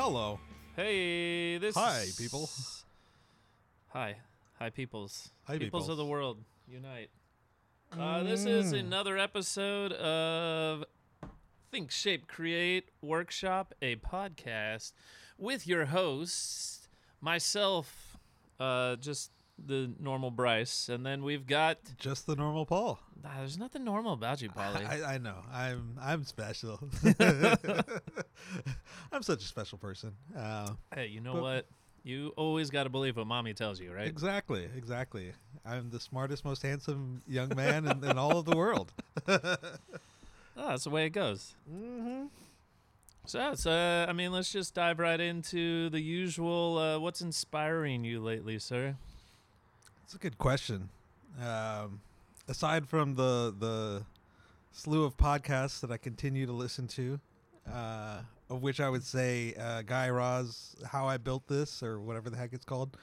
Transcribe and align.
Okay, 0.00 0.08
we're 0.08 0.12
recording. 0.12 0.38
Hello. 0.40 0.40
Hey, 0.76 1.58
this. 1.58 1.74
Hi, 1.74 2.06
people. 2.16 2.48
Hi, 3.88 4.16
hi, 4.58 4.70
peoples. 4.70 5.30
Hi, 5.44 5.58
peoples 5.58 5.88
of 5.88 5.96
the 5.96 6.04
world, 6.04 6.38
unite. 6.66 7.10
Uh, 7.92 8.22
this 8.22 8.44
is 8.46 8.72
Mm. 8.72 8.80
another 8.80 9.18
episode 9.18 9.92
of 9.92 10.84
Think, 11.70 11.90
Shape, 11.90 12.28
Create 12.28 12.90
Workshop, 13.02 13.74
a 13.82 13.96
podcast 13.96 14.92
with 15.38 15.66
your 15.66 15.86
host, 15.86 16.88
myself, 17.20 18.16
uh, 18.58 18.96
just 18.96 19.32
the 19.66 19.92
normal 19.98 20.30
Bryce, 20.30 20.88
and 20.88 21.04
then 21.04 21.22
we've 21.22 21.46
got. 21.46 21.78
Just 21.98 22.26
the 22.26 22.36
normal 22.36 22.66
Paul. 22.66 22.98
Nah, 23.22 23.30
there's 23.38 23.58
nothing 23.58 23.84
normal 23.84 24.14
about 24.14 24.40
you, 24.40 24.48
Polly. 24.50 24.84
I, 24.84 25.14
I 25.14 25.18
know. 25.18 25.36
I'm 25.52 25.98
I'm 26.00 26.24
special. 26.24 26.80
I'm 29.12 29.22
such 29.22 29.42
a 29.42 29.46
special 29.46 29.78
person. 29.78 30.12
Uh, 30.36 30.70
hey, 30.94 31.06
you 31.06 31.20
know 31.20 31.34
but- 31.34 31.42
what? 31.42 31.66
You 32.02 32.32
always 32.36 32.70
got 32.70 32.84
to 32.84 32.88
believe 32.88 33.18
what 33.18 33.26
mommy 33.26 33.52
tells 33.52 33.78
you, 33.78 33.92
right? 33.92 34.06
Exactly. 34.06 34.66
Exactly. 34.74 35.32
I'm 35.66 35.90
the 35.90 36.00
smartest, 36.00 36.46
most 36.46 36.62
handsome 36.62 37.20
young 37.28 37.54
man 37.54 37.86
in, 37.86 38.02
in 38.02 38.16
all 38.16 38.38
of 38.38 38.46
the 38.46 38.56
world. 38.56 38.90
Oh, 39.28 39.36
that's 40.56 40.84
the 40.84 40.90
way 40.90 41.04
it 41.04 41.10
goes. 41.10 41.54
mm-hmm. 41.70 42.24
So, 43.26 43.54
so 43.54 43.70
uh, 43.70 44.06
I 44.08 44.14
mean, 44.14 44.32
let's 44.32 44.50
just 44.50 44.74
dive 44.74 44.98
right 44.98 45.20
into 45.20 45.90
the 45.90 46.00
usual. 46.00 46.78
Uh, 46.78 46.98
what's 46.98 47.20
inspiring 47.20 48.02
you 48.02 48.20
lately, 48.20 48.58
sir? 48.58 48.96
It's 50.10 50.16
a 50.16 50.18
good 50.18 50.38
question. 50.38 50.88
Um, 51.40 52.00
aside 52.48 52.88
from 52.88 53.14
the 53.14 53.54
the 53.56 54.02
slew 54.72 55.04
of 55.04 55.16
podcasts 55.16 55.78
that 55.82 55.92
I 55.92 55.98
continue 55.98 56.46
to 56.46 56.52
listen 56.52 56.88
to, 56.88 57.20
uh, 57.72 58.22
of 58.48 58.60
which 58.60 58.80
I 58.80 58.88
would 58.88 59.04
say 59.04 59.54
uh, 59.54 59.82
Guy 59.82 60.10
Raz, 60.10 60.74
"How 60.84 61.06
I 61.06 61.16
Built 61.16 61.46
This" 61.46 61.80
or 61.80 62.00
whatever 62.00 62.28
the 62.28 62.36
heck 62.36 62.52
it's 62.52 62.64
called, 62.64 62.96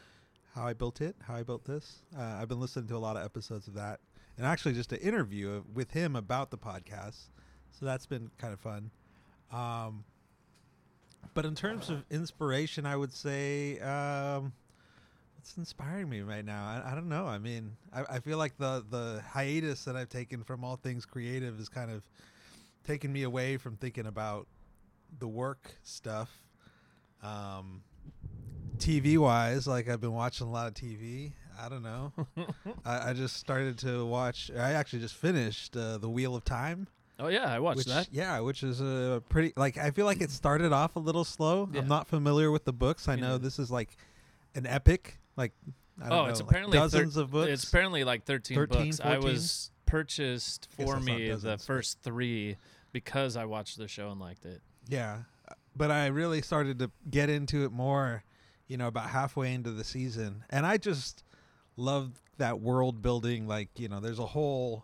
"How 0.53 0.67
I 0.67 0.73
Built 0.73 0.99
It," 0.99 1.15
"How 1.23 1.35
I 1.35 1.43
Built 1.43 1.63
This." 1.63 2.03
Uh, 2.13 2.23
I've 2.23 2.49
been 2.49 2.59
listening 2.59 2.89
to 2.89 2.97
a 2.97 2.99
lot 2.99 3.15
of 3.15 3.23
episodes 3.23 3.69
of 3.69 3.75
that, 3.75 4.01
and 4.37 4.45
actually 4.45 4.73
just 4.73 4.91
an 4.91 4.99
interview 4.99 5.63
with 5.73 5.91
him 5.91 6.13
about 6.13 6.51
the 6.51 6.57
podcast. 6.57 7.29
So 7.71 7.85
that's 7.85 8.05
been 8.05 8.31
kind 8.37 8.51
of 8.51 8.59
fun. 8.59 8.91
Um, 9.53 10.03
but 11.33 11.45
in 11.45 11.55
terms 11.55 11.89
of 11.89 12.03
inspiration, 12.11 12.85
I 12.85 12.97
would 12.97 13.13
say. 13.13 13.79
Um, 13.79 14.51
What's 15.47 15.57
inspiring 15.57 16.09
me 16.09 16.23
right 16.23 16.43
now? 16.43 16.65
I, 16.65 16.91
I 16.91 16.93
don't 16.93 17.07
know. 17.07 17.25
I 17.25 17.37
mean, 17.37 17.77
I, 17.93 18.15
I 18.15 18.19
feel 18.19 18.37
like 18.37 18.57
the 18.57 18.83
the 18.89 19.23
hiatus 19.25 19.85
that 19.85 19.95
I've 19.95 20.09
taken 20.09 20.43
from 20.43 20.65
all 20.65 20.75
things 20.75 21.05
creative 21.05 21.57
is 21.57 21.69
kind 21.69 21.89
of 21.89 22.03
taken 22.85 23.13
me 23.13 23.23
away 23.23 23.55
from 23.55 23.77
thinking 23.77 24.07
about 24.07 24.45
the 25.19 25.27
work 25.29 25.77
stuff. 25.83 26.41
Um, 27.23 27.81
TV 28.77 29.17
wise, 29.17 29.67
like 29.67 29.87
I've 29.87 30.01
been 30.01 30.11
watching 30.11 30.47
a 30.47 30.51
lot 30.51 30.67
of 30.67 30.73
TV. 30.73 31.31
I 31.57 31.69
don't 31.69 31.81
know. 31.81 32.11
I, 32.85 33.11
I 33.11 33.13
just 33.13 33.37
started 33.37 33.77
to 33.79 34.05
watch. 34.05 34.51
I 34.53 34.73
actually 34.73 34.99
just 34.99 35.15
finished 35.15 35.77
uh, 35.77 35.97
the 35.97 36.09
Wheel 36.09 36.35
of 36.35 36.43
Time. 36.43 36.89
Oh 37.21 37.29
yeah, 37.29 37.45
I 37.49 37.59
watched 37.59 37.77
which, 37.77 37.87
that. 37.87 38.09
Yeah, 38.11 38.41
which 38.41 38.63
is 38.63 38.81
a 38.81 39.23
pretty 39.29 39.53
like 39.55 39.77
I 39.77 39.91
feel 39.91 40.07
like 40.07 40.19
it 40.19 40.29
started 40.29 40.73
off 40.73 40.97
a 40.97 40.99
little 40.99 41.23
slow. 41.23 41.69
Yeah. 41.71 41.79
I'm 41.79 41.87
not 41.87 42.05
familiar 42.05 42.51
with 42.51 42.65
the 42.65 42.73
books. 42.73 43.07
I 43.07 43.15
know 43.15 43.37
this 43.37 43.59
is 43.59 43.71
like 43.71 43.95
an 44.53 44.65
epic. 44.65 45.19
Like 45.37 45.53
I 46.01 46.09
don't 46.09 46.11
oh, 46.11 46.23
know, 46.23 46.29
it's 46.29 46.41
like 46.41 46.49
apparently 46.49 46.77
thir- 46.77 46.83
dozens 46.83 47.17
of 47.17 47.31
books. 47.31 47.49
It's 47.49 47.63
apparently 47.63 48.03
like 48.03 48.25
13, 48.25 48.55
13, 48.55 48.85
books. 48.87 48.99
I 48.99 49.17
was 49.19 49.71
purchased 49.85 50.67
for 50.75 50.99
me 50.99 51.31
the 51.31 51.57
first 51.57 51.99
three 52.03 52.57
because 52.91 53.37
I 53.37 53.45
watched 53.45 53.77
the 53.77 53.87
show 53.87 54.09
and 54.09 54.19
liked 54.19 54.45
it. 54.45 54.61
yeah, 54.87 55.19
but 55.75 55.91
I 55.91 56.07
really 56.07 56.41
started 56.41 56.79
to 56.79 56.91
get 57.09 57.29
into 57.29 57.63
it 57.63 57.71
more. 57.71 58.23
You 58.67 58.75
know, 58.75 58.87
about 58.87 59.11
halfway 59.11 59.53
into 59.53 59.71
the 59.71 59.85
season, 59.85 60.43
and 60.49 60.65
I 60.65 60.75
just 60.75 61.23
love 61.77 62.21
that 62.37 62.59
world 62.59 63.01
building. 63.01 63.47
Like 63.47 63.69
you 63.77 63.87
know, 63.87 64.01
there's 64.01 64.19
a 64.19 64.25
whole 64.25 64.83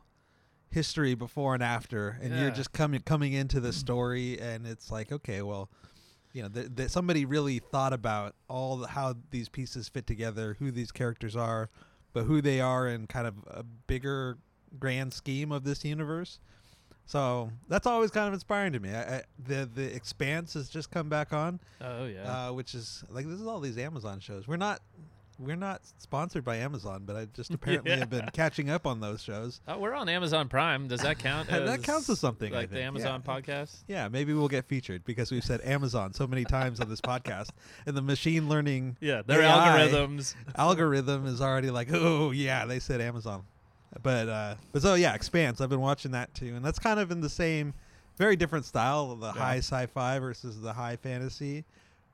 history 0.70 1.16
before 1.16 1.53
and 1.53 1.62
after, 1.62 2.18
and 2.22 2.34
you're 2.34 2.52
just 2.52 2.72
coming 2.72 3.02
coming 3.02 3.34
into 3.34 3.59
the 3.59 3.74
story, 3.74 4.40
and 4.40 4.66
it's 4.66 4.90
like, 4.90 5.12
okay, 5.12 5.41
well, 5.41 5.70
you 6.34 6.42
know, 6.44 6.50
th- 6.50 6.76
th- 6.76 6.90
somebody 6.90 7.26
really 7.26 7.60
thought 7.60 7.94
about 7.94 8.36
all 8.50 8.78
the, 8.78 8.88
how 8.88 9.16
these 9.32 9.48
pieces 9.50 9.88
fit 9.88 10.06
together, 10.08 10.56
who 10.60 10.72
these 10.72 10.92
characters 10.92 11.36
are, 11.36 11.70
but 12.12 12.24
who 12.24 12.42
they 12.42 12.60
are 12.60 12.88
in 12.88 13.08
kind 13.08 13.28
of 13.28 13.36
a 13.48 13.64
bigger 13.64 14.38
grand 14.80 15.14
scheme 15.14 15.52
of 15.52 15.64
this 15.64 15.86
universe. 15.86 16.40
So 17.06 17.52
that's 17.68 17.86
always 17.86 18.12
kind 18.12 18.28
of 18.28 18.34
inspiring 18.34 18.74
to 18.74 18.80
me. 18.80 18.90
I, 18.90 19.18
I, 19.18 19.22
the 19.46 19.70
the 19.74 19.94
Expanse 19.96 20.54
has 20.54 20.70
just 20.70 20.90
come 20.90 21.10
back 21.10 21.34
on, 21.34 21.60
Oh 21.82 22.06
yeah. 22.06 22.48
uh, 22.48 22.54
which 22.54 22.74
is 22.74 23.04
like 23.10 23.28
this 23.28 23.40
is 23.40 23.46
all 23.48 23.60
these 23.60 23.78
Amazon 23.78 24.20
shows. 24.20 24.48
We're 24.48 24.56
not 24.58 24.80
we're 25.44 25.56
not 25.56 25.81
sponsored 25.98 26.44
by 26.44 26.58
Amazon, 26.58 27.04
but 27.06 27.16
I 27.16 27.26
just 27.26 27.52
apparently 27.54 27.92
have 27.98 28.09
been 28.09 28.30
catching 28.34 28.70
up 28.70 28.88
on 28.88 29.00
those 29.00 29.22
shows. 29.22 29.62
oh, 29.68 29.78
we're 29.80 29.94
on 29.94 30.09
Amazon 30.09 30.48
Prime. 30.50 30.88
Does 30.88 31.02
that 31.02 31.20
count? 31.20 31.50
That 31.50 31.84
counts 31.84 32.09
as 32.09 32.20
something, 32.20 32.54
I 32.54 32.59
Like 32.59 32.70
the 32.72 32.81
Amazon 32.81 33.22
yeah. 33.26 33.34
podcast. 33.34 33.76
Yeah, 33.88 34.08
maybe 34.08 34.34
we'll 34.34 34.48
get 34.48 34.66
featured 34.66 35.03
because 35.06 35.32
we've 35.32 35.44
said 35.44 35.62
Amazon 35.64 36.14
so 36.14 36.26
many 36.28 36.44
times 36.46 36.80
on 36.80 36.90
this 36.90 37.02
podcast, 37.02 37.50
and 37.86 37.96
the 37.96 38.02
machine 38.02 38.50
learning 38.50 38.98
Yeah, 39.02 39.22
their 39.26 39.42
AI. 39.42 39.50
algorithms. 39.90 40.36
algorithm 40.56 41.26
is 41.26 41.42
already 41.42 41.70
like, 41.72 41.90
oh 41.94 42.32
yeah, 42.32 42.66
they 42.66 42.80
said 42.80 43.02
Amazon. 43.02 43.44
But 44.02 44.28
uh 44.30 44.56
but 44.72 44.82
so 44.82 44.96
yeah, 44.96 45.14
Expanse. 45.14 45.62
I've 45.62 45.70
been 45.70 45.80
watching 45.82 46.12
that 46.12 46.34
too, 46.34 46.56
and 46.56 46.66
that's 46.66 46.80
kind 46.80 47.00
of 47.00 47.12
in 47.12 47.22
the 47.22 47.30
same, 47.30 47.74
very 48.18 48.36
different 48.36 48.66
style, 48.66 49.12
of 49.12 49.20
the 49.20 49.28
Yeah. 49.28 49.42
high 49.42 49.58
sci-fi 49.58 50.20
versus 50.20 50.59
the 50.62 50.74
high 50.74 50.96
fantasy, 50.96 51.64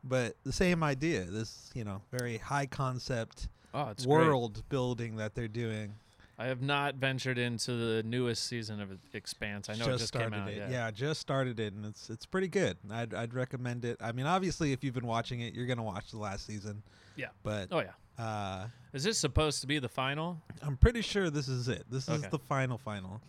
but 0.03 0.35
the 0.43 0.53
same 0.53 0.83
idea. 0.83 1.23
This 1.25 1.69
you 1.73 1.83
know 1.83 2.01
very 2.11 2.37
high 2.37 2.65
concept 2.65 3.47
Oh, 3.73 3.89
it's 3.89 4.05
great. 4.05 4.25
world 4.27 4.63
building 4.69 5.17
that 5.17 5.35
they're 5.35 5.47
doing. 5.47 5.93
I 6.39 6.45
have 6.45 6.61
not 6.61 6.95
ventured 6.95 7.37
into 7.37 7.73
the 7.73 8.01
newest 8.03 8.45
season 8.45 8.79
of 8.79 8.89
Expanse. 9.13 9.69
I 9.69 9.73
know 9.73 9.85
it 9.87 9.97
just 9.97 10.07
started 10.07 10.31
came 10.31 10.41
out. 10.41 10.49
it. 10.49 10.57
Yeah. 10.57 10.69
yeah, 10.69 10.91
just 10.91 11.19
started 11.19 11.59
it, 11.59 11.73
and 11.73 11.85
it's 11.85 12.09
it's 12.09 12.25
pretty 12.25 12.47
good. 12.47 12.77
I'd 12.89 13.13
I'd 13.13 13.33
recommend 13.33 13.83
it. 13.85 13.97
I 14.01 14.11
mean, 14.13 14.25
obviously, 14.25 14.71
if 14.71 14.83
you've 14.83 14.93
been 14.95 15.05
watching 15.07 15.41
it, 15.41 15.53
you're 15.53 15.65
gonna 15.67 15.83
watch 15.83 16.11
the 16.11 16.17
last 16.17 16.45
season. 16.45 16.81
Yeah. 17.17 17.27
But 17.43 17.67
Oh 17.71 17.81
yeah. 17.81 18.23
uh, 18.23 18.67
Is 18.93 19.03
this 19.03 19.17
supposed 19.17 19.59
to 19.61 19.67
be 19.67 19.79
the 19.79 19.89
final? 19.89 20.41
I'm 20.61 20.77
pretty 20.77 21.01
sure 21.01 21.29
this 21.29 21.49
is 21.49 21.67
it. 21.67 21.83
This 21.91 22.07
is 22.07 22.21
the 22.21 22.39
final 22.39 22.77
final. 22.77 23.19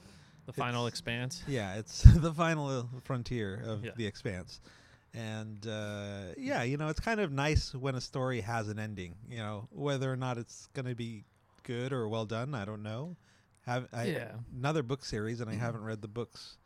The 0.46 0.52
final 0.52 0.86
It's- 0.86 0.92
Expanse? 1.00 1.42
Yeah, 1.48 1.74
it's 1.74 2.02
the 2.16 2.32
final 2.32 2.88
frontier 3.02 3.60
of 3.66 3.84
Yeah. 3.84 3.90
the 3.96 4.06
expanse. 4.06 4.60
And 5.12 5.66
uh, 5.66 6.34
yeah, 6.38 6.62
you 6.62 6.76
know, 6.76 6.88
it's 6.88 7.00
kind 7.00 7.18
of 7.20 7.32
nice 7.32 7.74
when 7.74 7.94
a 7.96 8.00
story 8.00 8.40
has 8.42 8.68
an 8.68 8.78
ending. 8.78 9.16
You 9.28 9.38
know, 9.38 9.68
whether 9.72 10.10
or 10.12 10.16
not 10.16 10.38
it's 10.38 10.68
going 10.74 10.86
to 10.86 10.94
be 10.94 11.24
good 11.64 11.92
or 11.92 12.08
well 12.08 12.26
done, 12.26 12.54
I 12.54 12.64
don't 12.64 12.82
know. 12.82 13.16
Have 13.66 13.88
I, 13.92 14.04
Yeah. 14.04 14.32
another 14.56 14.82
book 14.82 15.04
series, 15.04 15.40
and 15.40 15.50
I 15.50 15.54
haven't 15.54 15.82
read 15.84 16.00
the 16.00 16.08
books. 16.08 16.56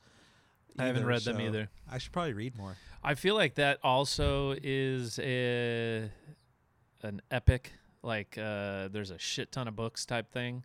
I 0.79 0.87
haven't 0.87 1.03
either, 1.03 1.09
read 1.09 1.23
them 1.23 1.41
either. 1.41 1.69
I 1.91 1.99
should 1.99 2.13
probably 2.13 2.33
read 2.35 2.57
more. 2.57 2.77
I 3.03 3.15
feel 3.15 3.35
like 3.35 3.55
that 3.55 3.79
also 3.83 4.55
is 4.63 5.19
a 5.21 6.11
an 7.03 7.21
epic. 7.31 7.73
Like 8.03 8.37
uh, 8.37 8.89
there's 8.89 9.11
a 9.11 9.19
shit 9.19 9.53
ton 9.53 9.69
of 9.69 9.77
books 9.77 10.05
type 10.05 10.31
thing. 10.33 10.65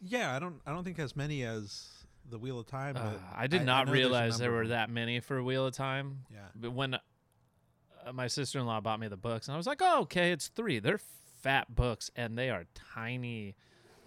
Yeah, 0.00 0.34
I 0.36 0.38
don't. 0.38 0.60
I 0.66 0.72
don't 0.72 0.84
think 0.84 0.98
as 0.98 1.16
many 1.16 1.42
as 1.44 2.01
the 2.28 2.38
Wheel 2.38 2.58
of 2.58 2.66
Time. 2.66 2.96
Uh, 2.96 3.12
I 3.34 3.46
did 3.46 3.62
I 3.62 3.64
not 3.64 3.88
a 3.88 3.92
realize 3.92 4.38
there 4.38 4.52
were 4.52 4.68
that 4.68 4.90
many 4.90 5.20
for 5.20 5.42
Wheel 5.42 5.66
of 5.66 5.74
Time. 5.74 6.20
Yeah. 6.32 6.38
But 6.54 6.72
when 6.72 6.94
uh, 6.94 8.12
my 8.12 8.26
sister 8.26 8.58
in 8.58 8.66
law 8.66 8.80
bought 8.80 9.00
me 9.00 9.08
the 9.08 9.16
books, 9.16 9.48
and 9.48 9.54
I 9.54 9.56
was 9.56 9.66
like, 9.66 9.80
"Oh, 9.82 10.02
okay, 10.02 10.32
it's 10.32 10.48
three. 10.48 10.78
They're 10.78 11.00
fat 11.42 11.74
books, 11.74 12.10
and 12.16 12.36
they 12.38 12.50
are 12.50 12.64
tiny 12.94 13.54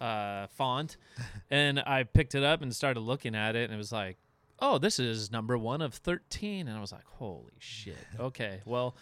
uh, 0.00 0.46
font." 0.48 0.96
and 1.50 1.80
I 1.80 2.02
picked 2.04 2.34
it 2.34 2.42
up 2.42 2.62
and 2.62 2.74
started 2.74 3.00
looking 3.00 3.34
at 3.34 3.56
it, 3.56 3.64
and 3.64 3.74
it 3.74 3.78
was 3.78 3.92
like, 3.92 4.16
"Oh, 4.58 4.78
this 4.78 4.98
is 4.98 5.30
number 5.30 5.56
one 5.56 5.80
of 5.82 5.94
13. 5.94 6.68
And 6.68 6.76
I 6.76 6.80
was 6.80 6.92
like, 6.92 7.06
"Holy 7.06 7.52
shit!" 7.58 7.96
Okay, 8.20 8.60
well, 8.64 8.96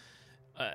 uh, 0.57 0.69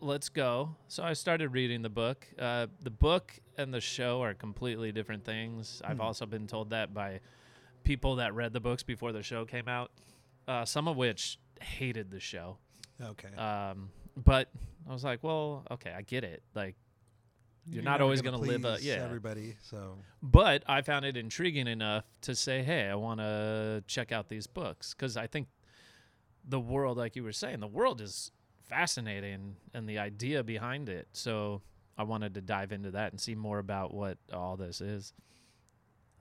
let's 0.00 0.28
go. 0.28 0.74
So 0.88 1.02
I 1.02 1.12
started 1.12 1.48
reading 1.50 1.82
the 1.82 1.88
book. 1.90 2.26
Uh, 2.38 2.66
the 2.82 2.90
book 2.90 3.32
and 3.56 3.72
the 3.72 3.80
show 3.80 4.22
are 4.22 4.34
completely 4.34 4.90
different 4.92 5.24
things. 5.24 5.80
I've 5.84 5.96
Hmm. 5.98 6.02
also 6.02 6.26
been 6.26 6.46
told 6.46 6.70
that 6.70 6.92
by 6.92 7.20
people 7.84 8.16
that 8.16 8.34
read 8.34 8.52
the 8.52 8.60
books 8.60 8.82
before 8.82 9.12
the 9.12 9.22
show 9.22 9.44
came 9.44 9.68
out. 9.68 9.90
Uh, 10.48 10.64
some 10.64 10.88
of 10.88 10.96
which 10.96 11.38
hated 11.60 12.10
the 12.10 12.20
show. 12.20 12.58
Okay. 13.00 13.34
Um, 13.36 13.90
but 14.16 14.48
I 14.88 14.92
was 14.92 15.04
like, 15.04 15.22
well, 15.22 15.64
okay, 15.70 15.92
I 15.96 16.02
get 16.02 16.24
it. 16.24 16.42
Like, 16.54 16.76
you're 17.66 17.82
not 17.82 18.00
always 18.02 18.20
gonna 18.20 18.36
live 18.36 18.64
a- 18.66 18.78
yeah. 18.82 18.94
everybody. 18.94 19.56
So 19.62 19.96
but 20.22 20.62
I 20.66 20.82
found 20.82 21.06
it 21.06 21.16
intriguing 21.16 21.66
enough 21.66 22.04
to 22.22 22.34
say, 22.34 22.62
hey, 22.62 22.88
I 22.88 22.94
want 22.94 23.20
to 23.20 23.82
check 23.86 24.12
out 24.12 24.28
these 24.28 24.46
books 24.46 24.92
because 24.92 25.16
I 25.16 25.26
think 25.26 25.48
the 26.46 26.60
world, 26.60 26.98
like 26.98 27.16
you 27.16 27.24
were 27.24 27.32
saying, 27.32 27.60
the 27.60 27.66
world 27.66 28.02
is 28.02 28.32
fascinating 28.62 29.56
and 29.72 29.88
the 29.88 29.98
idea 29.98 30.42
behind 30.44 30.90
it. 30.90 31.08
So 31.12 31.62
I 31.96 32.02
wanted 32.02 32.34
to 32.34 32.42
dive 32.42 32.72
into 32.72 32.90
that 32.92 33.12
and 33.12 33.20
see 33.20 33.34
more 33.34 33.58
about 33.58 33.94
what 33.94 34.18
all 34.32 34.56
this 34.56 34.80
is. 34.82 35.14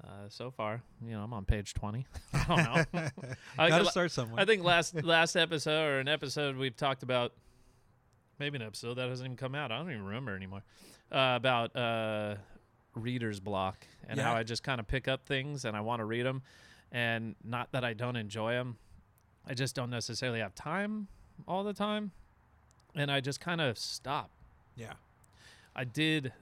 Uh, 0.06 0.28
so 0.28 0.52
far, 0.52 0.82
you 1.02 1.12
know, 1.12 1.22
I'm 1.24 1.32
on 1.34 1.46
page 1.46 1.74
20. 1.74 2.06
I 2.34 2.44
don't 2.46 2.94
know. 2.94 3.10
I, 3.58 3.70
Got 3.70 3.78
to 3.78 3.84
think- 3.84 3.92
start 3.92 4.12
somewhere. 4.12 4.42
I 4.42 4.46
think 4.46 4.64
last 4.64 4.94
last 5.04 5.36
episode 5.38 5.82
or 5.86 6.00
an 6.00 6.08
episode 6.10 6.58
we've 6.58 6.76
talked 6.76 7.04
about 7.04 7.32
maybe 8.38 8.58
an 8.58 8.62
episode 8.64 8.96
that 8.96 9.08
hasn't 9.10 9.26
even 9.28 9.38
come 9.38 9.56
out. 9.56 9.72
I 9.72 9.78
don't 9.78 9.90
even 9.90 10.04
remember 10.04 10.36
anymore. 10.36 10.64
Uh, 11.12 11.34
about 11.38 11.74
uh, 11.76 12.36
reader's 12.96 13.40
block 13.40 13.86
and 14.08 14.20
how 14.20 14.34
I 14.34 14.44
just 14.44 14.64
kind 14.64 14.80
of 14.80 14.88
pick 14.88 15.08
up 15.08 15.26
things 15.26 15.64
and 15.64 15.78
I 15.78 15.82
want 15.82 16.00
to 16.00 16.06
read 16.06 16.26
them, 16.26 16.42
and 16.92 17.36
not 17.44 17.72
that 17.72 17.84
I 17.86 17.94
don't 17.94 18.16
enjoy 18.16 18.54
them, 18.54 18.78
I 19.48 19.54
just 19.54 19.76
don't 19.76 19.90
necessarily 19.90 20.40
have 20.40 20.54
time 20.56 21.08
all 21.48 21.64
the 21.64 21.74
time, 21.74 22.12
and 22.96 23.10
I 23.12 23.22
just 23.22 23.40
kind 23.40 23.62
of 23.62 23.78
stop. 23.78 24.32
yeah. 24.76 24.94
I 25.76 25.86
did. 25.86 26.34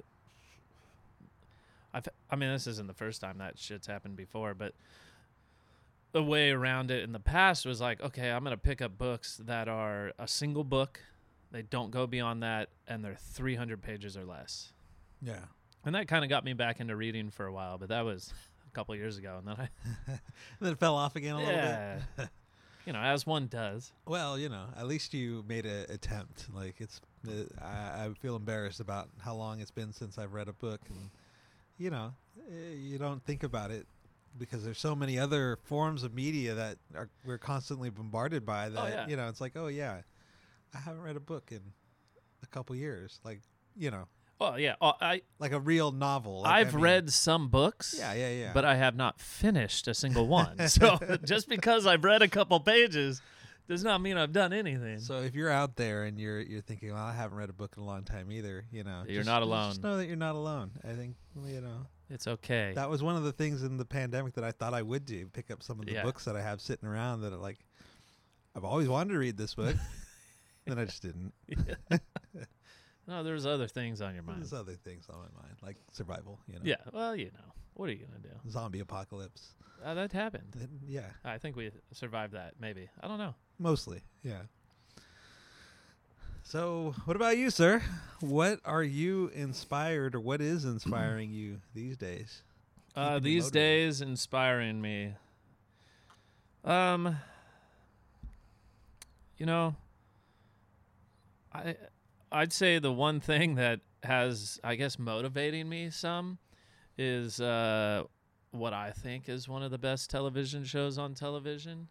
I've, 1.93 2.07
I 2.29 2.35
mean, 2.35 2.51
this 2.51 2.67
isn't 2.67 2.87
the 2.87 2.93
first 2.93 3.21
time 3.21 3.37
that 3.39 3.57
shit's 3.59 3.87
happened 3.87 4.15
before, 4.15 4.53
but 4.53 4.73
the 6.13 6.23
way 6.23 6.51
around 6.51 6.91
it 6.91 7.03
in 7.03 7.11
the 7.11 7.19
past 7.19 7.65
was 7.65 7.79
like, 7.81 8.01
okay, 8.01 8.31
I'm 8.31 8.43
gonna 8.43 8.57
pick 8.57 8.81
up 8.81 8.97
books 8.97 9.39
that 9.45 9.67
are 9.67 10.11
a 10.19 10.27
single 10.27 10.63
book, 10.63 10.99
they 11.51 11.61
don't 11.61 11.91
go 11.91 12.07
beyond 12.07 12.43
that, 12.43 12.69
and 12.87 13.03
they're 13.03 13.15
300 13.15 13.81
pages 13.81 14.15
or 14.17 14.25
less, 14.25 14.73
Yeah. 15.21 15.39
and 15.85 15.95
that 15.95 16.07
kind 16.07 16.23
of 16.23 16.29
got 16.29 16.43
me 16.43 16.53
back 16.53 16.79
into 16.79 16.95
reading 16.95 17.29
for 17.29 17.45
a 17.45 17.51
while. 17.53 17.77
But 17.77 17.89
that 17.89 18.01
was 18.05 18.33
a 18.67 18.71
couple 18.71 18.95
years 18.95 19.17
ago, 19.17 19.37
and 19.37 19.47
then 19.47 19.55
I, 19.57 19.69
then 20.59 20.71
it 20.73 20.79
fell 20.79 20.95
off 20.95 21.15
again 21.15 21.35
a 21.35 21.39
little 21.39 21.53
yeah, 21.53 21.99
bit. 22.17 22.29
you 22.85 22.93
know, 22.93 22.99
as 22.99 23.25
one 23.25 23.47
does. 23.47 23.91
Well, 24.05 24.37
you 24.37 24.49
know, 24.49 24.65
at 24.77 24.87
least 24.87 25.13
you 25.13 25.43
made 25.47 25.65
an 25.65 25.85
attempt. 25.89 26.47
Like 26.53 26.75
it's, 26.79 26.99
uh, 27.27 27.43
I, 27.61 28.05
I 28.05 28.09
feel 28.19 28.35
embarrassed 28.35 28.79
about 28.79 29.09
how 29.19 29.35
long 29.35 29.59
it's 29.61 29.71
been 29.71 29.93
since 29.93 30.17
I've 30.17 30.33
read 30.33 30.47
a 30.47 30.53
book, 30.53 30.81
and 30.89 31.09
you 31.81 31.89
know, 31.89 32.13
eh, 32.49 32.75
you 32.75 32.97
don't 32.97 33.23
think 33.25 33.43
about 33.43 33.71
it 33.71 33.87
because 34.37 34.63
there's 34.63 34.77
so 34.79 34.95
many 34.95 35.17
other 35.17 35.57
forms 35.63 36.03
of 36.03 36.13
media 36.13 36.53
that 36.53 36.77
are 36.95 37.09
we're 37.25 37.37
constantly 37.39 37.89
bombarded 37.89 38.45
by. 38.45 38.69
That 38.69 38.89
yeah. 38.89 39.07
you 39.07 39.15
know, 39.15 39.27
it's 39.27 39.41
like, 39.41 39.53
oh 39.55 39.67
yeah, 39.67 40.01
I 40.73 40.77
haven't 40.79 41.01
read 41.01 41.15
a 41.15 41.19
book 41.21 41.51
in 41.51 41.61
a 42.43 42.47
couple 42.47 42.75
years. 42.75 43.19
Like, 43.23 43.41
you 43.75 43.89
know, 43.89 44.07
Well, 44.39 44.59
yeah, 44.59 44.75
uh, 44.79 44.93
I 45.01 45.21
like 45.39 45.53
a 45.53 45.59
real 45.59 45.91
novel. 45.91 46.41
Like, 46.41 46.51
I 46.53 46.59
I've 46.59 46.73
mean- 46.75 46.83
read 46.83 47.11
some 47.11 47.49
books. 47.49 47.95
Yeah, 47.97 48.13
yeah, 48.13 48.29
yeah. 48.29 48.51
but 48.53 48.63
I 48.63 48.75
have 48.75 48.95
not 48.95 49.19
finished 49.19 49.87
a 49.87 49.93
single 49.95 50.27
one. 50.41 50.67
so 50.67 50.99
just 51.25 51.49
because 51.49 51.87
I've 51.87 52.03
read 52.03 52.21
a 52.21 52.27
couple 52.27 52.59
pages 52.59 53.21
does 53.71 53.83
not 53.83 54.01
mean 54.01 54.17
I've 54.17 54.31
done 54.33 54.53
anything. 54.53 54.99
So 54.99 55.19
if 55.21 55.33
you're 55.33 55.49
out 55.49 55.75
there 55.75 56.03
and 56.03 56.19
you're 56.19 56.39
you're 56.41 56.61
thinking, 56.61 56.93
well, 56.93 57.03
I 57.03 57.13
haven't 57.13 57.37
read 57.37 57.49
a 57.49 57.53
book 57.53 57.73
in 57.77 57.83
a 57.83 57.85
long 57.85 58.03
time 58.03 58.31
either, 58.31 58.65
you 58.71 58.83
know, 58.83 59.03
You're 59.07 59.23
just- 59.23 59.27
not 59.27 59.39
Just 59.39 59.47
alone. 59.47 59.75
know 59.81 59.97
that 59.97 60.07
you're 60.07 60.15
not 60.15 60.35
alone. 60.35 60.71
I 60.87 60.93
think 60.93 61.15
you 61.45 61.61
know 61.61 61.87
it's 62.09 62.27
okay. 62.27 62.73
that 62.75 62.89
was 62.89 63.01
one 63.01 63.15
of 63.15 63.23
the 63.23 63.31
things 63.31 63.63
in 63.63 63.77
the 63.77 63.85
pandemic 63.85 64.33
that 64.35 64.43
I 64.43 64.51
thought 64.51 64.73
I 64.73 64.81
would 64.81 65.05
do: 65.05 65.27
pick 65.27 65.49
up 65.49 65.63
some 65.63 65.79
of 65.79 65.85
the 65.85 65.93
Yeah. 65.93 66.03
books 66.03 66.25
that 66.25 66.35
I 66.35 66.41
have 66.41 66.59
sitting 66.61 66.87
around 66.87 67.21
that 67.21 67.33
are 67.33 67.37
like, 67.37 67.59
I've 68.55 68.65
always 68.65 68.87
wanted 68.89 69.13
to 69.13 69.19
read 69.19 69.37
this 69.37 69.55
book, 69.55 69.75
and 70.67 70.79
I 70.79 70.85
just 70.85 71.01
didn't. 71.01 71.33
no, 73.07 73.23
there's 73.23 73.45
other 73.45 73.67
things 73.67 74.01
on 74.01 74.13
your 74.13 74.23
mind. 74.23 74.41
There's 74.41 74.53
other 74.53 74.73
things 74.75 75.05
on 75.09 75.15
my 75.17 75.41
mind, 75.41 75.55
like 75.61 75.77
survival, 75.91 76.39
you 76.47 76.55
know, 76.55 76.61
Yeah, 76.63 76.75
well, 76.93 77.15
you 77.15 77.31
know, 77.33 77.53
what 77.73 77.89
are 77.89 77.93
you 77.93 78.05
gonna 78.05 78.19
do? 78.19 78.49
zombie 78.49 78.79
apocalypse. 78.79 79.53
Uh, 79.83 79.93
that 79.95 80.11
happened. 80.11 80.55
Yeah, 80.87 81.05
I 81.25 81.37
think 81.39 81.55
we 81.55 81.71
survived 81.91 82.33
that. 82.33 82.53
Maybe 82.59 82.89
I 83.01 83.07
don't 83.07 83.17
know. 83.17 83.33
mostly, 83.57 84.01
yeah. 84.23 84.41
So, 86.43 86.95
what 87.05 87.15
about 87.15 87.37
you, 87.37 87.49
sir? 87.49 87.81
What 88.19 88.59
are 88.65 88.83
you 88.83 89.31
inspired, 89.33 90.15
or 90.15 90.19
what 90.19 90.41
is 90.41 90.65
inspiring 90.65 91.31
you 91.31 91.61
these 91.73 91.97
days? 91.97 92.43
Uh, 92.95 93.19
these 93.19 93.49
days, 93.51 94.01
inspiring 94.01 94.81
me. 94.81 95.13
Um, 96.65 97.17
you 99.37 99.45
know, 99.45 99.75
I 101.53 101.75
I'd 102.31 102.53
say 102.53 102.79
the 102.79 102.91
one 102.91 103.19
thing 103.19 103.55
that 103.55 103.79
has, 104.03 104.59
I 104.63 104.75
guess, 104.75 104.99
motivating 104.99 105.69
me 105.69 105.89
some 105.89 106.37
is 106.97 107.39
uh, 107.39 108.03
what 108.51 108.73
I 108.73 108.91
think 108.91 109.29
is 109.29 109.47
one 109.47 109.63
of 109.63 109.71
the 109.71 109.77
best 109.77 110.09
television 110.09 110.63
shows 110.63 110.97
on 110.97 111.13
television. 111.13 111.87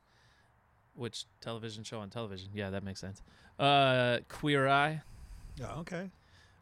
Which 0.94 1.26
television 1.40 1.84
show 1.84 2.00
on 2.00 2.10
television? 2.10 2.50
Yeah, 2.54 2.70
that 2.70 2.82
makes 2.82 3.00
sense. 3.00 3.22
Uh, 3.58 4.18
Queer 4.28 4.68
Eye. 4.68 5.02
Oh, 5.62 5.80
okay. 5.80 6.10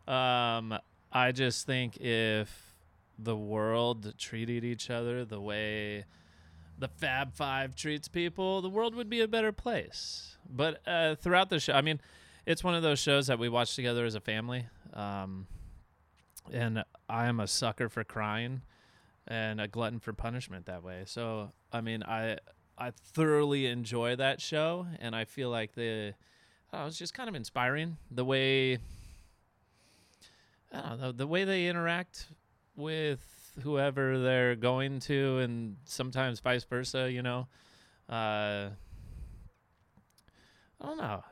Um, 0.06 0.78
I 1.12 1.32
just 1.32 1.66
think 1.66 1.96
if 1.98 2.74
the 3.18 3.36
world 3.36 4.14
treated 4.16 4.64
each 4.64 4.90
other 4.90 5.24
the 5.24 5.40
way 5.40 6.04
the 6.78 6.88
Fab 6.88 7.34
Five 7.34 7.74
treats 7.74 8.06
people, 8.08 8.62
the 8.62 8.68
world 8.68 8.94
would 8.94 9.10
be 9.10 9.20
a 9.20 9.28
better 9.28 9.52
place. 9.52 10.36
But 10.48 10.80
uh, 10.86 11.16
throughout 11.16 11.50
the 11.50 11.58
show, 11.58 11.72
I 11.72 11.80
mean, 11.80 12.00
it's 12.46 12.62
one 12.62 12.74
of 12.74 12.82
those 12.82 12.98
shows 12.98 13.26
that 13.26 13.38
we 13.38 13.48
watch 13.48 13.74
together 13.74 14.04
as 14.04 14.14
a 14.14 14.20
family. 14.20 14.66
Um, 14.94 15.46
and 16.52 16.84
I 17.08 17.26
am 17.26 17.40
a 17.40 17.46
sucker 17.46 17.88
for 17.88 18.04
crying 18.04 18.62
and 19.26 19.60
a 19.60 19.68
glutton 19.68 20.00
for 20.00 20.12
punishment 20.12 20.66
that 20.66 20.82
way. 20.82 21.02
So, 21.06 21.52
I 21.72 21.80
mean, 21.80 22.02
I 22.02 22.38
I 22.76 22.90
thoroughly 22.90 23.66
enjoy 23.66 24.16
that 24.16 24.40
show, 24.40 24.86
and 25.00 25.14
I 25.14 25.24
feel 25.24 25.50
like 25.50 25.74
the 25.74 26.14
oh, 26.72 26.86
it's 26.86 26.98
just 26.98 27.14
kind 27.14 27.28
of 27.28 27.34
inspiring 27.34 27.96
the 28.10 28.24
way 28.24 28.78
I 30.72 30.80
don't 30.88 31.00
know 31.00 31.12
the 31.12 31.26
way 31.26 31.44
they 31.44 31.66
interact 31.66 32.28
with 32.76 33.52
whoever 33.62 34.18
they're 34.18 34.54
going 34.54 35.00
to, 35.00 35.38
and 35.38 35.76
sometimes 35.84 36.40
vice 36.40 36.64
versa. 36.64 37.10
You 37.10 37.22
know, 37.22 37.48
uh, 38.08 38.70
I 40.80 40.86
don't 40.86 40.98
know. 40.98 41.24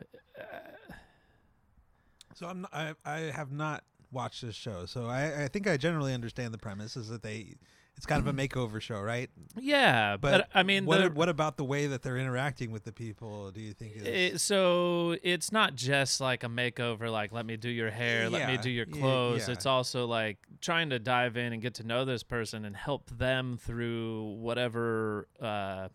So 2.34 2.46
I'm 2.46 2.62
not, 2.62 2.70
I 2.74 2.94
I 3.04 3.18
have 3.30 3.52
not 3.52 3.84
watched 4.12 4.42
this 4.42 4.54
show, 4.54 4.86
so 4.86 5.06
I 5.06 5.44
I 5.44 5.48
think 5.48 5.66
I 5.66 5.76
generally 5.76 6.14
understand 6.14 6.52
the 6.54 6.58
premise 6.58 6.96
is 6.96 7.08
that 7.08 7.22
they 7.22 7.54
it's 7.96 8.04
kind 8.04 8.20
of 8.20 8.26
a 8.26 8.32
makeover 8.48 8.78
show, 8.78 9.00
right? 9.00 9.30
Yeah, 9.56 10.18
but, 10.18 10.30
But 10.30 10.48
I 10.54 10.62
mean, 10.64 10.84
what 10.84 11.00
the- 11.00 11.10
what 11.12 11.30
about 11.30 11.56
the 11.56 11.64
way 11.64 11.86
that 11.86 12.02
they're 12.02 12.18
interacting 12.18 12.70
with 12.70 12.84
the 12.84 12.92
people? 12.92 13.50
Do 13.52 13.62
you 13.62 13.72
think 13.72 13.96
is 13.96 14.02
It, 14.34 14.40
so 14.42 15.16
it's 15.22 15.50
not 15.50 15.76
just 15.76 16.20
like 16.20 16.44
a 16.44 16.48
makeover, 16.48 17.10
like 17.10 17.32
let 17.32 17.46
me 17.46 17.56
do 17.56 17.70
your 17.70 17.90
hair, 17.90 18.28
let 18.28 18.46
me 18.48 18.58
do 18.58 18.68
your 18.68 18.84
clothes. 18.84 19.48
yeah. 19.48 19.54
It's 19.54 19.64
also 19.64 20.04
like 20.06 20.36
trying 20.60 20.90
to 20.90 20.98
dive 20.98 21.38
in 21.38 21.54
and 21.54 21.62
get 21.62 21.72
to 21.74 21.84
know 21.84 22.04
this 22.04 22.22
person 22.22 22.66
and 22.66 22.76
help 22.76 23.08
them 23.08 23.56
through 23.56 24.34
whatever 24.40 25.26
uh, 25.40 25.88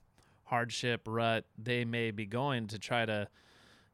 hardship 0.46 1.02
rut 1.08 1.46
they 1.58 1.86
may 1.86 2.10
be 2.10 2.26
going 2.26 2.66
to 2.70 2.80
try 2.80 3.06
to, 3.06 3.28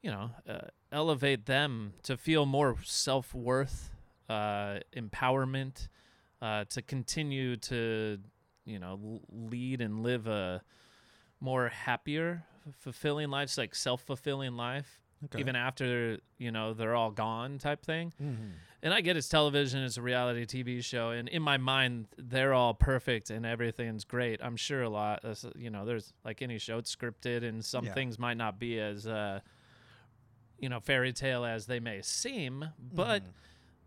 you 0.01 0.11
know, 0.11 0.29
uh, 0.47 0.59
elevate 0.93 1.45
them 1.45 1.91
to 2.03 2.15
feel 2.15 2.45
more 2.45 2.77
self 2.85 3.33
worth, 3.35 3.89
uh, 4.29 4.79
empowerment, 4.95 5.87
uh, 6.41 6.65
to 6.69 6.81
continue 6.81 7.55
to, 7.57 8.19
you 8.65 8.79
know, 8.79 9.21
lead 9.31 9.81
and 9.81 10.03
live 10.03 10.27
a 10.27 10.61
more 11.39 11.69
happier, 11.69 12.43
fulfilling 12.71 13.29
lives, 13.29 13.57
like 13.57 13.73
self 13.75 14.01
fulfilling 14.03 14.55
life, 14.57 15.01
Okay. 15.25 15.39
even 15.39 15.55
after 15.55 16.19
you 16.37 16.51
know 16.51 16.73
they're 16.73 16.95
all 16.95 17.11
gone, 17.11 17.57
type 17.57 17.83
thing. 17.85 18.13
Mhm. 18.21 18.53
And 18.83 18.93
I 18.93 19.01
get 19.01 19.17
it's 19.17 19.27
television, 19.27 19.81
it's 19.83 19.97
a 19.97 20.01
reality 20.03 20.45
TV 20.45 20.83
show, 20.83 21.09
and 21.09 21.27
in 21.29 21.41
my 21.41 21.57
mind, 21.57 22.07
they're 22.17 22.53
all 22.53 22.75
perfect 22.75 23.31
and 23.31 23.43
everything's 23.45 24.03
great. 24.03 24.39
I'm 24.43 24.55
sure 24.55 24.83
a 24.83 24.89
lot, 24.89 25.25
uh, 25.25 25.33
you 25.55 25.71
know, 25.71 25.83
there's 25.85 26.13
like 26.23 26.43
any 26.43 26.59
show, 26.59 26.77
it's 26.77 26.95
scripted, 26.95 27.43
and 27.43 27.65
some 27.65 27.85
Yeah. 27.85 27.93
things 27.93 28.19
might 28.19 28.37
not 28.37 28.59
be 28.59 28.79
as, 28.79 29.07
uh, 29.07 29.39
you 30.59 30.69
know, 30.69 30.79
fairy 30.79 31.11
tale 31.13 31.43
as 31.45 31.65
they 31.65 31.79
may 31.79 32.01
seem, 32.03 32.65
but 32.93 33.23
Mhm. 33.23 33.33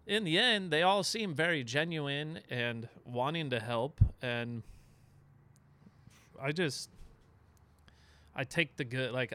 In 0.06 0.24
the 0.24 0.38
end, 0.38 0.70
they 0.70 0.82
all 0.82 1.02
seem 1.02 1.34
very 1.34 1.62
genuine 1.64 2.40
and 2.50 2.88
wanting 3.04 3.50
to 3.50 3.60
help. 3.60 4.00
And 4.22 4.62
I 6.40 6.52
just, 6.52 6.90
I 8.34 8.44
take 8.44 8.76
the 8.76 8.84
good, 8.84 9.12
like, 9.12 9.34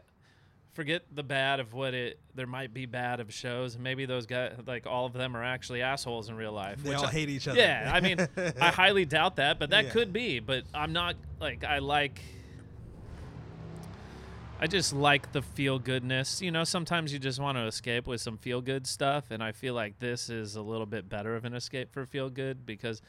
forget 0.73 1.03
the 1.13 1.23
bad 1.23 1.59
of 1.61 1.73
what 1.73 1.93
it 1.93 2.19
there 2.33 2.47
might 2.47 2.73
be 2.73 2.85
bad 2.85 3.21
of 3.21 3.33
shows, 3.33 3.75
and 3.75 3.83
maybe 3.83 4.05
those 4.05 4.25
guys, 4.25 4.53
like 4.65 4.85
all 4.85 5.05
of 5.05 5.13
them, 5.13 5.37
are 5.37 5.43
actually 5.43 5.81
assholes 5.81 6.27
in 6.27 6.35
real 6.35 6.51
life. 6.51 6.83
they 6.83 6.89
which 6.89 6.97
all 6.97 7.05
I, 7.05 7.11
hate 7.11 7.29
each 7.29 7.47
other. 7.47 7.57
yeah, 7.59 7.89
I 7.93 8.01
mean, 8.01 8.17
I 8.59 8.71
highly 8.71 9.05
doubt 9.05 9.37
that, 9.37 9.57
but 9.59 9.69
that 9.69 9.85
Yeah. 9.85 9.91
could 9.91 10.11
be. 10.11 10.39
But 10.39 10.63
I'm 10.73 10.91
not 10.91 11.15
like 11.39 11.63
I 11.63 11.79
like. 11.79 12.19
I 14.65 14.67
just 14.67 14.93
like 14.93 15.31
the 15.31 15.43
feel 15.43 15.77
goodness. 15.77 16.41
You 16.41 16.49
know, 16.49 16.63
sometimes 16.63 17.13
you 17.13 17.19
just 17.19 17.39
want 17.39 17.55
to 17.55 17.65
escape 17.67 18.07
with 18.07 18.19
some 18.19 18.35
feel 18.35 18.61
good 18.61 18.87
stuff, 18.87 19.29
and 19.29 19.43
I 19.43 19.51
feel 19.51 19.75
like 19.75 19.99
this 19.99 20.27
is 20.27 20.55
a 20.55 20.61
little 20.63 20.87
bit 20.87 21.07
better 21.07 21.35
of 21.35 21.45
an 21.45 21.53
escape 21.53 21.93
for 21.93 22.07
feel 22.07 22.31
good 22.31 22.65
because 22.65 23.03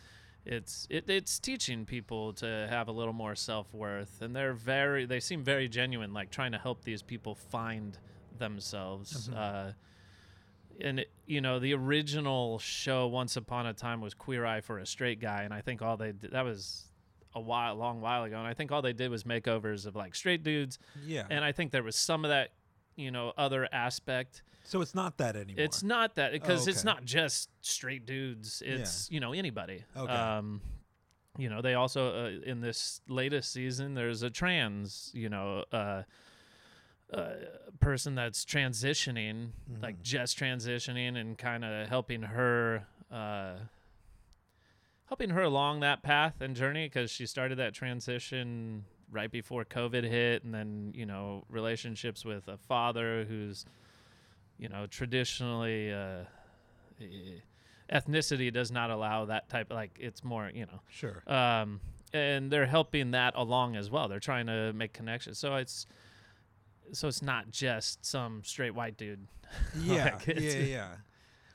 it's 0.44 0.86
it, 0.90 1.08
it's 1.08 1.38
teaching 1.38 1.86
people 1.86 2.34
to 2.34 2.66
have 2.68 2.88
a 2.88 2.92
little 2.92 3.14
more 3.14 3.34
self 3.34 3.72
worth, 3.72 4.20
and 4.20 4.36
they're 4.36 4.52
very 4.52 5.06
they 5.06 5.18
seem 5.18 5.42
very 5.42 5.66
genuine, 5.66 6.12
like 6.12 6.30
trying 6.30 6.52
to 6.52 6.58
help 6.58 6.84
these 6.84 7.00
people 7.00 7.34
find 7.34 7.96
themselves. 8.38 9.30
Mhm. 9.30 9.36
Uh, 9.38 9.72
and 10.78 11.00
it, 11.00 11.10
you 11.24 11.40
know 11.40 11.58
the 11.58 11.72
original 11.72 12.58
show 12.58 13.06
once 13.06 13.34
upon 13.34 13.64
a 13.66 13.72
time 13.72 14.02
was 14.02 14.12
queer 14.12 14.44
eye 14.44 14.60
for 14.60 14.78
a 14.78 14.84
straight 14.84 15.18
guy 15.18 15.44
and 15.44 15.54
i 15.54 15.62
think 15.62 15.80
all 15.80 15.96
they 15.96 16.12
did 16.12 16.32
that 16.32 16.44
was 16.44 16.84
a 17.36 17.40
while, 17.40 17.76
long 17.76 18.00
while 18.00 18.24
ago, 18.24 18.36
and 18.38 18.46
I 18.46 18.54
think 18.54 18.72
all 18.72 18.82
they 18.82 18.92
did 18.94 19.10
was 19.10 19.22
makeovers 19.24 19.86
of 19.86 19.94
like 19.94 20.14
straight 20.16 20.42
dudes, 20.42 20.78
Yeah. 21.04 21.26
and 21.30 21.44
I 21.44 21.52
think 21.52 21.70
there 21.70 21.82
was 21.84 21.94
some 21.94 22.24
of 22.24 22.30
that, 22.30 22.54
you 22.96 23.10
know, 23.12 23.32
other 23.36 23.68
aspect. 23.72 24.42
so 24.64 24.80
it's 24.80 24.94
not 24.94 25.18
that 25.18 25.36
anymore. 25.36 25.62
It's 25.64 25.82
not 25.82 26.14
that 26.16 26.32
because 26.32 26.66
it's 26.66 26.78
okay. 26.80 26.86
not 26.86 27.04
just 27.04 27.50
straight 27.60 28.06
dudes. 28.06 28.62
It's 28.66 29.08
you 29.10 29.20
know 29.20 29.32
anybody. 29.32 29.84
Okay. 29.96 30.12
Um, 30.12 30.60
you 31.38 31.48
know 31.50 31.60
they 31.60 31.74
also 31.74 32.02
uh, 32.26 32.50
in 32.50 32.62
this 32.62 33.02
latest 33.08 33.52
season 33.52 33.92
there's 33.92 34.22
a 34.22 34.30
trans 34.30 35.10
you 35.14 35.28
know 35.28 35.64
uh, 35.70 36.02
uh, 37.12 37.30
person 37.80 38.14
that's 38.14 38.44
transitioning 38.44 39.50
like 39.82 39.98
Mhm. 39.98 40.02
just 40.02 40.38
transitioning 40.38 41.16
and 41.16 41.36
kind 41.38 41.62
of 41.64 41.88
helping 41.88 42.22
her 42.22 42.86
uh, 43.10 43.56
helping 45.08 45.30
her 45.30 45.42
along 45.42 45.80
that 45.80 46.02
path 46.02 46.40
and 46.40 46.54
journey 46.56 46.86
because 46.86 47.10
she 47.10 47.26
started 47.26 47.58
that 47.58 47.72
transition 47.74 48.84
right 49.10 49.30
before 49.30 49.64
covid 49.64 50.02
hit 50.02 50.42
and 50.42 50.52
then 50.52 50.92
you 50.94 51.06
know 51.06 51.44
relationships 51.48 52.24
with 52.24 52.48
a 52.48 52.56
father 52.56 53.24
who's 53.28 53.64
you 54.58 54.68
know 54.68 54.86
traditionally 54.86 55.92
uh, 55.92 56.24
ethnicity 57.92 58.52
does 58.52 58.72
not 58.72 58.90
allow 58.90 59.24
that 59.26 59.48
type 59.48 59.72
like 59.72 59.96
it's 60.00 60.24
more 60.24 60.50
you 60.52 60.66
know 60.66 60.80
Sure. 60.88 61.22
um, 61.32 61.80
and 62.12 62.50
they're 62.50 62.66
helping 62.66 63.10
that 63.10 63.34
along 63.36 63.76
as 63.76 63.90
well. 63.90 64.08
They're 64.08 64.20
trying 64.20 64.46
to 64.46 64.72
make 64.72 64.92
connections. 64.94 65.38
So 65.38 65.56
it's 65.56 65.86
so 66.92 67.08
it's 67.08 67.20
not 67.20 67.50
just 67.50 68.06
some 68.06 68.42
straight 68.44 68.74
white 68.74 68.96
dude. 68.96 69.26
Yeah. 69.78 70.14
Like, 70.26 70.26
yeah. 70.28 70.50
Yeah. 70.58 70.88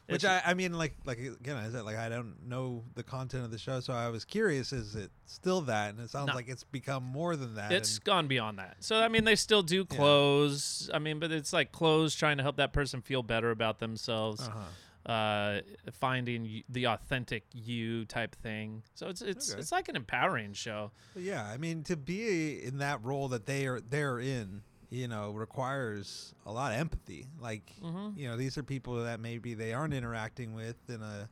Which 0.08 0.26
I, 0.26 0.42
I 0.46 0.54
mean, 0.56 0.74
like, 0.74 0.96
like 1.06 1.20
again, 1.20 1.56
I 1.56 1.70
said, 1.70 1.84
like, 1.86 1.96
I 1.96 2.10
don't 2.10 2.36
know 2.46 2.84
the 2.96 3.04
content 3.04 3.46
of 3.46 3.52
the 3.52 3.58
show, 3.58 3.80
so 3.80 3.94
I 3.94 4.10
was 4.10 4.26
curious: 4.26 4.74
is 4.74 4.96
it 4.96 5.10
still 5.26 5.62
that? 5.62 5.92
And 5.92 6.00
it 6.02 6.10
sounds 6.10 6.28
No. 6.28 6.34
like 6.36 6.50
it's 6.50 6.64
become 6.66 7.04
more 7.04 7.36
than 7.38 7.56
that. 7.56 7.72
it's 7.72 7.96
and- 7.96 8.04
gone 8.04 8.28
beyond 8.28 8.60
that. 8.60 8.78
So 8.82 9.00
I 9.02 9.08
mean, 9.08 9.24
they 9.24 9.36
still 9.38 9.64
do 9.64 9.86
clothes. 9.86 10.90
I 10.94 11.00
mean, 11.00 11.20
but 11.20 11.32
it's 11.32 11.54
like 11.54 11.72
clothes 11.72 12.14
trying 12.16 12.38
to 12.38 12.44
help 12.44 12.58
that 12.58 12.74
person 12.74 13.02
feel 13.02 13.24
better 13.24 13.52
about 13.52 13.80
themselves. 13.80 14.42
uh-huh. 14.48 14.60
Uh, 15.04 15.62
finding 15.94 16.44
y- 16.44 16.64
the 16.70 16.86
authentic 16.86 17.44
you 17.54 18.06
type 18.06 18.36
thing. 18.36 18.84
So 18.94 19.08
it's 19.08 19.24
it's 19.24 19.52
Okay. 19.52 19.60
it's 19.60 19.72
like 19.72 19.90
an 19.90 19.96
empowering 19.96 20.54
show. 20.54 20.92
But 21.16 21.24
yeah, 21.24 21.44
I 21.44 21.58
mean, 21.58 21.84
to 21.86 21.98
be 21.98 22.64
in 22.64 22.78
that 22.78 23.04
role 23.04 23.28
that 23.30 23.48
they 23.48 23.66
are 23.66 23.80
they're 23.80 24.20
in, 24.20 24.62
you 24.92 25.08
know, 25.08 25.32
requires 25.32 26.36
a 26.46 26.52
lot 26.52 26.74
of 26.74 26.78
empathy. 26.80 27.26
Like, 27.40 27.72
Mhm. 27.82 28.16
you 28.16 28.28
know, 28.28 28.38
these 28.38 28.58
are 28.58 28.64
people 28.64 29.04
that 29.04 29.20
maybe 29.20 29.54
they 29.56 29.74
aren't 29.74 29.94
interacting 29.96 30.54
with 30.54 30.76
in 30.90 31.02
a 31.02 31.30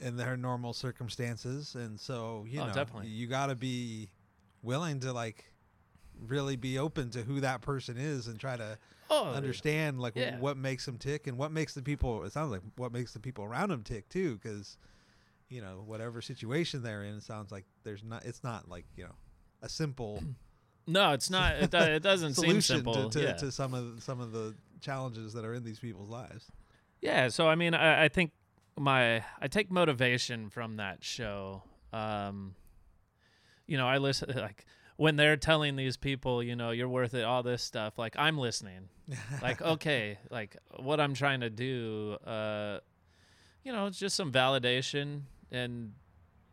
in 0.00 0.16
their 0.16 0.36
normal 0.36 0.72
circumstances, 0.72 1.76
and 1.76 2.00
so 2.00 2.44
you 2.48 2.58
Oh, 2.60 2.66
know, 2.66 2.72
definitely. 2.74 3.06
you 3.08 3.26
got 3.28 3.46
to 3.46 3.54
be 3.54 4.08
willing 4.62 4.98
to 5.00 5.12
like 5.12 5.52
really 6.26 6.56
be 6.56 6.78
open 6.78 7.10
to 7.10 7.22
who 7.22 7.40
that 7.40 7.60
person 7.60 7.96
is 7.96 8.26
and 8.26 8.40
try 8.40 8.56
to 8.56 8.78
Oh, 9.10 9.26
understand 9.32 10.00
like 10.00 10.14
yeah. 10.16 10.38
what 10.38 10.56
makes 10.56 10.86
them 10.86 10.96
tick 10.98 11.26
and 11.26 11.36
what 11.38 11.52
makes 11.52 11.74
the 11.74 11.82
people. 11.82 12.24
It 12.24 12.32
sounds 12.32 12.50
like 12.50 12.62
what 12.76 12.92
makes 12.92 13.12
the 13.12 13.20
people 13.20 13.44
around 13.44 13.68
them 13.70 13.82
tick 13.82 14.08
too, 14.08 14.38
because 14.42 14.78
you 15.50 15.60
know 15.60 15.82
whatever 15.86 16.20
situation 16.22 16.82
they're 16.82 17.04
in, 17.04 17.16
it 17.16 17.22
sounds 17.22 17.52
like 17.52 17.66
there's 17.84 18.02
not. 18.02 18.24
It's 18.24 18.42
not 18.42 18.68
like 18.68 18.86
you 18.96 19.04
know 19.04 19.14
a 19.62 19.68
simple 19.68 20.22
No, 20.86 21.12
it's 21.12 21.30
not. 21.30 21.56
It, 21.56 21.74
it 21.74 22.02
doesn't 22.02 22.34
seem 22.34 22.60
simple. 22.60 23.10
to, 23.10 23.18
to, 23.18 23.24
yeah. 23.24 23.32
to 23.34 23.50
some 23.50 23.74
of 23.74 24.02
some 24.02 24.20
of 24.20 24.32
the 24.32 24.54
challenges 24.80 25.32
that 25.32 25.44
are 25.44 25.54
in 25.54 25.64
these 25.64 25.78
people's 25.78 26.10
lives. 26.10 26.50
Yeah, 27.00 27.28
so 27.28 27.48
I 27.48 27.54
mean, 27.54 27.74
I, 27.74 28.04
I 28.04 28.08
think 28.08 28.32
my 28.78 29.24
I 29.40 29.48
take 29.48 29.70
motivation 29.70 30.50
from 30.50 30.76
that 30.76 31.02
show. 31.02 31.62
Um, 31.92 32.54
you 33.66 33.76
know, 33.76 33.86
I 33.86 33.98
listen 33.98 34.32
like 34.36 34.66
when 34.96 35.16
they're 35.16 35.36
telling 35.36 35.76
these 35.76 35.96
people, 35.96 36.42
you 36.42 36.56
know, 36.56 36.70
you're 36.70 36.88
worth 36.88 37.14
it, 37.14 37.24
all 37.24 37.42
this 37.42 37.62
stuff. 37.62 37.98
Like 37.98 38.14
I'm 38.18 38.38
listening. 38.38 38.88
Like 39.42 39.60
okay, 39.60 40.18
like 40.30 40.56
what 40.78 40.98
I'm 40.98 41.12
trying 41.12 41.40
to 41.40 41.50
do. 41.50 42.16
Uh, 42.26 42.78
you 43.62 43.72
know, 43.72 43.86
it's 43.86 43.98
just 43.98 44.16
some 44.16 44.32
validation 44.32 45.22
and 45.50 45.92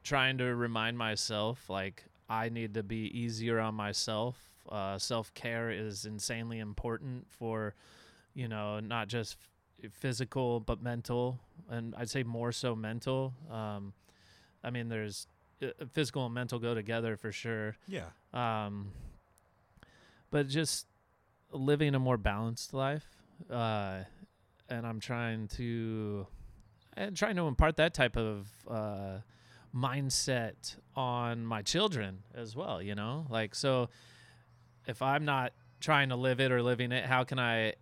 trying 0.03 0.37
to 0.39 0.53
remind 0.55 0.97
myself 0.97 1.69
like 1.69 2.05
I 2.31 2.49
need 2.49 2.73
to 2.75 2.83
be 2.83 3.11
easier 3.19 3.59
on 3.59 3.75
myself. 3.75 4.37
Uh, 4.69 4.97
Self 4.97 5.33
care 5.33 5.69
is 5.69 6.05
insanely 6.05 6.59
important 6.59 7.25
for, 7.29 7.75
you 8.33 8.47
know, 8.47 8.79
not 8.79 9.07
just 9.09 9.35
f- 9.83 9.91
physical 9.91 10.59
but 10.61 10.81
mental, 10.81 11.39
and 11.69 11.93
I'd 11.97 12.09
say 12.09 12.23
more 12.23 12.51
so 12.53 12.75
mental. 12.75 13.33
Um, 13.51 13.93
I 14.63 14.69
mean, 14.69 14.87
there's 14.87 15.27
uh, 15.61 15.67
physical 15.91 16.25
and 16.25 16.33
mental 16.33 16.57
go 16.59 16.73
together 16.73 17.17
for 17.17 17.31
sure. 17.31 17.75
yeah, 17.87 18.05
Um, 18.33 18.91
but 20.29 20.47
just 20.47 20.87
living 21.51 21.95
a 21.95 21.99
more 21.99 22.17
balanced 22.17 22.73
life, 22.73 23.05
uh, 23.49 24.03
and 24.69 24.87
I'm 24.87 24.99
trying 25.01 25.47
to, 25.57 26.27
and 26.95 27.17
trying 27.17 27.35
to 27.35 27.43
impart 27.47 27.75
that 27.77 27.93
type 27.93 28.15
of 28.15 28.47
uh, 28.69 29.17
mindset 29.75 30.75
on 30.95 31.45
my 31.45 31.61
children 31.61 32.19
as 32.35 32.55
well. 32.55 32.81
You 32.81 32.95
know, 32.95 33.25
like 33.29 33.55
so, 33.55 33.89
if 34.87 35.01
I'm 35.01 35.25
not 35.25 35.53
trying 35.79 36.09
to 36.09 36.15
live 36.15 36.39
it 36.39 36.51
or 36.51 36.61
living 36.61 36.91
it, 36.91 37.05
how 37.05 37.23
can 37.23 37.39
I 37.39 37.73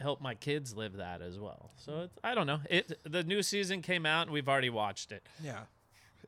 help 0.00 0.20
my 0.20 0.34
kids 0.34 0.74
live 0.74 0.94
that 0.94 1.22
as 1.22 1.38
well? 1.38 1.70
So 1.76 2.00
it's, 2.02 2.18
I 2.22 2.34
don't 2.34 2.46
know. 2.46 2.60
It 2.68 2.98
the 3.04 3.22
new 3.22 3.42
season 3.42 3.82
came 3.82 4.06
out 4.06 4.22
and 4.22 4.30
we've 4.30 4.48
already 4.48 4.70
watched 4.70 5.12
it, 5.12 5.22
yeah. 5.42 5.62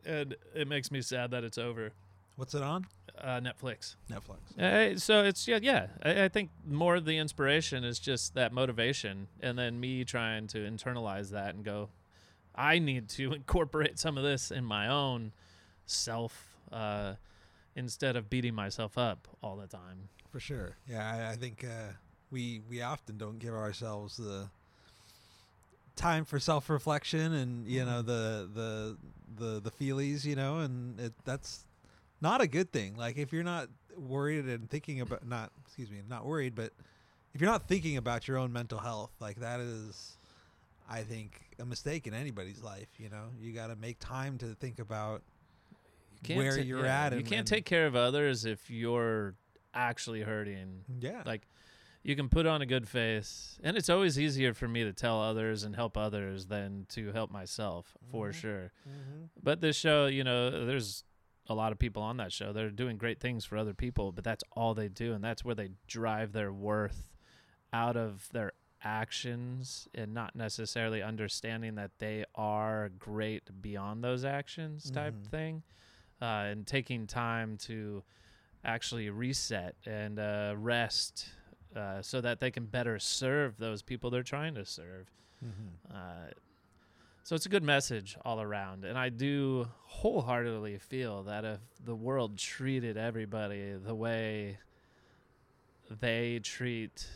and 0.04 0.36
it 0.54 0.68
makes 0.68 0.90
me 0.90 1.02
sad 1.02 1.30
that 1.32 1.44
it's 1.44 1.58
over. 1.58 1.92
What's 2.36 2.54
it 2.54 2.62
on? 2.62 2.86
Uh, 3.16 3.40
Netflix. 3.40 3.94
Netflix. 4.10 4.58
Uh, 4.58 4.98
so 4.98 5.22
it's 5.22 5.46
yeah, 5.46 5.60
yeah. 5.62 5.86
I, 6.02 6.24
I 6.24 6.28
think 6.28 6.50
more 6.66 6.96
of 6.96 7.04
the 7.04 7.16
inspiration 7.16 7.84
is 7.84 8.00
just 8.00 8.34
that 8.34 8.52
motivation, 8.52 9.28
and 9.40 9.56
then 9.56 9.78
me 9.78 10.04
trying 10.04 10.48
to 10.48 10.58
internalize 10.58 11.30
that 11.30 11.54
and 11.54 11.64
go, 11.64 11.90
I 12.54 12.78
need 12.78 13.08
to 13.10 13.32
incorporate 13.38 13.98
some 13.98 14.16
of 14.16 14.24
this 14.24 14.50
in 14.50 14.64
my 14.64 14.88
own 14.88 15.32
self 15.86 16.56
uh, 16.72 17.14
instead 17.76 18.16
of 18.16 18.30
beating 18.30 18.54
myself 18.54 18.96
up 18.98 19.28
all 19.42 19.56
the 19.56 19.66
time. 19.66 20.08
For 20.30 20.40
sure. 20.40 20.76
Yeah, 20.88 21.28
I, 21.28 21.32
I 21.32 21.36
think 21.36 21.64
uh, 21.64 21.92
we 22.30 22.60
we 22.68 22.82
often 22.82 23.16
don't 23.18 23.38
give 23.38 23.54
ourselves 23.54 24.16
the 24.16 24.48
time 25.96 26.24
for 26.24 26.40
self 26.40 26.68
reflection 26.68 27.32
and 27.32 27.68
you 27.68 27.84
know 27.84 28.02
the 28.02 28.48
the 28.52 28.96
the 29.36 29.60
the 29.60 29.70
feelies, 29.70 30.24
you 30.24 30.34
know, 30.36 30.58
and 30.58 30.98
it, 30.98 31.12
that's 31.24 31.66
not 32.20 32.40
a 32.40 32.46
good 32.46 32.72
thing. 32.72 32.96
Like 32.96 33.16
if 33.16 33.32
you're 33.32 33.44
not 33.44 33.68
worried 33.96 34.46
and 34.46 34.68
thinking 34.68 35.00
about 35.00 35.26
not 35.26 35.52
excuse 35.64 35.90
me, 35.90 35.98
not 36.08 36.26
worried, 36.26 36.54
but 36.54 36.72
if 37.34 37.40
you're 37.40 37.50
not 37.50 37.68
thinking 37.68 37.96
about 37.96 38.26
your 38.26 38.38
own 38.38 38.52
mental 38.52 38.78
health, 38.78 39.12
like 39.20 39.36
that 39.40 39.60
is 39.60 40.16
I 40.88 41.02
think 41.02 41.40
a 41.58 41.64
mistake 41.64 42.06
in 42.06 42.14
anybody's 42.14 42.62
life, 42.62 42.88
you 42.98 43.08
know. 43.08 43.28
You 43.40 43.52
got 43.52 43.68
to 43.68 43.76
make 43.76 43.98
time 43.98 44.38
to 44.38 44.46
think 44.54 44.78
about 44.78 45.22
You 46.26 46.36
where 46.36 46.56
ta- 46.56 46.62
you're 46.62 46.84
yeah, 46.84 47.06
at 47.06 47.16
You 47.16 47.22
can't 47.24 47.46
take 47.46 47.64
care 47.64 47.86
of 47.86 47.96
others 47.96 48.44
if 48.44 48.70
you're 48.70 49.34
actually 49.72 50.22
hurting. 50.22 50.84
yeah. 51.00 51.22
Like 51.24 51.42
you 52.02 52.14
can 52.16 52.28
put 52.28 52.44
on 52.46 52.60
a 52.60 52.66
good 52.66 52.86
face, 52.86 53.58
and 53.62 53.76
it's 53.78 53.88
always 53.88 54.18
easier 54.18 54.52
for 54.52 54.68
me 54.68 54.84
to 54.84 54.92
tell 54.92 55.22
others 55.22 55.62
and 55.64 55.74
help 55.74 55.96
others 55.96 56.46
than 56.46 56.84
to 56.90 57.12
help 57.12 57.30
myself 57.30 57.96
for 58.10 58.28
Mhm. 58.28 58.34
sure. 58.34 58.72
Mhm. 58.86 59.28
But 59.42 59.62
this 59.62 59.76
show, 59.76 60.06
you 60.06 60.22
know, 60.22 60.66
there's 60.66 61.02
a 61.48 61.54
lot 61.54 61.72
of 61.72 61.78
people 61.78 62.02
on 62.02 62.18
that 62.18 62.30
show. 62.32 62.52
They're 62.52 62.70
doing 62.70 62.98
great 62.98 63.20
things 63.20 63.44
for 63.46 63.56
other 63.56 63.72
people, 63.74 64.12
but 64.12 64.22
that's 64.22 64.44
all 64.52 64.74
they 64.74 64.88
do, 64.88 65.14
and 65.14 65.24
that's 65.24 65.44
where 65.46 65.54
they 65.54 65.70
drive 65.86 66.32
their 66.32 66.52
worth 66.52 67.08
out 67.72 67.96
of 67.96 68.28
their 68.32 68.52
actions 68.84 69.88
and 69.94 70.12
not 70.14 70.36
necessarily 70.36 71.02
understanding 71.02 71.74
that 71.76 71.90
they 71.98 72.24
are 72.34 72.90
great 72.98 73.42
beyond 73.62 74.04
those 74.04 74.24
actions 74.24 74.90
type 74.90 75.14
Mhm. 75.14 75.30
thing 75.30 75.62
uh, 76.22 76.24
and 76.50 76.66
taking 76.66 77.06
time 77.06 77.56
to 77.58 78.02
actually 78.64 79.10
reset 79.10 79.74
and 79.86 80.18
uh, 80.18 80.54
rest 80.56 81.30
uh, 81.74 82.00
so 82.02 82.20
that 82.20 82.40
they 82.40 82.50
can 82.50 82.66
better 82.66 82.98
serve 82.98 83.56
those 83.58 83.82
people 83.82 84.10
they're 84.10 84.22
trying 84.22 84.54
to 84.54 84.64
serve 84.64 85.10
Mhm. 85.44 85.94
uh, 85.94 86.30
so 87.24 87.34
it's 87.34 87.46
a 87.46 87.48
good 87.48 87.62
message 87.62 88.18
all 88.22 88.38
around. 88.42 88.84
And 88.84 88.98
I 88.98 89.08
do 89.08 89.66
wholeheartedly 89.84 90.76
feel 90.78 91.22
that 91.22 91.42
if 91.46 91.58
the 91.82 91.94
world 91.94 92.36
treated 92.36 92.98
everybody 92.98 93.72
the 93.72 93.94
way 93.94 94.58
they 95.88 96.38
treat 96.40 97.06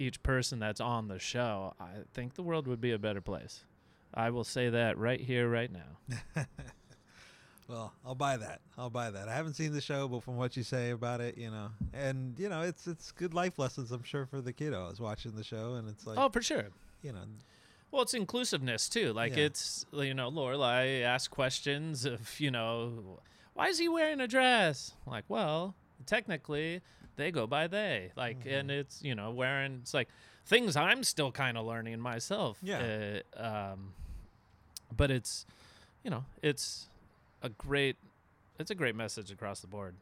each 0.00 0.22
person 0.22 0.58
that's 0.58 0.80
on 0.80 1.08
the 1.08 1.18
show, 1.18 1.74
I 1.80 1.88
think 2.14 2.34
the 2.34 2.42
world 2.42 2.66
would 2.66 2.80
be 2.80 2.92
a 2.92 2.98
better 2.98 3.20
place. 3.20 3.64
I 4.14 4.30
will 4.30 4.44
say 4.44 4.70
that 4.70 4.98
right 4.98 5.20
here, 5.20 5.48
right 5.48 5.70
now. 5.72 6.44
Well, 7.68 7.92
I'll 8.04 8.16
buy 8.16 8.36
that. 8.36 8.62
I'll 8.76 8.90
buy 8.90 9.12
that. 9.12 9.28
I 9.28 9.32
haven't 9.36 9.54
seen 9.54 9.72
the 9.72 9.80
show, 9.80 10.08
but 10.08 10.24
from 10.24 10.36
what 10.36 10.56
you 10.56 10.64
say 10.64 10.90
about 10.90 11.20
it, 11.20 11.38
you 11.38 11.52
know, 11.52 11.68
and 11.94 12.36
you 12.36 12.48
know, 12.48 12.62
it's 12.62 12.88
it's 12.88 13.12
good 13.12 13.32
life 13.32 13.60
lessons, 13.60 13.92
I'm 13.92 14.02
sure, 14.02 14.26
for 14.26 14.40
the 14.40 14.52
kiddos 14.52 14.98
watching 14.98 15.36
the 15.36 15.44
show, 15.44 15.74
and 15.74 15.88
it's 15.88 16.04
like, 16.04 16.18
oh, 16.18 16.28
for 16.30 16.42
sure. 16.42 16.64
you 17.00 17.12
know, 17.12 17.20
Well, 17.92 18.02
it's 18.02 18.12
inclusiveness 18.14 18.88
too. 18.88 19.12
Like 19.12 19.36
Yeah. 19.36 19.44
it's 19.44 19.86
you 19.92 20.14
know, 20.14 20.32
Lorelai 20.32 21.02
asks 21.02 21.28
questions 21.28 22.04
of 22.04 22.40
you 22.40 22.50
know, 22.50 23.20
why 23.54 23.68
is 23.68 23.78
he 23.78 23.88
wearing 23.88 24.20
a 24.20 24.26
dress? 24.26 24.94
I'm 25.06 25.12
like, 25.12 25.26
well, 25.28 25.76
technically, 26.06 26.80
they 27.16 27.30
go 27.30 27.46
by 27.46 27.66
they. 27.66 28.12
Like, 28.16 28.40
Mm-hmm. 28.40 28.48
and 28.54 28.70
it's 28.70 29.02
you 29.02 29.14
know 29.14 29.30
wearing. 29.30 29.80
It's 29.82 29.94
like 29.94 30.08
things 30.46 30.76
I'm 30.76 31.04
still 31.04 31.30
kind 31.32 31.56
of 31.56 31.66
learning 31.66 31.98
myself. 32.00 32.58
Yeah. 32.62 33.20
Uh, 33.38 33.42
um, 33.72 33.92
but 34.96 35.10
it's, 35.10 35.46
you 36.02 36.10
know, 36.10 36.24
it's 36.42 36.88
a 37.42 37.48
great, 37.48 37.96
it's 38.58 38.70
a 38.70 38.74
great 38.74 38.96
message 38.96 39.30
across 39.30 39.60
the 39.60 39.68
board, 39.68 39.94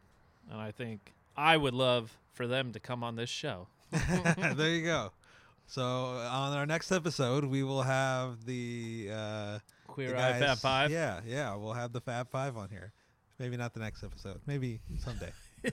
and 0.50 0.60
I 0.60 0.70
think 0.70 1.12
I 1.36 1.56
would 1.56 1.74
love 1.74 2.16
for 2.32 2.46
them 2.46 2.72
to 2.72 2.80
come 2.80 3.04
on 3.04 3.16
this 3.16 3.28
show. 3.28 3.66
there 4.56 4.70
you 4.70 4.84
go. 4.84 5.12
So 5.66 5.82
on 5.84 6.54
our 6.56 6.64
next 6.64 6.90
episode, 6.90 7.44
we 7.44 7.62
will 7.62 7.82
have 7.82 8.46
the 8.46 9.10
uh, 9.12 9.58
Queer 9.86 10.12
the 10.12 10.50
Eye 10.50 10.54
Five. 10.54 10.90
Yeah, 10.90 11.20
yeah, 11.26 11.54
we'll 11.56 11.74
have 11.74 11.92
the 11.92 12.00
Fab 12.00 12.30
Five 12.30 12.56
on 12.56 12.70
here. 12.70 12.92
Maybe 13.38 13.56
not 13.58 13.74
the 13.74 13.80
next 13.80 14.02
episode. 14.02 14.40
Maybe 14.46 14.80
someday. 14.98 15.32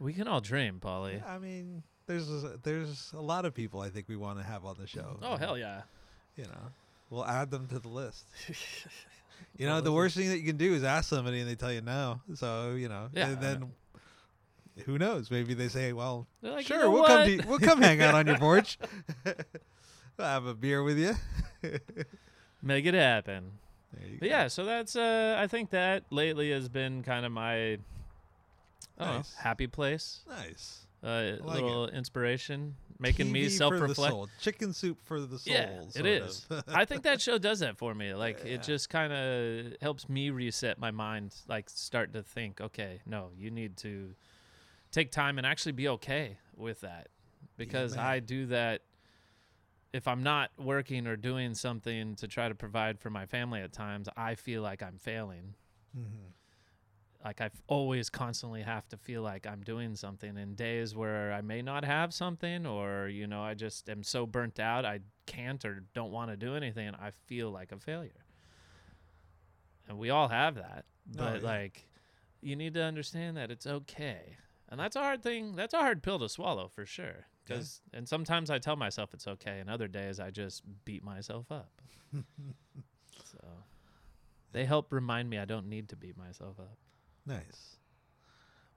We 0.00 0.12
can 0.12 0.28
all 0.28 0.40
dream, 0.40 0.78
Polly. 0.80 1.22
I 1.26 1.38
mean, 1.38 1.82
there's 2.06 2.28
a, 2.30 2.58
there's 2.62 3.12
a 3.16 3.20
lot 3.20 3.44
of 3.44 3.54
people 3.54 3.80
I 3.80 3.90
think 3.90 4.08
we 4.08 4.16
want 4.16 4.38
to 4.38 4.44
have 4.44 4.64
on 4.64 4.76
the 4.78 4.86
show. 4.86 5.18
Oh 5.22 5.36
hell 5.36 5.58
yeah! 5.58 5.82
You 6.36 6.44
know, 6.44 6.70
we'll 7.10 7.26
add 7.26 7.50
them 7.50 7.66
to 7.68 7.78
the 7.78 7.88
list. 7.88 8.26
You 9.56 9.66
know, 9.66 9.80
the 9.80 9.92
worst 9.92 10.16
thing 10.16 10.28
that 10.28 10.38
you 10.38 10.44
can 10.44 10.56
do 10.56 10.74
is 10.74 10.82
ask 10.84 11.08
somebody 11.08 11.40
and 11.40 11.48
they 11.48 11.54
tell 11.54 11.72
you 11.72 11.80
no. 11.80 12.20
So 12.34 12.74
you 12.76 12.88
know, 12.88 13.08
Yeah, 13.12 13.28
and 13.28 13.40
then 13.40 13.72
who 14.84 14.98
knows? 14.98 15.30
Maybe 15.30 15.54
they 15.54 15.68
say, 15.68 15.92
"Well, 15.92 16.26
like, 16.42 16.68
"You 16.68 16.74
sure, 16.76 16.84
know 16.84 16.90
we'll 16.90 17.02
what? 17.02 17.08
come 17.08 17.38
to, 17.38 17.46
we'll 17.48 17.58
come 17.60 17.80
hang 17.80 18.02
out 18.02 18.14
on 18.14 18.26
your 18.26 18.38
porch. 18.46 18.78
we'll 19.24 20.26
have 20.26 20.46
a 20.46 20.54
beer 20.54 20.82
with 20.82 20.98
you." 20.98 21.14
Make 22.62 22.86
it 22.86 22.94
happen. 22.94 23.52
You 24.00 24.18
yeah, 24.22 24.48
so 24.48 24.64
that's 24.64 24.96
uh 24.96 25.36
I 25.38 25.46
think 25.46 25.70
that 25.70 26.04
lately 26.10 26.50
has 26.50 26.68
been 26.68 27.02
kind 27.02 27.24
of 27.24 27.30
my 27.32 27.78
Don't 28.98 29.08
Nice. 29.18 29.34
happy 29.34 29.66
place. 29.66 30.20
nice. 30.28 30.84
Uh, 31.00 31.36
like 31.40 31.62
little 31.62 31.86
inspiration, 31.88 32.74
making 32.98 33.30
me 33.30 33.42
TV 33.42 33.44
for 33.44 33.50
the 33.50 33.56
self-reflect. 33.94 34.12
soul. 34.12 34.28
Chicken 34.40 34.72
soup 34.72 34.98
for 35.04 35.20
the 35.20 35.38
soul. 35.38 35.54
Yeah, 35.54 35.82
it 35.94 36.06
is. 36.06 36.44
I 36.66 36.84
think 36.84 37.04
that 37.04 37.20
show 37.20 37.38
does 37.38 37.60
that 37.60 37.78
for 37.78 37.94
me. 37.94 38.14
Like 38.14 38.40
Yeah. 38.44 38.54
it 38.54 38.62
just 38.64 38.90
kind 38.90 39.12
of 39.12 39.76
helps 39.80 40.08
me 40.08 40.30
reset 40.30 40.76
my 40.78 40.90
mind, 40.90 41.36
like 41.46 41.70
start 41.70 42.12
to 42.14 42.24
think, 42.24 42.60
okay, 42.60 43.00
no, 43.06 43.30
you 43.36 43.52
need 43.52 43.76
to 43.78 44.14
take 44.90 45.12
time 45.12 45.38
and 45.38 45.46
actually 45.46 45.72
be 45.72 45.86
okay 45.88 46.38
with 46.56 46.80
that. 46.80 47.08
Because 47.56 47.94
man. 47.94 48.04
I 48.04 48.18
do 48.18 48.46
that 48.46 48.82
if 49.92 50.08
I'm 50.08 50.24
not 50.24 50.50
working 50.58 51.06
or 51.06 51.14
doing 51.16 51.54
something 51.54 52.16
to 52.16 52.26
try 52.26 52.48
to 52.48 52.54
provide 52.56 52.98
for 52.98 53.08
my 53.10 53.24
family 53.24 53.60
at 53.60 53.72
times, 53.72 54.08
I 54.16 54.34
feel 54.34 54.62
like 54.62 54.82
I'm 54.82 54.98
failing. 54.98 55.54
Mhm. 55.96 56.32
Like 57.24 57.40
I've 57.40 57.60
always 57.66 58.08
constantly 58.10 58.62
have 58.62 58.88
to 58.90 58.96
feel 58.96 59.22
like 59.22 59.46
I'm 59.46 59.62
doing 59.62 59.96
something 59.96 60.36
in 60.36 60.54
days 60.54 60.94
where 60.94 61.32
I 61.32 61.40
may 61.40 61.62
not 61.62 61.84
have 61.84 62.14
something 62.14 62.64
or 62.66 63.08
you 63.08 63.26
know 63.26 63.42
I 63.42 63.54
just 63.54 63.88
am 63.90 64.02
so 64.02 64.24
burnt 64.26 64.60
out 64.60 64.84
I 64.84 65.00
can't 65.26 65.64
or 65.64 65.82
don't 65.94 66.12
want 66.12 66.30
to 66.30 66.36
do 66.36 66.54
anything 66.54 66.86
and 66.88 66.96
I 66.96 67.10
feel 67.26 67.50
like 67.50 67.72
a 67.72 67.78
failure. 67.78 68.24
And 69.88 69.98
we 69.98 70.10
all 70.10 70.28
have 70.28 70.54
that. 70.56 70.84
Oh, 71.10 71.16
But 71.16 71.42
yeah. 71.42 71.48
like 71.48 71.88
you 72.40 72.54
need 72.54 72.74
to 72.74 72.82
understand 72.82 73.36
that 73.36 73.50
it's 73.50 73.66
okay. 73.66 74.36
And 74.68 74.78
that's 74.78 74.96
a 74.96 75.00
hard 75.00 75.22
thing. 75.22 75.56
That's 75.56 75.74
a 75.74 75.78
hard 75.78 76.02
pill 76.02 76.18
to 76.20 76.28
swallow 76.28 76.68
for 76.68 76.86
sure. 76.86 77.26
Yeah. 77.48 77.56
Cuz 77.56 77.80
and 77.92 78.08
sometimes 78.08 78.48
I 78.50 78.58
tell 78.58 78.76
myself 78.76 79.12
it's 79.12 79.26
okay 79.26 79.58
and 79.60 79.68
other 79.68 79.88
days 79.88 80.20
I 80.20 80.30
just 80.30 80.62
beat 80.84 81.02
myself 81.02 81.50
up. 81.50 81.82
so 83.24 83.38
they 84.52 84.64
help 84.66 84.92
remind 84.92 85.28
me 85.28 85.38
I 85.38 85.44
don't 85.46 85.68
need 85.68 85.88
to 85.88 85.96
beat 85.96 86.16
myself 86.16 86.60
up. 86.60 86.78
Nice. 87.28 87.76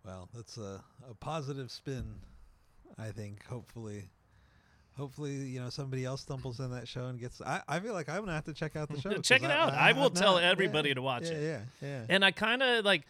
Well, 0.06 0.28
that's 0.36 0.58
a, 0.58 0.84
a 1.10 1.14
positive 1.16 1.72
spin, 1.72 2.04
I 2.98 3.10
think. 3.12 3.46
Hopefully, 3.46 4.10
hopefully, 4.98 5.32
you 5.32 5.60
know, 5.62 5.70
somebody 5.70 6.06
else 6.06 6.22
stumbles 6.22 6.60
in 6.60 6.72
that 6.72 6.88
show 6.88 7.06
and 7.06 7.20
gets. 7.20 7.42
I, 7.42 7.62
I 7.68 7.80
feel 7.80 7.94
like 7.94 8.10
I'm 8.10 8.20
gonna 8.20 8.34
have 8.34 8.46
to 8.46 8.54
check 8.54 8.76
out 8.76 8.90
the 8.90 9.00
show. 9.00 9.14
Check 9.22 9.44
it 9.44 9.52
out. 9.52 9.74
I 9.74 9.94
will 9.94 10.04
have 10.04 10.14
tell 10.14 10.34
not- 10.36 10.44
everybody 10.44 10.90
yeah, 10.90 10.96
to 10.96 11.02
watch 11.02 11.24
yeah, 11.26 11.32
it. 11.32 11.44
Yeah, 11.82 11.88
yeah. 11.88 12.06
And 12.10 12.26
I 12.26 12.32
kind 12.32 12.62
of 12.64 12.84
like 12.84 13.04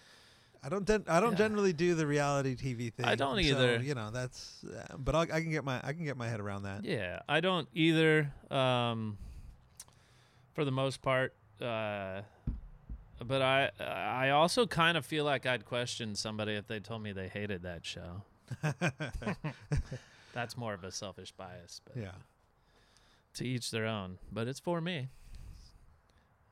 I 0.64 0.70
don't. 0.70 0.86
Den- 0.86 1.06
I 1.08 1.20
don't 1.20 1.32
Yeah. 1.32 1.38
generally 1.40 1.74
do 1.74 1.96
the 1.96 2.06
reality 2.06 2.56
TV 2.56 2.94
thing. 2.94 3.06
I 3.06 3.16
don't 3.16 3.36
so, 3.36 3.40
either. 3.42 3.82
you 3.82 3.96
know, 3.96 4.12
that's. 4.12 4.64
Uh, 4.64 4.96
but 4.98 5.16
I'll, 5.16 5.22
I 5.22 5.42
can 5.42 5.50
get 5.50 5.64
my 5.64 5.80
I 5.84 5.94
can 5.94 6.04
get 6.06 6.18
my 6.18 6.28
head 6.28 6.40
around 6.40 6.64
that. 6.64 6.84
yeah, 6.86 7.22
I 7.28 7.40
don't 7.40 7.68
either 7.74 8.32
um 8.52 9.18
for 10.54 10.66
the 10.66 10.72
most 10.72 11.02
part 11.02 11.34
uh 11.62 12.22
but 13.26 13.42
I 13.42 13.70
I 13.80 14.30
also 14.30 14.66
kind 14.66 14.98
of 14.98 15.06
feel 15.06 15.26
like 15.26 15.46
I'd 15.46 15.66
question 15.66 16.16
somebody 16.16 16.54
if 16.54 16.68
they 16.68 16.80
told 16.80 17.04
me 17.04 17.12
they 17.12 17.28
hated 17.28 17.64
that 17.64 17.86
show. 17.86 18.24
That's 20.34 20.58
more 20.58 20.74
of 20.74 20.84
a 20.84 20.92
selfish 20.92 21.32
bias, 21.32 21.82
but 21.86 22.02
yeah. 22.02 22.12
to 23.36 23.46
each 23.46 23.72
their 23.72 23.86
own. 23.86 24.18
But 24.32 24.48
it's 24.48 24.60
for 24.60 24.82
me 24.82 25.10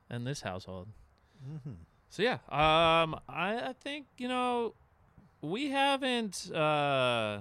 and 0.10 0.26
this 0.26 0.42
household. 0.42 0.88
hmm 1.64 1.72
So 2.10 2.24
yeah, 2.24 2.40
um, 2.50 3.20
I, 3.28 3.70
I 3.70 3.74
think 3.80 4.08
you 4.18 4.28
know 4.28 4.74
we 5.42 5.70
haven't. 5.70 6.52
Uh, 6.52 7.40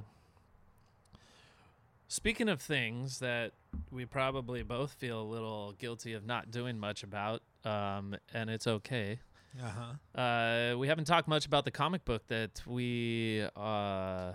speaking 2.08 2.48
of 2.48 2.60
things 2.60 3.18
that 3.18 3.52
we 3.90 4.04
probably 4.04 4.62
both 4.62 4.92
feel 4.92 5.20
a 5.20 5.28
little 5.28 5.72
guilty 5.78 6.12
of 6.14 6.24
not 6.24 6.50
doing 6.50 6.78
much 6.78 7.02
about, 7.02 7.42
um, 7.68 8.16
and 8.32 8.50
it's 8.50 8.66
okay. 8.66 9.20
Uh 9.60 9.70
huh. 10.14 10.20
Uh, 10.20 10.76
we 10.78 10.88
haven't 10.88 11.06
talked 11.06 11.28
much 11.28 11.46
about 11.46 11.64
the 11.64 11.70
comic 11.70 12.04
book 12.04 12.26
that 12.28 12.62
we 12.66 13.44
uh, 13.56 14.32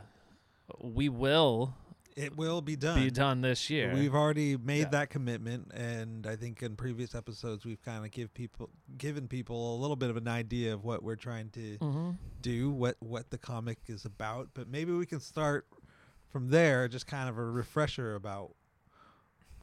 we 0.82 1.08
will 1.10 1.74
It 2.16 2.36
will 2.36 2.62
be 2.62 2.76
done. 2.76 3.00
be 3.00 3.10
done 3.12 3.42
this 3.42 3.70
year. 3.70 3.94
We've 3.94 4.14
already 4.14 4.58
made 4.58 4.80
Yeah. 4.80 4.90
that 4.90 5.10
commitment, 5.10 5.72
and 5.74 6.28
I 6.28 6.36
think 6.36 6.62
in 6.62 6.76
previous 6.76 7.16
episodes 7.16 7.66
we've 7.66 7.82
kind 7.82 8.06
of 8.06 8.12
give 8.12 8.34
people 8.34 8.70
given 8.98 9.28
people 9.28 9.76
a 9.76 9.78
little 9.78 9.96
bit 9.96 10.10
of 10.10 10.18
an 10.18 10.28
idea 10.28 10.74
of 10.74 10.84
what 10.84 11.04
we're 11.04 11.16
trying 11.16 11.50
to 11.52 11.78
mm-hmm. 11.78 12.12
do, 12.42 12.72
what 12.72 12.98
what 13.00 13.30
the 13.30 13.38
comic 13.38 13.80
is 13.88 14.06
about. 14.06 14.50
But 14.54 14.68
maybe 14.68 14.92
we 14.92 15.06
can 15.06 15.20
start 15.20 15.68
from 16.32 16.50
there, 16.50 16.88
just 16.88 17.08
kind 17.08 17.30
of 17.30 17.38
a 17.38 17.44
refresher 17.44 18.16
about 18.16 18.56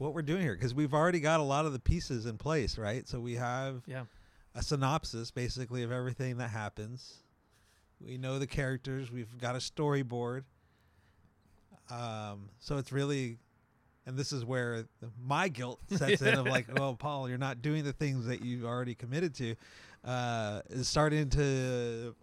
what 0.01 0.13
we're 0.15 0.21
doing 0.23 0.41
here, 0.41 0.55
because 0.55 0.73
we've 0.73 0.93
already 0.93 1.19
got 1.19 1.39
a 1.39 1.43
lot 1.43 1.65
of 1.65 1.73
the 1.73 1.79
pieces 1.79 2.25
in 2.25 2.37
place, 2.37 2.77
right? 2.77 3.07
So 3.07 3.19
we 3.19 3.35
have 3.35 3.83
Yeah. 3.85 4.05
a 4.55 4.63
synopsis, 4.63 5.29
basically, 5.31 5.83
of 5.83 5.91
everything 5.91 6.37
that 6.37 6.49
happens. 6.49 7.17
We 7.99 8.17
know 8.17 8.39
the 8.39 8.47
characters. 8.47 9.11
We've 9.11 9.37
got 9.37 9.55
a 9.55 9.59
storyboard. 9.59 10.43
Um, 11.89 12.49
so 12.59 12.77
it's 12.77 12.91
really, 12.91 13.37
and 14.05 14.17
this 14.17 14.31
is 14.31 14.43
where 14.45 14.83
the, 15.01 15.09
my 15.23 15.47
guilt 15.49 15.79
sets 15.89 16.21
in 16.21 16.33
of 16.39 16.45
like, 16.47 16.65
well, 16.77 16.95
Paul, 16.95 17.29
you're 17.29 17.37
not 17.37 17.61
doing 17.61 17.83
the 17.83 17.93
things 17.93 18.25
that 18.25 18.43
you've 18.43 18.65
already 18.65 18.95
committed 18.95 19.35
to. 19.35 19.55
Uh, 20.03 20.61
is 20.71 20.87
starting 20.87 21.29
to 21.29 22.15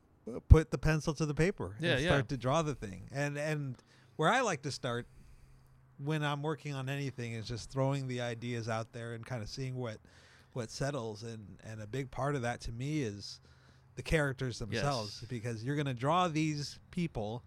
put 0.48 0.70
the 0.72 0.78
pencil 0.78 1.14
to 1.14 1.24
the 1.24 1.34
paper 1.34 1.76
Yeah, 1.78 1.92
and 1.92 2.00
yeah. 2.02 2.08
start 2.08 2.28
to 2.30 2.36
draw 2.36 2.62
the 2.62 2.74
thing. 2.74 3.08
And 3.12 3.38
and 3.38 3.76
where 4.16 4.28
I 4.30 4.40
like 4.40 4.62
to 4.62 4.72
start 4.72 5.06
when 6.04 6.22
I'm 6.22 6.42
working 6.42 6.74
on 6.74 6.88
anything 6.88 7.32
is 7.32 7.46
just 7.46 7.70
throwing 7.70 8.06
the 8.08 8.20
ideas 8.20 8.68
out 8.68 8.92
there 8.92 9.14
and 9.14 9.24
kind 9.26 9.42
of 9.42 9.48
seeing 9.48 9.74
what 9.76 9.98
what 10.52 10.70
settles. 10.70 11.22
And 11.22 11.58
and 11.64 11.80
a 11.80 11.86
big 11.86 12.10
part 12.10 12.34
of 12.34 12.42
that 12.42 12.60
to 12.62 12.72
me 12.72 13.02
is 13.02 13.40
the 13.96 14.02
characters 14.02 14.58
themselves 14.60 15.24
because 15.28 15.64
you're 15.64 15.74
going 15.76 15.86
to 15.86 15.94
draw 15.94 16.28
these 16.28 16.78
people 16.90 17.42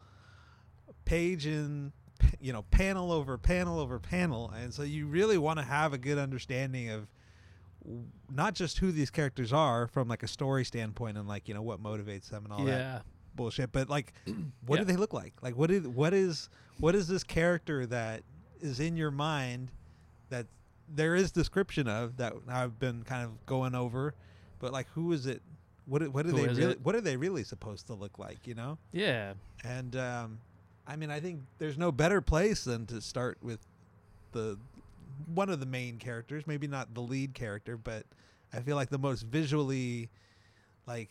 page 1.06 1.46
in 1.48 1.92
you 2.40 2.54
know 2.54 2.64
panel 2.72 3.12
over 3.12 3.38
panel 3.38 3.80
over 3.80 4.00
panel. 4.00 4.52
And 4.56 4.74
so 4.74 4.84
you 4.84 5.08
really 5.08 5.38
want 5.38 5.60
to 5.60 5.66
have 5.66 5.94
a 5.94 5.98
good 5.98 6.18
understanding 6.18 6.90
of 6.90 7.08
not 8.30 8.54
just 8.54 8.78
who 8.78 8.92
these 8.92 9.10
characters 9.10 9.52
are 9.52 9.88
from 9.88 10.08
like 10.08 10.22
a 10.24 10.28
story 10.28 10.64
standpoint 10.64 11.18
and 11.18 11.28
like 11.28 11.48
you 11.48 11.54
know 11.54 11.64
what 11.64 11.82
motivates 11.82 12.30
them 12.30 12.44
and 12.44 12.54
all 12.54 12.64
that 12.66 13.02
bullshit 13.34 13.72
but 13.72 13.90
like 13.90 14.14
what 14.68 14.76
Yeah. 14.78 14.84
do 14.84 14.92
they 14.92 14.98
look 14.98 15.14
like? 15.14 15.34
Like 15.42 15.56
what 15.58 15.72
is 15.72 15.88
what 15.88 16.14
is 16.14 16.50
what 16.80 16.96
is 16.96 17.08
this 17.08 17.24
character 17.24 17.86
that 17.88 18.22
is 18.62 18.80
in 18.80 18.96
your 18.96 19.12
mind 19.12 19.70
that 20.30 20.46
there 20.94 21.16
is 21.16 21.32
description 21.32 21.88
of 21.88 22.18
that 22.18 22.34
I've 22.50 22.80
been 22.80 23.04
kind 23.04 23.24
of 23.26 23.46
going 23.46 23.76
over 23.76 24.14
but 24.60 24.72
like 24.74 24.88
who 24.94 25.12
is 25.14 25.26
it 25.26 25.42
what 25.86 26.08
what 26.10 26.26
are 26.26 26.30
Who 26.30 26.38
they 26.38 26.48
really 26.48 26.64
it? 26.74 26.82
what 26.84 26.96
are 26.96 27.02
they 27.02 27.18
really 27.18 27.44
supposed 27.44 27.88
to 27.88 27.94
look 27.94 28.20
like 28.20 28.46
you 28.46 28.54
know 28.56 28.78
Yeah. 28.92 29.34
and 29.64 29.96
um 29.96 30.40
I 30.88 30.96
mean 30.96 31.10
I 31.12 31.20
think 31.20 31.42
there's 31.60 31.78
no 31.78 31.92
better 31.92 32.22
place 32.22 32.64
than 32.64 32.86
to 32.88 33.02
start 33.02 33.38
with 33.42 33.60
the 34.32 34.58
one 35.34 35.50
of 35.50 35.60
the 35.60 35.66
main 35.66 35.98
characters 35.98 36.46
maybe 36.48 36.68
not 36.68 36.94
the 36.94 37.02
lead 37.02 37.34
character 37.34 37.78
but 37.78 38.06
I 38.54 38.60
feel 38.60 38.76
like 38.76 38.90
the 38.90 38.98
most 39.00 39.22
visually 39.24 40.10
like 40.88 41.10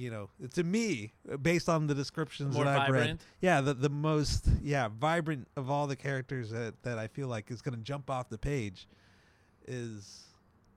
you 0.00 0.10
know 0.10 0.30
to 0.54 0.64
me 0.64 1.12
based 1.42 1.68
on 1.68 1.86
the 1.86 1.94
descriptions 1.94 2.54
More 2.54 2.64
that 2.64 2.80
I've 2.80 2.90
read 2.90 3.18
yeah 3.40 3.60
the, 3.60 3.74
the 3.74 3.90
most 3.90 4.48
yeah 4.62 4.88
vibrant 4.88 5.46
of 5.56 5.70
all 5.70 5.86
the 5.86 5.96
characters 5.96 6.50
that, 6.50 6.82
that 6.82 6.98
i 6.98 7.06
feel 7.06 7.28
like 7.28 7.50
is 7.50 7.60
going 7.60 7.76
to 7.76 7.82
jump 7.82 8.10
off 8.10 8.28
the 8.28 8.38
page 8.38 8.88
is 9.66 10.24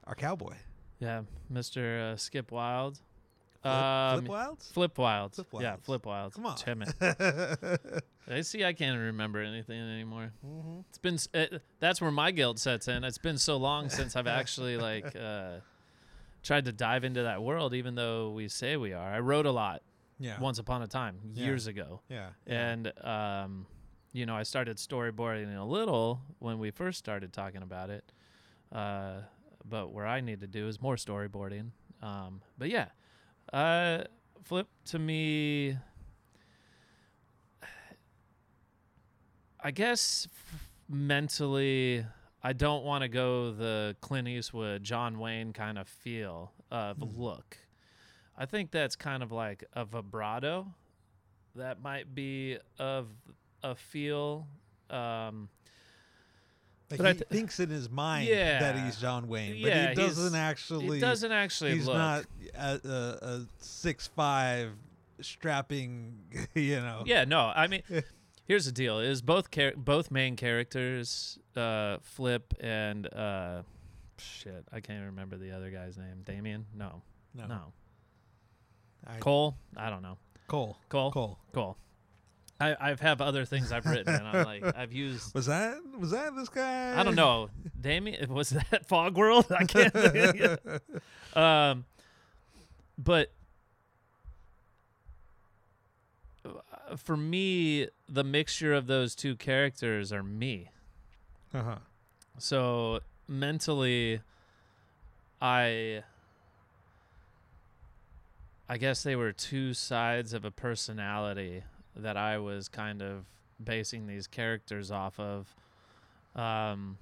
our 0.06 0.16
cowboy 0.16 0.56
Yeah, 1.00 1.22
Mr. 1.52 2.14
Uh, 2.14 2.18
Skip 2.18 2.52
Wild. 2.52 3.00
Um, 3.64 4.20
Flip 4.20 4.30
Wilds? 4.30 4.72
Flip 4.72 4.98
Wilds. 4.98 5.40
Flip 5.50 5.64
Yeah, 5.64 5.76
Flip 5.82 6.06
Wilds. 6.06 6.36
Come 6.36 6.46
on. 6.46 6.58
Damn 6.66 6.82
it. 6.82 8.04
I 8.30 8.42
see. 8.42 8.64
I 8.64 8.74
can't 8.74 9.00
remember 9.00 9.40
anything 9.40 9.80
anymore. 9.80 10.32
mm-hmm. 10.46 10.80
It's 10.90 10.98
been. 10.98 11.18
It, 11.34 11.62
that's 11.80 12.02
where 12.02 12.12
my 12.12 12.32
guilt 12.32 12.60
sets 12.60 12.88
in. 12.88 13.04
It's 13.04 13.18
been 13.18 13.38
so 13.38 13.58
long 13.58 13.90
since 13.90 14.16
I've 14.16 14.28
actually 14.28 14.78
like 14.78 15.16
uh, 15.20 15.58
tried 16.44 16.66
to 16.66 16.72
dive 16.72 17.04
into 17.04 17.24
that 17.24 17.42
world, 17.42 17.74
even 17.74 17.96
though 17.96 18.30
we 18.32 18.48
say 18.50 18.76
we 18.78 18.94
are. 18.94 19.10
I 19.14 19.20
wrote 19.20 19.46
a 19.46 19.52
lot 19.52 19.82
Yeah. 20.20 20.40
once 20.40 20.60
upon 20.60 20.82
a 20.82 20.88
time, 20.88 21.20
Yeah. 21.34 21.46
years 21.46 21.68
ago, 21.68 22.02
yeah. 22.10 22.30
yeah. 22.46 22.70
and 22.72 23.06
um, 23.06 23.66
you 24.12 24.26
know, 24.28 24.36
I 24.36 24.44
started 24.44 24.78
storyboarding 24.78 25.58
a 25.58 25.64
little 25.64 26.22
when 26.40 26.60
we 26.60 26.70
first 26.72 27.00
started 27.00 27.34
talking 27.34 27.64
about 27.64 27.90
it. 27.90 28.12
Uh, 28.72 29.22
but 29.66 29.92
where 29.92 30.06
I 30.06 30.20
need 30.22 30.42
to 30.42 30.48
do 30.48 30.68
is 30.68 30.82
more 30.82 30.96
storyboarding. 30.98 31.72
Um, 32.02 32.42
but 32.58 32.70
yeah, 32.70 32.90
uh, 33.54 34.04
flip 34.44 34.68
to 34.86 35.00
me. 35.00 35.78
I 39.66 39.72
guess 39.72 40.28
f- 40.30 40.70
mentally, 40.90 42.06
I 42.44 42.52
don't 42.54 42.84
want 42.84 43.04
to 43.04 43.08
go 43.08 43.52
the 43.52 43.96
Clint 44.02 44.28
Eastwood, 44.28 44.84
John 44.84 45.18
Wayne 45.20 45.54
kind 45.54 45.78
of 45.78 45.88
feel 45.88 46.52
of 46.70 46.98
Mhm. 46.98 47.18
look. 47.18 47.58
I 48.38 48.46
think 48.46 48.72
that's 48.72 48.96
kind 48.96 49.24
of 49.24 49.32
like 49.32 49.64
a 49.74 49.86
vibrato. 49.86 50.74
That 51.56 51.82
might 51.82 52.14
be 52.16 52.58
of 52.80 53.08
a 53.62 53.76
feel. 53.76 54.48
Um, 54.90 55.50
Like 56.92 56.98
but 57.00 57.08
he 57.08 57.14
th- 57.14 57.28
thinks 57.30 57.60
in 57.60 57.70
his 57.70 57.90
mind 57.90 58.28
that 58.30 58.78
he's 58.84 58.98
John 58.98 59.28
Wayne, 59.28 59.56
Yeah, 59.56 59.88
but 59.88 59.90
he 59.90 59.96
doesn't 60.08 60.36
actually. 60.36 60.98
it 60.98 61.02
doesn't 61.02 61.32
actually 61.32 61.76
he's 61.76 61.88
look. 61.88 61.96
not 61.96 62.26
a, 62.56 62.80
a, 62.84 63.26
a 63.28 63.48
six 63.60 64.08
five 64.08 64.74
strapping. 65.22 66.20
You 66.56 66.82
know. 66.82 67.04
Yeah, 67.06 67.24
no. 67.26 67.52
I 67.56 67.68
mean, 67.68 67.84
here's 68.46 68.66
the 68.66 68.72
deal: 68.72 69.00
is 69.00 69.22
both 69.22 69.52
char- 69.52 69.74
both 69.76 70.12
main 70.12 70.36
characters, 70.36 71.38
uh, 71.56 71.98
Flip 72.02 72.54
and 72.60 73.12
uh, 73.14 73.64
shit, 74.18 74.66
I 74.72 74.80
can't 74.80 75.06
remember 75.06 75.38
the 75.38 75.52
other 75.52 75.70
guy's 75.70 75.98
name. 75.98 76.22
Damien? 76.26 76.66
No, 76.76 77.02
No. 77.34 77.46
no. 77.48 77.62
I- 79.06 79.18
Cole? 79.20 79.58
I 79.76 79.90
don't 79.90 80.02
know. 80.02 80.18
Cole. 80.48 80.78
Cole. 80.90 81.12
Cole. 81.12 81.40
Cole. 81.54 81.78
I 82.62 82.76
I've 82.80 83.00
have 83.02 83.20
other 83.20 83.44
things 83.46 83.72
I've 83.72 83.86
written, 83.86 84.14
and 84.14 84.26
I'm 84.28 84.46
like 84.46 84.64
I've 84.78 84.94
used. 84.94 85.34
Was 85.34 85.48
that 85.48 85.78
was 85.98 86.12
that 86.12 86.36
this 86.36 86.50
guy? 86.50 86.98
I 86.98 87.04
don't 87.04 87.16
know. 87.16 87.50
Damien 87.82 88.32
was 88.34 88.52
that 88.52 88.88
Fog 88.88 89.18
World? 89.18 89.48
I 89.58 89.66
can't. 89.66 89.94
um, 91.36 91.86
but 92.98 93.32
uh, 96.46 96.50
for 96.98 97.16
me, 97.18 97.88
the 98.10 98.24
mixture 98.24 98.74
of 98.74 98.88
those 98.88 99.16
two 99.16 99.36
characters 99.36 100.12
are 100.12 100.24
me. 100.24 100.70
uh 101.54 101.64
huh. 101.64 101.76
So 102.38 103.00
mentally, 103.28 104.22
I 105.42 106.04
I 108.68 108.78
guess 108.78 109.04
they 109.04 109.16
were 109.16 109.32
two 109.32 109.74
sides 109.74 110.34
of 110.34 110.46
a 110.46 110.52
personality 110.52 111.64
that 111.96 112.18
I 112.18 112.38
was 112.40 112.68
kind 112.70 113.02
of 113.02 113.26
basing 113.64 114.08
these 114.08 114.26
characters 114.28 114.90
off 114.90 115.20
of. 115.20 115.54
Um, 116.36 116.98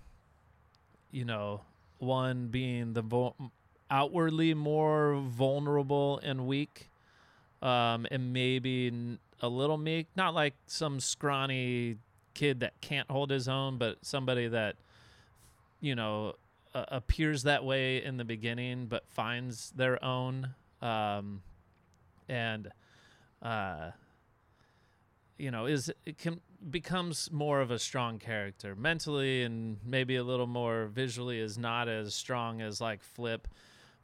you 1.11 1.23
know, 1.23 1.61
one 1.99 2.47
being 2.47 2.93
the 2.93 3.01
vul- 3.01 3.35
outwardly 3.89 4.53
more 4.53 5.15
vulnerable 5.25 6.19
and 6.23 6.45
weak, 6.47 6.89
um, 7.61 8.05
and 8.11 8.33
maybe 8.33 8.87
n- 8.87 9.19
a 9.41 9.49
little 9.49 9.77
meek, 9.77 10.07
not 10.15 10.33
like 10.33 10.53
some 10.67 10.99
scrawny 10.99 11.97
kid 12.33 12.61
that 12.61 12.79
can't 12.81 13.09
hold 13.09 13.29
his 13.29 13.47
own, 13.47 13.77
but 13.77 13.97
somebody 14.01 14.47
that 14.47 14.75
you 15.79 15.95
know 15.95 16.35
uh, 16.73 16.85
appears 16.89 17.43
that 17.43 17.65
way 17.65 18.03
in 18.03 18.17
the 18.17 18.23
beginning 18.23 18.85
but 18.85 19.07
finds 19.09 19.71
their 19.71 20.03
own. 20.03 20.53
Um 20.81 21.41
and 22.29 22.71
uh 23.41 23.91
you 25.37 25.51
know 25.51 25.65
is 25.65 25.91
it 26.05 26.17
can 26.17 26.39
becomes 26.69 27.31
more 27.31 27.61
of 27.61 27.71
a 27.71 27.79
strong 27.79 28.19
character. 28.19 28.75
Mentally 28.75 29.43
and 29.43 29.77
maybe 29.83 30.15
a 30.15 30.23
little 30.23 30.47
more 30.47 30.85
visually 30.85 31.39
is 31.39 31.57
not 31.57 31.89
as 31.89 32.13
strong 32.13 32.61
as 32.61 32.79
like 32.79 33.01
flip 33.03 33.47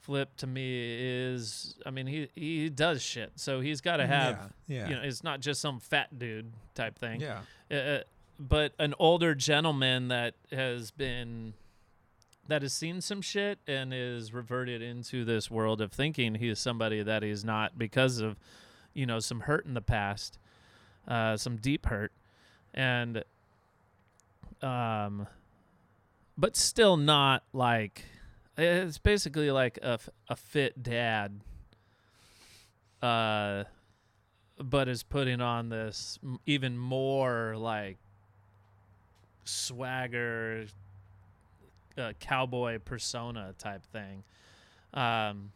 flip 0.07 0.29
to 0.37 0.47
me 0.47 0.95
is 0.97 1.75
i 1.85 1.91
mean 1.91 2.07
he 2.07 2.29
he 2.33 2.69
does 2.69 3.01
shit 3.01 3.29
so 3.35 3.59
he's 3.59 3.81
got 3.81 3.97
to 3.97 4.07
have 4.07 4.53
Yeah. 4.67 4.77
Yeah. 4.77 4.87
you 4.89 4.95
know 4.95 5.01
it's 5.01 5.21
not 5.21 5.41
just 5.41 5.59
some 5.59 5.81
fat 5.81 6.17
dude 6.17 6.53
type 6.75 6.97
thing 6.97 7.19
yeah. 7.19 7.41
uh, 7.69 7.99
but 8.39 8.71
an 8.79 8.93
older 8.99 9.35
gentleman 9.35 10.07
that 10.07 10.35
has 10.49 10.91
been 10.91 11.55
that 12.47 12.61
has 12.61 12.71
seen 12.71 13.01
some 13.01 13.21
shit 13.21 13.59
and 13.67 13.93
is 13.93 14.31
reverted 14.31 14.81
into 14.81 15.25
this 15.25 15.51
world 15.51 15.81
of 15.81 15.91
thinking 15.91 16.35
he 16.35 16.47
is 16.47 16.57
somebody 16.57 17.03
that 17.03 17.21
he's 17.21 17.43
not 17.43 17.77
because 17.77 18.19
of 18.19 18.37
you 18.93 19.05
know 19.05 19.19
some 19.19 19.41
hurt 19.41 19.65
in 19.65 19.73
the 19.73 19.81
past 19.81 20.39
uh, 21.09 21.35
some 21.35 21.57
deep 21.57 21.87
hurt 21.87 22.13
and 22.73 23.25
um 24.61 25.27
but 26.37 26.55
still 26.55 26.95
not 26.95 27.43
like 27.51 28.05
it's 28.57 28.97
basically 28.97 29.51
like 29.51 29.77
a, 29.81 29.99
a 30.29 30.35
fit 30.35 30.81
dad 30.81 31.41
uh 33.01 33.63
but 34.59 34.87
is 34.87 35.03
putting 35.03 35.39
on 35.39 35.69
this 35.69 36.17
even 36.47 36.77
more 36.77 37.55
like 37.55 37.97
swagger 39.43 40.65
uh, 41.97 42.13
cowboy 42.19 42.79
persona 42.79 43.53
type 43.57 43.83
thing. 43.85 44.23
Um 44.93 45.51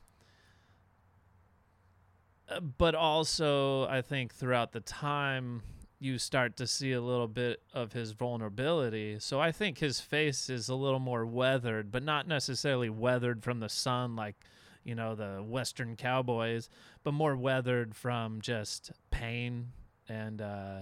uh, 2.49 2.59
but 2.59 2.95
also 2.95 3.87
i 3.87 4.01
think 4.01 4.33
throughout 4.33 4.71
the 4.73 4.81
time 4.81 5.61
you 6.03 6.17
start 6.17 6.55
to 6.57 6.65
see 6.65 6.91
a 6.93 6.99
little 6.99 7.27
bit 7.27 7.61
of 7.75 7.93
his 7.93 8.11
vulnerability. 8.13 9.17
So 9.19 9.39
i 9.39 9.51
think 9.51 9.77
his 9.77 10.01
face 10.01 10.49
is 10.49 10.67
a 10.67 10.73
little 10.75 10.99
more 10.99 11.25
weathered 11.27 11.91
but 11.91 12.01
not 12.03 12.27
necessarily 12.27 12.89
weathered 12.89 13.43
from 13.43 13.59
the 13.59 13.69
sun 13.69 14.15
like 14.15 14.35
you 14.83 14.95
know 14.95 15.13
the 15.13 15.43
western 15.43 15.95
cowboys 15.95 16.69
but 17.03 17.13
more 17.13 17.35
weathered 17.35 17.95
from 17.95 18.41
just 18.41 18.91
pain 19.11 19.67
and 20.09 20.41
uh 20.41 20.79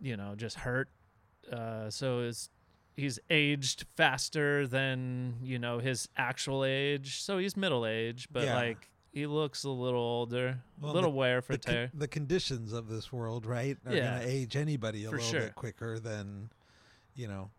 you 0.00 0.16
know 0.16 0.34
just 0.36 0.56
hurt. 0.58 0.88
Uh 1.52 1.90
so 1.90 2.20
it's 2.20 2.50
he's 2.94 3.18
aged 3.30 3.84
faster 3.96 4.66
than 4.68 5.34
you 5.42 5.58
know 5.58 5.80
his 5.80 6.08
actual 6.16 6.64
age. 6.64 7.20
So 7.22 7.38
he's 7.38 7.56
middle 7.56 7.84
age 7.84 8.28
but 8.30 8.44
Yeah. 8.44 8.54
like 8.54 8.88
he 9.12 9.26
looks 9.26 9.64
a 9.64 9.70
little 9.70 10.00
older 10.00 10.58
Well, 10.80 10.92
a 10.92 10.94
little 10.94 11.12
wear 11.12 11.42
for 11.42 11.52
the, 11.52 11.58
con- 11.58 11.74
tear 11.74 11.90
the 11.94 12.08
conditions 12.08 12.72
of 12.72 12.88
this 12.88 13.12
world, 13.12 13.44
right, 13.46 13.76
are 13.86 13.94
Yeah. 13.94 14.10
going 14.18 14.22
to 14.22 14.28
age 14.28 14.56
anybody 14.56 15.04
a 15.04 15.10
little 15.10 15.24
sure. 15.24 15.40
bit 15.40 15.54
quicker 15.54 15.98
than, 15.98 16.50
you 17.14 17.28
know, 17.28 17.50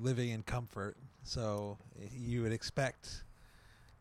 living 0.00 0.30
in 0.30 0.42
comfort. 0.42 0.96
So 1.22 1.78
you 2.12 2.42
would 2.42 2.52
expect, 2.52 3.24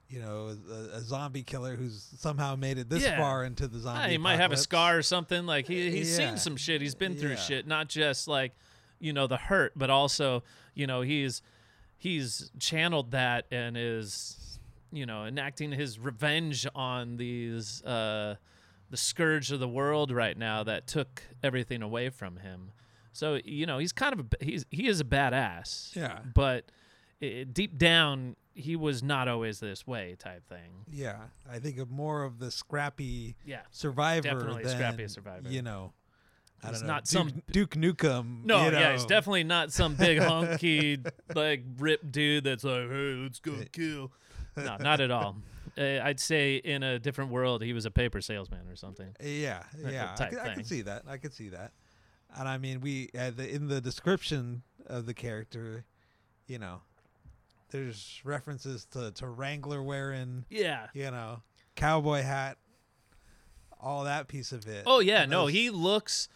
you 0.10 0.20
know, 0.20 0.56
a, 0.72 0.98
a 0.98 1.02
zombie 1.02 1.44
killer 1.44 1.76
who's 1.76 2.02
somehow 2.18 2.56
made 2.56 2.78
it 2.78 2.90
this 2.90 3.04
Yeah. 3.04 3.18
far 3.20 3.44
into 3.46 3.68
the 3.68 3.80
zombie. 3.80 4.02
Ah, 4.04 4.08
he 4.08 4.18
might 4.18 4.38
have 4.38 4.52
a 4.52 4.58
scar 4.58 4.98
or 4.98 5.02
something. 5.04 5.46
Like 5.46 5.68
he 5.68 5.92
he's 5.92 6.18
Yeah. 6.18 6.30
seen 6.30 6.38
some 6.38 6.56
shit. 6.58 6.82
He's 6.82 6.96
been 6.96 7.16
through 7.16 7.32
Yeah. 7.32 7.36
shit, 7.36 7.68
not 7.68 7.90
just 7.90 8.28
like 8.28 8.54
you 9.00 9.14
know 9.14 9.28
the 9.28 9.38
hurt, 9.38 9.74
but 9.76 9.90
also 9.90 10.44
you 10.74 10.88
know 10.88 11.02
he's 11.02 11.42
he's 11.98 12.50
channeled 12.60 13.12
that 13.12 13.46
and 13.52 13.76
is 13.78 14.47
you 14.91 15.06
know 15.06 15.26
enacting 15.26 15.71
his 15.71 16.00
revenge 16.00 16.65
on 16.76 17.17
these 17.17 17.84
uh 17.84 18.36
the 18.89 18.97
scourge 18.97 19.52
of 19.52 19.60
the 19.60 19.67
world 19.67 20.12
right 20.12 20.38
now 20.38 20.63
that 20.63 20.88
took 20.88 21.21
everything 21.43 21.82
away 21.82 22.10
from 22.10 22.38
him. 22.38 22.71
So 23.12 23.39
you 23.43 23.65
know 23.65 23.80
he's 23.80 23.91
kind 23.91 24.13
of 24.13 24.19
a, 24.39 24.43
he's 24.45 24.65
he 24.71 24.88
is 24.88 25.00
a 25.00 25.04
badass. 25.06 25.95
Yeah. 25.95 26.19
But 26.34 26.65
i 27.21 27.45
deep 27.52 27.78
down 27.78 28.36
he 28.54 28.76
was 28.76 29.02
not 29.04 29.28
always 29.28 29.60
this 29.60 29.86
way 29.86 30.15
type 30.17 30.47
thing. 30.47 30.86
Yeah, 30.91 31.17
I 31.52 31.60
think 31.60 31.78
of 31.80 31.91
more 31.91 32.23
of 32.23 32.39
the 32.39 32.50
scrappy 32.52 33.36
Yeah. 33.45 33.62
survivor 33.71 34.21
Definitely 34.23 34.63
than 34.63 34.71
scrappy 34.71 35.08
survivor. 35.08 35.50
You 35.50 35.62
know, 35.62 35.93
I 36.63 36.69
He's 36.69 36.80
don't 36.80 36.88
not 36.88 37.04
Duke, 37.06 37.08
some- 37.12 37.41
Duke 37.52 37.76
Nukem. 37.76 38.45
No, 38.45 38.65
you 38.65 38.71
yeah, 38.71 38.93
he's 38.93 39.06
definitely 39.06 39.43
not 39.43 39.71
some 39.71 39.93
big 39.95 40.17
hunky 40.21 40.97
like 41.36 41.63
ripped 41.78 42.12
dude 42.12 42.45
that's 42.45 42.63
like, 42.63 42.89
hey, 42.89 43.19
let's 43.21 43.39
go 43.39 43.54
kill. 43.71 44.12
No, 44.58 44.78
not 44.78 45.00
at 45.02 45.12
all. 45.12 45.36
Uh, 45.78 46.00
I'd 46.04 46.20
say 46.20 46.56
in 46.56 46.82
a 46.82 46.98
different 46.98 47.30
world, 47.30 47.62
he 47.62 47.72
was 47.72 47.86
a 47.86 47.91
paper 47.91 48.20
salesman 48.20 48.67
or 48.67 48.76
something. 48.76 49.13
Yeah, 49.24 49.62
uh, 49.86 49.89
yeah, 49.89 50.15
I 50.20 50.26
could, 50.26 50.39
I 50.39 50.56
could 50.56 50.65
see 50.65 50.82
that. 50.82 51.04
I 51.08 51.17
could 51.17 51.34
see 51.34 51.50
that. 51.50 51.72
And 52.36 52.48
I 52.50 52.58
mean, 52.58 52.82
we 52.82 53.10
uh, 53.15 53.30
the, 53.30 53.48
in 53.48 53.67
the 53.67 53.80
description 53.80 54.63
of 54.88 55.06
the 55.06 55.13
character, 55.13 55.86
you 56.48 56.58
know, 56.58 56.82
there's 57.70 58.22
references 58.24 58.86
to 58.93 59.12
to 59.12 59.28
Wrangler 59.28 59.84
wearing, 59.84 60.46
Yeah, 60.50 60.88
you 60.96 61.12
know, 61.12 61.43
cowboy 61.76 62.24
hat, 62.24 62.58
all 63.80 64.06
that 64.06 64.28
piece 64.28 64.52
of 64.52 64.67
it. 64.67 64.84
Oh 64.88 65.00
yeah, 65.00 65.22
And 65.24 65.32
no, 65.32 65.43
those- 65.46 65.54
he 65.54 65.70
looks 65.70 66.28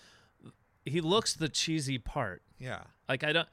he 0.86 1.01
looks 1.01 1.34
the 1.34 1.49
cheesy 1.49 1.97
part. 1.97 2.43
yeah. 2.60 2.81
Like 3.10 3.23
I 3.23 3.34
don't 3.34 3.47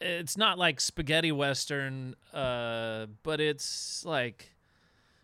it's 0.00 0.36
not 0.36 0.58
like 0.58 0.80
spaghetti 0.80 1.32
western 1.32 2.14
uh 2.32 3.06
but 3.22 3.40
it's 3.40 4.04
like 4.04 4.50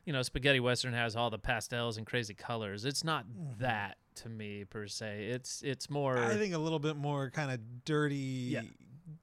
you 0.04 0.12
know, 0.12 0.22
spaghetti 0.22 0.60
western 0.60 0.92
has 0.92 1.16
all 1.16 1.30
the 1.30 1.38
pastels 1.38 1.96
and 1.96 2.06
crazy 2.06 2.32
colors. 2.32 2.84
It's 2.84 3.02
not 3.02 3.24
that 3.58 3.96
to 4.16 4.28
me 4.28 4.64
per 4.64 4.86
se. 4.86 5.24
It's 5.26 5.62
it's 5.62 5.90
more 5.90 6.16
I 6.16 6.36
think 6.36 6.54
a 6.54 6.58
little 6.58 6.78
bit 6.78 6.96
more 6.96 7.28
kind 7.30 7.50
of 7.50 7.58
dirty, 7.84 8.14
Yeah. 8.14 8.60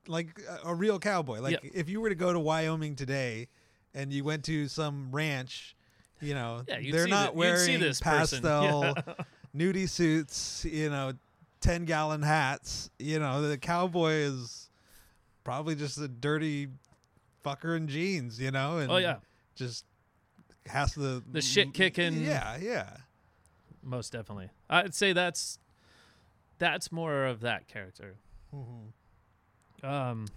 like 0.07 0.37
a, 0.65 0.67
a 0.71 0.75
real 0.75 0.99
cowboy. 0.99 1.39
Like 1.39 1.63
Yeah. 1.63 1.69
if 1.73 1.87
you 1.87 2.01
were 2.01 2.09
to 2.09 2.15
go 2.15 2.33
to 2.33 2.39
Wyoming 2.39 2.97
today 2.97 3.47
and 3.93 4.11
you 4.11 4.25
went 4.25 4.43
to 4.45 4.67
some 4.67 5.07
ranch, 5.13 5.73
you 6.19 6.33
know, 6.33 6.63
Yeah, 6.67 6.79
they're 6.91 7.07
not 7.07 7.31
the- 7.31 7.37
wearing 7.39 7.79
this 7.79 7.99
pastel 8.01 8.93
nudie 9.55 9.87
suits, 9.87 10.65
you 10.69 10.89
know, 10.89 11.13
10 11.61 11.85
gallon 11.85 12.23
hats. 12.23 12.89
You 12.99 13.19
know, 13.19 13.41
the 13.41 13.57
cowboy 13.57 14.11
is 14.15 14.62
probably 15.43 15.75
just 15.75 15.97
a 15.99 16.07
dirty 16.07 16.69
fucker 17.45 17.75
in 17.75 17.87
jeans, 17.87 18.39
you 18.39 18.51
know, 18.51 18.77
and 18.77 18.91
Oh 18.91 18.97
yeah, 18.97 19.17
just 19.55 19.85
has 20.67 20.93
the 20.93 21.21
The 21.31 21.41
shit 21.41 21.73
kicking- 21.73 22.21
Yeah, 22.23 22.57
yeah. 22.57 22.97
most 23.81 24.11
definitely. 24.13 24.49
I'd 24.69 24.93
say 24.95 25.13
that's 25.13 25.59
that's 26.59 26.91
more 26.91 27.25
of 27.25 27.41
that 27.41 27.67
character. 27.67 28.15
Um 29.83 30.27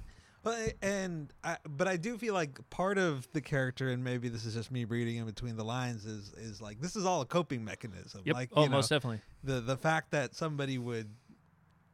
But 0.43 0.75
and 0.83 1.33
I, 1.43 1.57
but 1.69 1.89
I 1.89 1.97
do 1.97 2.17
feel 2.19 2.33
like 2.35 2.59
part 2.71 2.99
of 2.99 3.29
the 3.33 3.41
character, 3.41 3.91
and 3.91 4.03
maybe 4.05 4.29
this 4.29 4.45
is 4.45 4.55
just 4.55 4.71
me 4.71 4.85
reading 4.85 5.17
in 5.17 5.27
between 5.27 5.57
the 5.57 5.65
lines, 5.65 6.05
is 6.07 6.33
is 6.35 6.61
like 6.63 6.81
this 6.81 6.95
is 6.97 7.05
all 7.05 7.21
a 7.21 7.27
coping 7.27 7.65
mechanism. 7.65 8.23
yep. 8.25 8.35
Like 8.35 8.51
oh, 8.55 8.63
you 8.63 8.69
know, 8.69 8.77
most 8.77 8.89
definitely. 8.89 9.21
the 9.45 9.61
the 9.61 9.77
fact 9.77 10.11
that 10.13 10.35
somebody 10.37 10.79
would, 10.79 11.09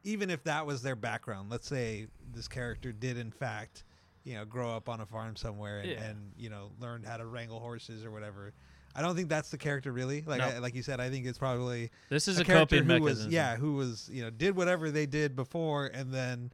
even 0.04 0.30
if 0.30 0.44
that 0.44 0.66
was 0.66 0.82
their 0.82 0.96
background, 0.96 1.50
let's 1.50 1.66
say 1.68 2.06
this 2.34 2.48
character 2.48 2.92
did 2.92 3.16
in 3.18 3.30
fact, 3.30 3.84
you 4.24 4.34
know, 4.34 4.44
grow 4.44 4.74
up 4.74 4.88
on 4.88 5.00
a 5.00 5.06
farm 5.06 5.36
somewhere 5.36 5.80
and, 5.80 5.90
Yeah. 5.90 6.02
and 6.04 6.32
you 6.36 6.48
know 6.50 6.70
learned 6.80 7.06
how 7.06 7.16
to 7.16 7.26
wrangle 7.26 7.60
horses 7.60 8.04
or 8.04 8.10
whatever. 8.10 8.52
I 8.94 9.00
don't 9.00 9.16
think 9.16 9.28
that's 9.30 9.50
the 9.50 9.56
character 9.58 9.90
really. 9.90 10.22
Like 10.26 10.40
No. 10.40 10.46
I, 10.48 10.58
like 10.58 10.74
you 10.74 10.82
said, 10.82 11.00
I 11.00 11.08
think 11.10 11.26
it's 11.26 11.38
probably 11.38 11.90
This 12.10 12.28
is 12.28 12.38
a, 12.38 12.42
a, 12.42 12.44
character 12.44 12.76
coping 12.76 12.88
who 12.88 12.92
mechanism. 13.00 13.26
was 13.26 13.32
yeah 13.34 13.56
who 13.56 13.74
was 13.74 14.08
you 14.12 14.22
know 14.22 14.30
did 14.30 14.54
whatever 14.56 14.90
they 14.90 15.06
did 15.06 15.34
before 15.34 15.86
and 15.86 16.12
then 16.12 16.52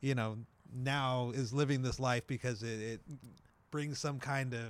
you 0.00 0.14
know 0.14 0.36
now 0.74 1.32
is 1.34 1.52
living 1.52 1.82
this 1.82 1.98
life 1.98 2.26
because 2.26 2.62
it, 2.62 2.80
it 2.80 3.00
brings 3.70 3.98
some 3.98 4.18
kind 4.18 4.54
of 4.54 4.66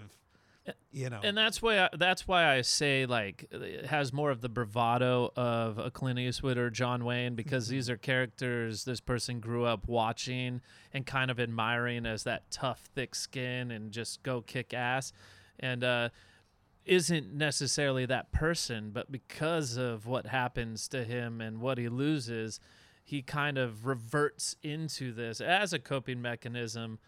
you 0.92 1.09
know 1.09 1.20
and 1.23 1.37
that's 1.37 1.62
why 1.62 1.81
I, 1.85 1.88
that's 1.96 2.29
why 2.29 2.46
I 2.46 2.61
say 2.61 3.07
like 3.07 3.46
it 3.51 3.87
has 3.87 4.12
more 4.12 4.31
of 4.31 4.40
the 4.40 4.49
bravado 4.49 5.33
of 5.35 5.79
a 5.79 5.90
Clint 5.90 6.18
Eastwood 6.18 6.59
or 6.59 6.70
John 6.70 7.05
Wayne 7.05 7.35
because 7.35 7.64
Mm-hmm. 7.66 7.75
these 7.75 7.90
are 7.90 7.96
characters 7.96 8.85
this 8.85 9.01
person 9.01 9.40
grew 9.40 9.64
up 9.64 9.88
watching 9.88 10.61
and 10.92 11.07
kind 11.07 11.31
of 11.31 11.40
admiring 11.40 12.05
as 12.07 12.25
that 12.25 12.51
tough, 12.51 12.88
thick 12.94 13.14
skin 13.14 13.70
and 13.70 13.90
just 13.90 14.23
go 14.23 14.42
kick 14.42 14.75
ass, 14.75 15.12
and 15.59 15.83
uh, 15.83 16.09
isn't 16.85 17.33
necessarily 17.33 18.05
that 18.07 18.33
person, 18.33 18.90
but 18.92 19.11
because 19.11 19.77
of 19.77 20.07
what 20.07 20.27
happens 20.27 20.88
to 20.88 21.05
him 21.05 21.40
and 21.40 21.61
what 21.61 21.79
he 21.79 21.88
loses, 21.88 22.59
he 23.05 23.23
kind 23.23 23.59
of 23.59 23.87
reverts 23.87 24.57
into 24.62 25.12
this 25.12 25.40
as 25.40 25.73
a 25.73 25.79
coping 25.79 26.20
mechanism. 26.20 26.99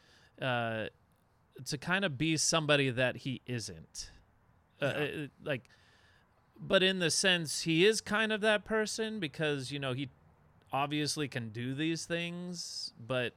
Uh, 0.41 0.87
to 1.67 1.79
kind 1.79 2.05
of 2.05 2.17
be 2.19 2.37
somebody 2.37 2.91
that 2.91 3.19
he 3.19 3.41
isn't. 3.47 4.11
Uh, 4.81 4.87
Yeah. 4.87 5.25
uh, 5.25 5.27
like, 5.45 5.69
but 6.59 6.83
in 6.83 6.99
the 6.99 7.11
sense, 7.11 7.63
he 7.63 7.85
is 7.85 8.01
kind 8.01 8.33
of 8.33 8.41
that 8.41 8.65
person 8.65 9.21
because, 9.21 9.71
you 9.73 9.79
know, 9.79 9.93
he 9.93 10.09
obviously 10.73 11.29
can 11.29 11.51
do 11.51 11.75
these 11.75 12.07
things, 12.07 12.93
but 13.05 13.35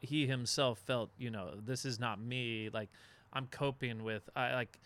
he 0.00 0.26
himself 0.26 0.78
felt, 0.78 1.10
you 1.18 1.30
know, 1.30 1.54
this 1.64 1.84
is 1.84 1.98
not 1.98 2.20
me. 2.20 2.68
Like, 2.72 2.90
I'm 3.32 3.46
coping 3.46 4.02
with, 4.04 4.28
I 4.34 4.54
like, 4.54 4.78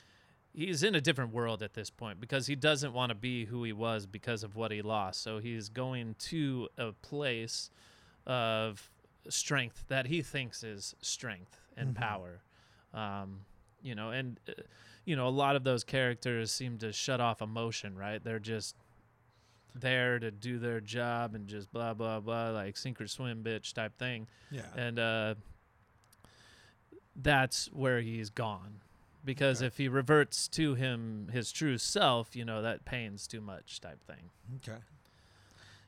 he's 0.55 0.83
in 0.83 0.95
a 0.95 1.01
different 1.01 1.33
world 1.33 1.63
at 1.63 1.75
this 1.75 1.91
point 1.91 2.21
because 2.21 2.47
he 2.47 2.57
doesn't 2.57 2.93
want 2.93 3.11
to 3.11 3.15
be 3.15 3.45
who 3.45 3.63
he 3.65 3.73
was 3.73 4.07
because 4.07 4.43
of 4.43 4.57
what 4.57 4.71
he 4.73 4.83
lost. 4.83 5.23
So 5.23 5.39
he's 5.39 5.69
going 5.69 6.17
to 6.21 6.69
a 6.77 6.93
place 6.93 7.71
of 8.27 8.91
strength 9.29 9.85
that 9.89 10.07
he 10.07 10.23
thinks 10.23 10.63
is 10.63 10.95
strength 11.01 11.61
and 11.77 11.95
Mhm. 11.95 11.99
power. 11.99 12.41
Um, 12.95 13.41
you 13.83 13.95
know, 13.95 14.11
and 14.11 14.39
uh, 14.49 14.53
you 15.05 15.15
know, 15.17 15.29
a 15.29 15.31
lot 15.31 15.57
of 15.57 15.65
those 15.65 15.85
characters 15.85 16.51
seem 16.51 16.79
to 16.79 16.93
shut 16.93 17.21
off 17.21 17.41
emotion, 17.43 17.97
right? 17.97 18.23
They're 18.23 18.39
just 18.39 18.75
there 19.75 20.19
to 20.19 20.31
do 20.31 20.59
their 20.59 20.81
job 20.81 21.35
and 21.35 21.47
just 21.47 21.73
blah 21.73 21.95
blah 21.95 22.21
blah, 22.21 22.51
like 22.51 22.77
sink 22.77 23.01
or 23.01 23.07
swim, 23.07 23.43
bitch 23.45 23.73
type 23.73 23.97
thing. 23.99 24.27
yeah 24.51 24.63
And 24.77 24.99
uh, 24.99 25.35
that's 27.15 27.67
where 27.73 28.01
he's 28.01 28.31
gone, 28.31 28.81
because 29.25 29.59
Okay. 29.59 29.67
if 29.67 29.77
he 29.79 29.89
reverts 29.89 30.49
to 30.49 30.75
him 30.75 31.29
his 31.33 31.51
true 31.53 31.79
self, 31.79 32.37
you 32.37 32.45
know, 32.45 32.63
that 32.63 32.85
pains 32.85 33.27
too 33.27 33.41
much 33.41 33.81
type 33.81 34.03
thing. 34.07 34.31
Okay. 34.57 34.79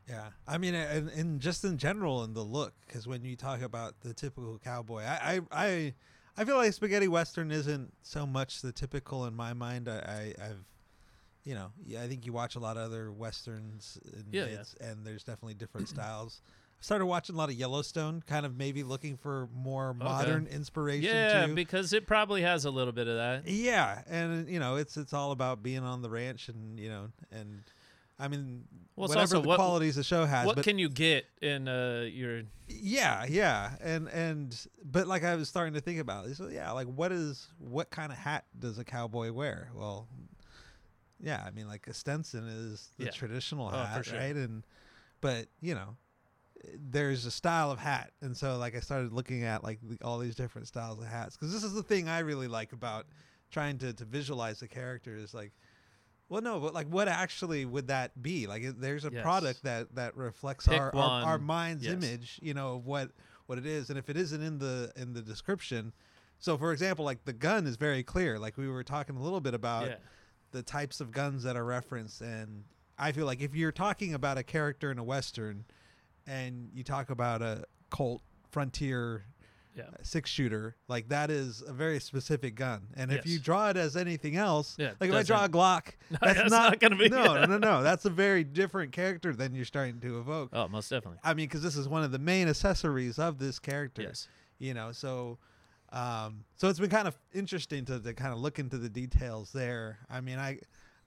Yeah, 0.09 0.31
I 0.49 0.59
mean, 0.59 0.75
and, 0.75 1.09
and 1.11 1.41
just 1.41 1.65
in 1.65 1.79
general 1.79 2.25
in 2.25 2.35
the 2.35 2.43
look, 2.43 2.75
because 2.87 3.07
when 3.07 3.23
you 3.25 3.37
talk 3.37 3.63
about 3.63 4.01
the 4.01 4.13
typical 4.13 4.59
cowboy, 4.59 5.03
I, 5.05 5.37
I, 5.53 5.67
I, 5.67 5.95
I 6.41 6.45
feel 6.47 6.57
like 6.57 6.73
spaghetti 6.73 7.07
western 7.07 7.51
isn't 7.51 7.93
so 8.03 8.25
much 8.27 8.63
the 8.63 8.73
typical 8.73 9.27
in 9.27 9.35
my 9.35 9.53
mind. 9.53 9.91
I, 9.91 10.33
I 10.39 10.43
I've, 10.43 10.65
you 11.45 11.55
know, 11.55 11.71
yeah, 11.85 12.01
I 12.03 12.09
think 12.09 12.25
you 12.25 12.33
watch 12.33 12.57
a 12.57 12.59
lot 12.61 12.79
of 12.79 12.83
other 12.85 13.13
westerns, 13.13 13.99
and 14.15 14.25
Yeah, 14.33 14.47
yeah. 14.47 14.89
and 14.89 15.05
there's 15.05 15.23
definitely 15.23 15.53
different 15.53 15.89
styles. 15.97 16.41
I 16.47 16.83
started 16.83 17.05
watching 17.05 17.35
a 17.35 17.39
lot 17.39 17.51
of 17.51 17.57
Yellowstone, 17.57 18.23
kind 18.27 18.47
of 18.47 18.57
maybe 18.57 18.83
looking 18.85 19.19
for 19.19 19.51
more 19.55 19.93
modern 19.93 20.47
inspiration. 20.47 21.15
Yeah, 21.15 21.45
too. 21.45 21.55
because 21.55 21.93
it 21.93 22.07
probably 22.07 22.41
has 22.41 22.65
a 22.65 22.71
little 22.71 22.95
bit 22.95 23.07
of 23.07 23.17
that. 23.17 23.47
Yeah, 23.47 24.01
and 24.09 24.49
you 24.49 24.61
know, 24.61 24.77
it's 24.77 24.97
it's 24.97 25.13
all 25.13 25.33
about 25.33 25.63
being 25.63 25.85
on 25.85 26.01
the 26.01 26.09
ranch, 26.09 26.49
and 26.49 26.81
you 26.81 26.89
know, 26.89 27.09
and 27.31 27.65
I 28.21 28.29
mean, 28.29 28.65
Well, 28.97 29.09
whatever 29.09 29.35
the 29.35 29.41
what- 29.41 29.57
qualities 29.57 29.97
the 29.97 30.05
show 30.05 30.27
has. 30.27 30.47
what 30.47 30.63
can 30.63 30.79
you 30.79 30.89
get 30.89 31.25
in 31.41 31.67
uh, 31.69 32.07
your 32.13 32.43
yeah, 32.69 33.25
yeah, 33.29 33.77
and 33.81 34.09
and 34.09 34.67
but 34.85 35.07
like 35.07 35.25
I 35.25 35.35
was 35.37 35.49
starting 35.49 35.75
to 35.75 35.81
think 35.81 35.99
about 36.01 36.27
this. 36.27 36.41
Yeah, 36.51 36.71
like 36.73 36.87
what 36.87 37.11
is 37.13 37.49
what 37.59 37.91
kind 37.91 38.13
of 38.13 38.19
hat 38.19 38.45
does 38.59 38.79
a 38.79 38.85
cowboy 38.85 39.33
wear? 39.33 39.71
Well, 39.75 40.07
yeah, 41.19 41.43
I 41.47 41.51
mean, 41.51 41.67
like 41.67 41.87
a 41.87 41.95
Stetson 41.95 42.47
is 42.47 42.91
the 42.99 43.07
Yeah. 43.07 43.11
traditional 43.11 43.69
Oh, 43.69 43.71
hat, 43.77 44.05
sure. 44.05 44.19
right? 44.19 44.37
And 44.37 44.65
but 45.21 45.49
you 45.61 45.75
know, 45.75 45.97
there's 46.79 47.27
a 47.27 47.31
style 47.31 47.71
of 47.71 47.79
hat, 47.79 48.13
and 48.21 48.37
so 48.37 48.57
like 48.59 48.75
I 48.77 48.81
started 48.81 49.13
looking 49.13 49.45
at 49.45 49.65
like 49.65 49.79
the, 49.83 49.99
all 50.05 50.19
these 50.19 50.35
different 50.35 50.69
styles 50.69 50.99
of 50.99 51.07
hats 51.07 51.37
because 51.37 51.53
this 51.53 51.65
is 51.65 51.73
the 51.75 51.83
thing 51.83 52.09
I 52.09 52.21
really 52.21 52.49
like 52.49 52.73
about 52.73 53.07
trying 53.51 53.79
to 53.79 53.93
to 53.95 54.05
visualize 54.05 54.61
the 54.61 54.69
character 54.69 55.17
is 55.17 55.33
like. 55.35 55.53
Well, 56.31 56.41
no, 56.41 56.61
but 56.61 56.73
like, 56.73 56.87
what 56.87 57.09
actually 57.09 57.65
would 57.67 57.89
that 57.89 58.23
be? 58.23 58.47
Like, 58.47 58.63
there's 58.79 59.05
a 59.05 59.11
Yes. 59.11 59.23
product 59.23 59.65
that 59.65 59.95
that 59.97 60.17
reflects 60.17 60.69
our, 60.69 60.95
our 60.95 61.25
our 61.25 61.39
mind's 61.39 61.85
Yes. 61.85 61.95
image, 61.95 62.39
you 62.41 62.55
know, 62.55 62.77
of 62.77 62.87
what 62.87 63.11
what 63.47 63.59
it 63.59 63.67
is, 63.67 63.91
and 63.91 63.99
if 63.99 64.09
it 64.09 64.17
isn't 64.17 64.41
in 64.41 64.59
the 64.59 64.93
in 64.95 65.13
the 65.13 65.23
description, 65.23 65.93
so 66.39 66.57
for 66.57 66.73
example, 66.73 67.05
like 67.05 67.25
the 67.25 67.33
gun 67.33 67.67
is 67.67 67.75
very 67.75 68.05
clear. 68.05 68.39
Like 68.39 68.57
we 68.57 68.69
were 68.69 68.85
talking 68.85 69.17
a 69.17 69.21
little 69.21 69.41
bit 69.41 69.55
about 69.55 69.89
yeah. 69.89 69.97
the 70.53 70.63
types 70.63 71.01
of 71.01 71.11
guns 71.11 71.43
that 71.43 71.57
are 71.57 71.65
referenced, 71.65 72.21
and 72.21 72.63
I 72.97 73.11
feel 73.11 73.27
like 73.27 73.41
if 73.43 73.57
you're 73.57 73.73
talking 73.73 74.15
about 74.15 74.39
a 74.39 74.45
character 74.45 74.93
in 74.93 74.99
a 74.99 75.05
western, 75.05 75.65
and 76.29 76.71
you 76.73 76.85
talk 76.85 77.11
about 77.11 77.43
a 77.43 77.65
Colt 77.91 78.23
Frontier 78.51 79.25
Yeah. 79.77 79.85
six 80.03 80.29
shooter, 80.31 80.77
like 80.89 81.09
that 81.11 81.31
is 81.31 81.63
a 81.67 81.73
very 81.73 82.01
specific 82.01 82.55
gun. 82.57 82.89
And 82.97 83.11
if 83.13 83.19
Yes. 83.19 83.27
you 83.29 83.39
draw 83.39 83.71
it 83.71 83.77
as 83.77 83.97
anything 83.97 84.37
else, 84.37 84.75
Yeah, 84.79 84.93
like 85.01 85.11
if 85.11 85.15
I 85.17 85.23
draw 85.23 85.45
a 85.45 85.49
Glock, 85.49 85.93
that's, 86.11 86.21
that's 86.39 86.51
not, 86.51 86.71
not 86.71 86.81
gonna 86.81 86.97
be- 86.97 87.09
no, 87.09 87.35
no, 87.35 87.45
no, 87.47 87.59
no. 87.71 87.83
That's 87.83 88.05
a 88.05 88.11
very 88.11 88.43
different 88.45 88.93
character 88.93 89.33
than 89.33 89.55
you're 89.55 89.65
starting 89.65 90.01
to 90.01 90.19
evoke. 90.19 90.51
Oh, 90.53 90.67
most 90.69 90.89
definitely. 90.91 91.21
I 91.23 91.35
mean, 91.35 91.47
because 91.47 91.63
this 91.63 91.77
is 91.77 91.89
one 91.89 92.03
of 92.03 92.11
the 92.11 92.19
main 92.19 92.49
accessories 92.49 93.19
of 93.19 93.39
this 93.39 93.59
character. 93.59 94.03
Yes. 94.03 94.29
You 94.59 94.75
know, 94.75 94.93
so 94.93 95.39
um, 95.93 96.45
so 96.57 96.69
it's 96.69 96.79
been 96.79 96.91
kind 96.91 97.09
of 97.09 97.19
interesting 97.33 97.85
to, 97.87 97.99
to 98.01 98.13
kind 98.15 98.33
of 98.33 98.39
look 98.39 98.59
into 98.59 98.79
the 98.79 98.89
details 98.89 99.51
there. 99.53 99.99
I 100.09 100.21
mean, 100.21 100.39
I 100.39 100.59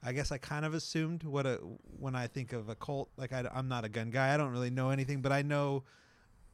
I 0.02 0.12
guess 0.12 0.32
I 0.32 0.38
kind 0.38 0.64
of 0.66 0.74
assumed 0.74 1.22
what 1.22 1.46
a 1.46 1.54
when 1.98 2.14
I 2.14 2.26
think 2.26 2.52
of 2.52 2.68
a 2.68 2.74
Colt. 2.74 3.08
like 3.16 3.32
I, 3.32 3.44
am 3.54 3.68
not 3.68 3.84
a 3.84 3.88
gun 3.88 4.10
guy. 4.10 4.34
I 4.34 4.36
don't 4.36 4.50
really 4.50 4.70
know 4.70 4.90
anything, 4.90 5.22
but 5.22 5.32
I 5.32 5.42
know 5.42 5.84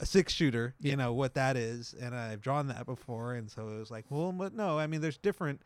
a 0.01 0.07
six 0.07 0.33
shooter. 0.33 0.75
You 0.81 0.91
Yeah. 0.91 0.97
know 0.97 1.13
what 1.13 1.35
that 1.35 1.57
is, 1.57 1.95
and 2.01 2.15
I've 2.15 2.41
drawn 2.41 2.67
that 2.69 2.87
before, 2.87 3.35
and 3.35 3.51
so 3.51 3.69
it 3.69 3.79
was 3.79 3.91
like, 3.91 4.07
well, 4.11 4.33
but 4.33 4.53
no, 4.55 4.79
I 4.79 4.87
mean, 4.87 5.01
there's 5.01 5.19
different 5.19 5.61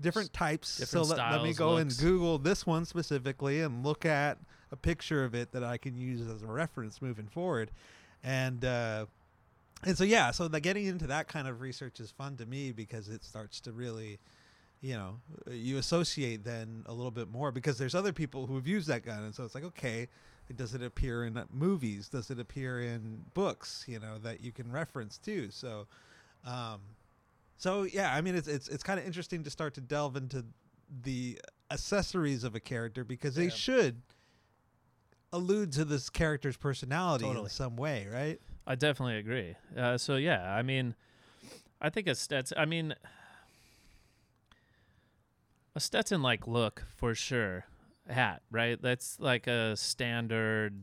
different 0.00 0.32
types. 0.32 0.78
Different 0.78 1.06
so 1.06 1.14
let, 1.16 1.30
let 1.30 1.42
me 1.42 1.52
go 1.52 1.74
looks. 1.74 1.80
and 1.98 1.98
Google 2.08 2.38
this 2.38 2.66
one 2.66 2.84
specifically 2.84 3.60
and 3.60 3.84
look 3.84 4.04
at 4.06 4.38
a 4.70 4.76
picture 4.76 5.24
of 5.24 5.34
it 5.34 5.52
that 5.52 5.64
I 5.64 5.76
can 5.78 5.96
use 5.96 6.20
as 6.28 6.42
a 6.42 6.46
reference 6.46 7.02
moving 7.02 7.26
forward, 7.26 7.70
and. 8.22 8.64
uh 8.64 9.06
and 9.82 9.96
so 9.96 10.04
yeah, 10.04 10.30
so 10.30 10.46
the 10.46 10.60
getting 10.60 10.84
into 10.84 11.06
that 11.06 11.26
kind 11.26 11.48
of 11.48 11.62
research 11.62 12.00
is 12.00 12.10
fun 12.10 12.36
to 12.36 12.44
me 12.44 12.70
because 12.70 13.08
it 13.08 13.24
starts 13.24 13.60
to 13.60 13.72
really 13.72 14.18
you 14.82 14.94
know, 14.94 15.16
you 15.50 15.76
associate 15.78 16.44
then 16.44 16.82
a 16.86 16.92
little 16.92 17.10
bit 17.10 17.30
more 17.30 17.52
because 17.52 17.76
there's 17.78 17.94
other 17.94 18.12
people 18.12 18.46
who 18.46 18.56
have 18.56 18.66
used 18.66 18.88
that 18.88 19.04
gun, 19.04 19.22
and 19.22 19.34
so 19.34 19.44
it's 19.44 19.54
like, 19.54 19.64
okay, 19.64 20.08
does 20.56 20.74
it 20.74 20.82
appear 20.82 21.24
in 21.24 21.42
movies? 21.52 22.08
Does 22.08 22.30
it 22.30 22.38
appear 22.38 22.80
in 22.80 23.24
books? 23.34 23.84
You 23.86 24.00
know, 24.00 24.18
that 24.18 24.40
you 24.40 24.52
can 24.52 24.70
reference 24.70 25.18
too. 25.18 25.50
So, 25.50 25.86
um, 26.44 26.80
so 27.56 27.82
yeah, 27.82 28.14
I 28.14 28.20
mean, 28.20 28.34
it's 28.34 28.48
it's 28.48 28.68
it's 28.68 28.82
kind 28.82 28.98
of 28.98 29.06
interesting 29.06 29.44
to 29.44 29.50
start 29.50 29.74
to 29.74 29.80
delve 29.80 30.16
into 30.16 30.44
the 31.02 31.40
accessories 31.70 32.44
of 32.44 32.54
a 32.54 32.60
character 32.60 33.04
because 33.04 33.34
they 33.34 33.48
should 33.48 34.02
allude 35.32 35.72
to 35.72 35.84
this 35.84 36.10
character's 36.10 36.56
personality 36.56 37.28
in 37.28 37.48
some 37.48 37.76
way, 37.76 38.08
right? 38.12 38.40
I 38.66 38.74
definitely 38.74 39.18
agree. 39.18 39.56
Uh, 39.76 39.96
so 39.98 40.16
yeah, 40.16 40.54
I 40.54 40.62
mean, 40.62 40.94
I 41.80 41.90
think 41.90 42.08
a 42.08 42.14
Stetson. 42.14 42.58
I 42.58 42.64
mean, 42.64 42.94
a 45.74 45.80
Stetson 45.80 46.22
like 46.22 46.46
look 46.46 46.84
for 46.96 47.14
sure. 47.14 47.66
Hat, 48.08 48.42
right? 48.50 48.80
That's 48.80 49.18
like 49.20 49.46
a 49.46 49.76
standard 49.76 50.82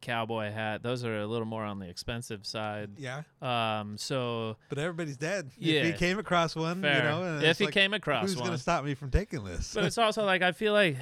cowboy 0.00 0.50
hat. 0.52 0.82
Those 0.82 1.04
are 1.04 1.20
a 1.20 1.26
little 1.26 1.46
more 1.46 1.64
on 1.64 1.78
the 1.80 1.88
expensive 1.88 2.46
side. 2.46 2.90
Yeah, 2.98 3.22
Um, 3.42 3.98
so 3.98 4.56
but 4.68 4.78
everybody's 4.78 5.16
dead. 5.16 5.50
if 5.56 5.62
Yeah. 5.62 5.84
he 5.84 5.92
came 5.92 6.18
across 6.18 6.54
one, 6.56 6.80
fair. 6.82 6.96
you 6.96 7.02
know, 7.02 7.22
and 7.24 7.42
if 7.44 7.58
he 7.58 7.64
like, 7.66 7.74
came 7.74 7.92
across 7.94 8.22
who's 8.28 8.36
one, 8.36 8.46
going 8.46 8.56
to 8.56 8.62
stop 8.62 8.84
me 8.84 8.94
from 8.94 9.10
taking 9.10 9.44
this? 9.44 9.74
but 9.74 9.84
it's 9.84 9.98
also 9.98 10.24
like 10.24 10.42
I 10.42 10.52
feel 10.52 10.72
like 10.72 10.96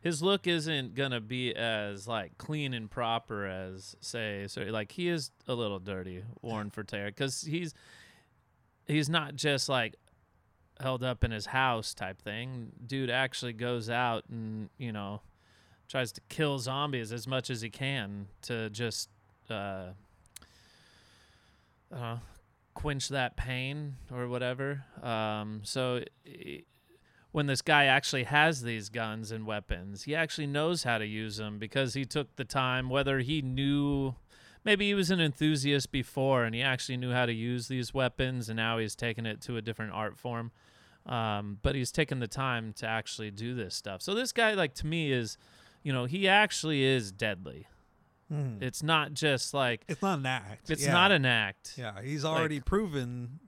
his 0.00 0.22
look 0.22 0.46
isn't 0.46 0.94
gonna 0.94 1.20
be 1.20 1.54
as 1.54 2.08
like 2.08 2.38
clean 2.38 2.72
and 2.72 2.90
proper 2.90 3.46
as 3.46 3.96
say 4.00 4.46
so 4.48 4.62
like 4.62 4.92
he 4.92 5.08
is 5.08 5.30
a 5.46 5.54
little 5.54 5.78
dirty 5.78 6.22
Warren 6.40 6.70
Forterra 6.70 7.08
because 7.08 7.42
he's 7.42 7.74
he's 8.86 9.08
not 9.10 9.34
just 9.34 9.68
like 9.68 9.96
held 10.80 11.04
up 11.04 11.22
in 11.22 11.30
his 11.30 11.46
house 11.46 11.94
type 11.94 12.20
thing 12.20 12.72
dude 12.86 13.10
actually 13.10 13.52
goes 13.52 13.90
out 13.90 14.24
and 14.30 14.70
you 14.78 14.90
know 14.90 15.20
tries 15.88 16.10
to 16.12 16.20
kill 16.28 16.58
zombies 16.58 17.12
as 17.12 17.26
much 17.26 17.50
as 17.50 17.60
he 17.60 17.68
can 17.68 18.26
to 18.42 18.70
just 18.70 19.08
uh 19.50 19.88
know, 21.90 22.20
quench 22.74 23.08
that 23.08 23.36
pain 23.36 23.96
or 24.12 24.28
whatever. 24.28 24.84
Um, 25.02 25.60
so 25.64 26.02
when 27.32 27.46
this 27.46 27.62
guy 27.62 27.84
actually 27.86 28.24
has 28.24 28.62
these 28.62 28.88
guns 28.88 29.30
and 29.30 29.46
weapons, 29.46 30.04
he 30.04 30.14
actually 30.14 30.46
knows 30.46 30.84
how 30.84 30.98
to 30.98 31.06
use 31.06 31.36
them 31.36 31.58
because 31.58 31.94
he 31.94 32.04
took 32.04 32.36
the 32.36 32.44
time, 32.44 32.88
whether 32.88 33.20
he 33.20 33.42
knew. 33.42 34.14
Maybe 34.62 34.88
he 34.88 34.94
was 34.94 35.10
an 35.10 35.20
enthusiast 35.20 35.90
before 35.90 36.44
and 36.44 36.54
he 36.54 36.60
actually 36.60 36.98
knew 36.98 37.12
how 37.12 37.24
to 37.24 37.32
use 37.32 37.68
these 37.68 37.94
weapons, 37.94 38.50
and 38.50 38.58
now 38.58 38.76
he's 38.76 38.94
taken 38.94 39.24
it 39.24 39.40
to 39.42 39.56
a 39.56 39.62
different 39.62 39.92
art 39.92 40.18
form. 40.18 40.52
Um, 41.06 41.58
but 41.62 41.74
he's 41.74 41.90
taken 41.90 42.20
the 42.20 42.28
time 42.28 42.72
to 42.74 42.86
actually 42.86 43.30
do 43.30 43.54
this 43.54 43.74
stuff. 43.74 44.02
So 44.02 44.14
this 44.14 44.32
guy, 44.32 44.52
like 44.54 44.74
to 44.74 44.86
me, 44.86 45.10
is, 45.12 45.38
you 45.82 45.92
know, 45.92 46.04
he 46.04 46.28
actually 46.28 46.82
is 46.84 47.10
deadly. 47.10 47.66
Mhm. 48.30 48.62
It's 48.62 48.82
not 48.82 49.12
just 49.14 49.54
like 49.54 49.84
it's 49.88 50.02
not 50.02 50.18
an 50.20 50.26
act. 50.26 50.70
it's 50.70 50.84
yeah. 50.84 50.92
not 50.92 51.10
an 51.10 51.24
act. 51.24 51.74
Yeah, 51.76 52.00
he's 52.02 52.24
already 52.24 52.60
proven 52.60 53.40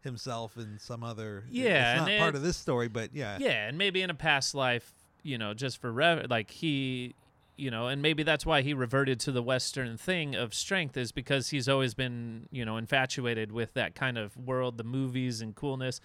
himself 0.00 0.56
in 0.56 0.78
some 0.78 1.04
other. 1.04 1.44
Yeah, 1.50 2.00
it's 2.02 2.08
not 2.10 2.18
part 2.18 2.34
it- 2.34 2.38
of 2.38 2.42
this 2.42 2.56
story, 2.56 2.88
but 2.88 3.14
yeah, 3.14 3.38
Yeah, 3.38 3.68
and 3.68 3.78
maybe 3.78 4.02
in 4.02 4.10
a 4.10 4.14
past 4.14 4.54
life, 4.54 4.92
you 5.22 5.38
know, 5.38 5.54
just 5.54 5.80
for 5.80 5.92
rev- 5.92 6.26
like 6.30 6.50
he, 6.50 7.14
you 7.56 7.70
know, 7.70 7.86
and 7.86 8.02
maybe 8.02 8.22
that's 8.24 8.44
why 8.44 8.62
he 8.62 8.74
reverted 8.74 9.20
to 9.20 9.30
the 9.32 9.42
Western 9.42 9.96
thing 9.96 10.34
of 10.34 10.52
strength 10.52 10.96
is 10.96 11.12
because 11.12 11.50
he's 11.50 11.68
always 11.68 11.94
been, 11.94 12.48
you 12.50 12.64
know, 12.64 12.76
infatuated 12.76 13.52
with 13.52 13.72
that 13.74 13.94
kind 13.94 14.18
of 14.18 14.36
world, 14.36 14.78
the 14.78 14.84
movies 14.84 15.40
and 15.40 15.54
coolness. 15.54 16.00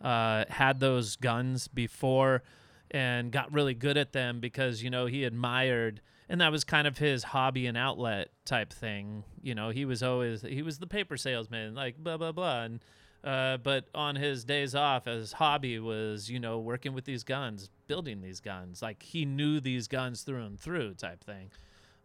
Uh, 0.00 0.44
had 0.48 0.80
those 0.80 1.16
guns 1.16 1.68
before, 1.68 2.42
and 2.90 3.32
got 3.32 3.52
really 3.52 3.74
good 3.74 3.96
at 3.96 4.12
them 4.12 4.40
because 4.40 4.82
you 4.82 4.90
know 4.90 5.06
he 5.06 5.24
admired. 5.24 6.00
And 6.28 6.40
that 6.40 6.50
was 6.50 6.64
kind 6.64 6.86
of 6.86 6.96
his 6.96 7.22
hobby 7.22 7.66
and 7.66 7.76
outlet 7.76 8.30
type 8.46 8.72
thing. 8.72 9.24
You 9.42 9.54
know, 9.54 9.68
he 9.68 9.84
was 9.84 10.02
always 10.02 10.42
he 10.42 10.62
was 10.62 10.78
the 10.78 10.86
paper 10.86 11.16
salesman, 11.16 11.74
like 11.74 11.96
blah 11.98 12.16
blah 12.16 12.32
blah, 12.32 12.62
and 12.62 12.80
uh, 13.24 13.56
but 13.56 13.86
on 13.94 14.16
his 14.16 14.44
days 14.44 14.74
off, 14.74 15.06
his 15.06 15.32
hobby 15.32 15.78
was, 15.78 16.30
you 16.30 16.38
know, 16.38 16.58
working 16.58 16.92
with 16.92 17.06
these 17.06 17.24
guns, 17.24 17.70
building 17.86 18.20
these 18.20 18.38
guns. 18.38 18.82
Like 18.82 19.02
he 19.02 19.24
knew 19.24 19.60
these 19.60 19.88
guns 19.88 20.22
through 20.22 20.44
and 20.44 20.60
through, 20.60 20.94
type 20.94 21.24
thing. 21.24 21.50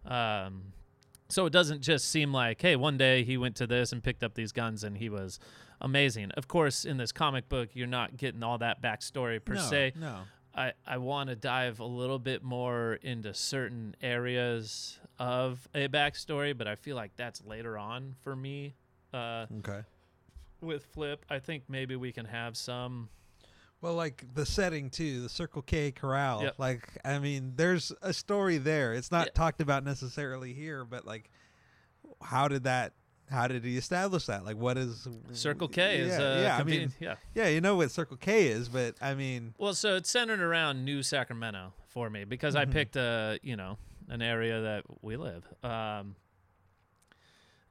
Um, 0.06 0.72
so 1.30 1.46
it 1.46 1.54
doesn't 1.54 1.82
just 1.82 2.10
seem 2.10 2.34
like, 2.34 2.62
hey, 2.62 2.76
one 2.76 2.98
day 2.98 3.24
he 3.24 3.38
went 3.38 3.56
to 3.58 3.68
this 3.68 3.92
and 3.92 4.04
picked 4.04 4.24
up 4.24 4.34
these 4.34 4.52
guns 4.52 4.84
and 4.84 4.98
he 4.98 5.10
was 5.10 5.40
amazing. 5.80 6.32
Of 6.32 6.48
course, 6.48 6.86
in 6.86 6.98
this 6.98 7.12
comic 7.12 7.48
book, 7.50 7.70
you're 7.74 7.88
not 7.88 8.18
getting 8.18 8.44
all 8.44 8.58
that 8.58 8.82
backstory 8.82 9.44
per 9.44 9.54
no, 9.54 9.62
se. 9.62 9.94
No, 9.96 10.22
I, 10.56 10.74
I 10.86 10.98
want 10.98 11.30
to 11.30 11.36
dive 11.36 11.80
a 11.80 11.86
little 11.86 12.20
bit 12.20 12.44
more 12.44 12.96
into 13.02 13.34
certain 13.34 13.96
areas 14.02 15.00
of 15.20 15.68
a 15.76 15.88
backstory, 15.88 16.58
but 16.58 16.68
I 16.68 16.76
feel 16.76 16.96
like 16.96 17.12
that's 17.16 17.46
later 17.46 17.78
on 17.78 18.16
for 18.22 18.36
me. 18.36 18.74
Uh, 19.14 19.46
okay. 19.60 19.82
with 20.62 20.84
Flip, 20.86 21.26
I 21.30 21.40
think 21.40 21.64
maybe 21.68 21.96
we 21.96 22.12
can 22.12 22.26
have 22.26 22.58
some. 22.58 23.10
Well, 23.82 23.94
like 23.94 24.26
the 24.34 24.46
setting 24.46 24.90
too, 24.90 25.22
the 25.22 25.30
Circle 25.30 25.62
K 25.62 25.92
Corral. 25.92 26.44
Yep. 26.44 26.56
Like, 26.58 26.88
I 27.06 27.20
mean, 27.20 27.54
there's 27.56 27.92
a 28.02 28.12
story 28.14 28.58
there. 28.58 28.94
It's 28.94 29.12
not 29.12 29.28
Yeah. 29.28 29.34
talked 29.34 29.62
about 29.62 29.84
necessarily 29.86 30.54
here, 30.54 30.84
but 30.84 31.06
like, 31.06 31.30
how 32.22 32.48
did 32.50 32.64
that? 32.64 32.94
How 33.30 33.48
did 33.48 33.64
he 33.64 33.78
establish 33.78 34.26
that? 34.26 34.44
Like, 34.44 34.58
what 34.58 34.76
is 34.78 35.08
Circle 35.34 35.68
K 35.68 36.00
is 36.00 36.10
yeah, 36.10 36.18
uh, 36.18 36.42
yeah. 36.42 36.58
I 36.58 36.64
mean, 36.64 36.92
yeah. 37.00 37.16
yeah, 37.36 37.48
you 37.48 37.62
know 37.62 37.76
what 37.76 37.92
Circle 37.92 38.18
K 38.18 38.48
is, 38.48 38.68
but 38.68 38.96
I 39.02 39.14
mean, 39.14 39.54
Well, 39.60 39.76
so 39.76 39.96
it's 39.96 40.10
centered 40.10 40.42
around 40.42 40.84
New 40.84 41.04
Sacramento 41.04 41.74
for 41.88 42.10
me 42.10 42.24
because 42.26 42.56
I 42.56 42.66
Mhm. 42.66 42.72
picked 42.72 42.96
a 42.98 43.40
you 43.44 43.56
know 43.56 43.78
an 44.10 44.22
area 44.24 44.60
that 44.62 44.84
we 45.04 45.16
live, 45.16 45.44
um, 45.64 46.16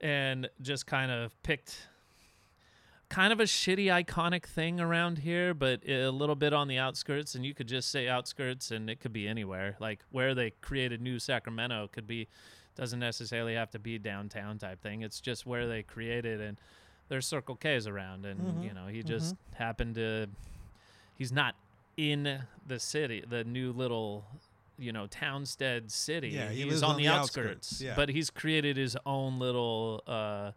and 0.01 0.49
just 0.63 0.87
kind 0.87 1.11
of 1.11 1.41
picked 1.43 1.89
kind 3.09 3.33
of 3.33 3.41
a 3.41 3.45
shitty 3.45 3.87
iconic 3.87 4.45
thing 4.45 4.81
around 4.81 5.19
here, 5.19 5.55
but 5.55 5.81
a 5.89 6.11
little 6.11 6.35
bit 6.35 6.53
on 6.53 6.69
the 6.69 6.79
outskirts. 6.79 7.35
And 7.35 7.45
you 7.45 7.55
could 7.55 7.69
just 7.69 7.91
say 7.91 8.09
outskirts, 8.09 8.71
and 8.71 8.89
it 8.91 9.01
could 9.01 9.13
be 9.13 9.27
anywhere. 9.27 9.77
Like 9.81 10.01
where 10.11 10.35
they 10.35 10.51
created 10.61 11.01
New 11.01 11.19
Sacramento 11.19 11.89
could 11.93 12.07
be 12.07 12.29
doesn't 12.77 13.01
necessarily 13.01 13.55
have 13.55 13.71
to 13.71 13.79
be 13.79 13.99
downtown 13.99 14.59
type 14.59 14.81
thing. 14.83 15.03
It's 15.03 15.21
just 15.21 15.47
where 15.47 15.67
they 15.67 15.83
created 15.83 16.41
and. 16.41 16.59
There's 17.11 17.27
Circle 17.27 17.57
K's 17.57 17.87
around, 17.87 18.27
and 18.27 18.39
Mhm, 18.39 18.65
you 18.65 18.75
know 18.75 18.87
he 18.87 19.03
just 19.03 19.35
happened 19.55 19.95
to. 19.95 20.27
He's 21.17 21.33
not 21.33 21.55
in 21.97 22.43
the 22.67 22.79
city, 22.79 23.25
the 23.27 23.45
new 23.45 23.73
little, 23.73 24.27
you 24.79 24.93
know, 24.93 25.07
Townstead 25.07 25.91
city. 25.91 26.29
Yeah, 26.29 26.51
he 26.51 26.65
he's 26.65 26.83
on, 26.83 26.91
on 26.91 26.97
the, 26.99 27.05
the 27.05 27.09
outskirts. 27.09 27.49
outskirts, 27.49 27.81
yeah. 27.81 27.95
But 27.97 28.11
he's 28.11 28.29
created 28.29 28.77
his 28.77 28.95
own 29.07 29.39
little. 29.39 30.03
Uh, 30.07 30.51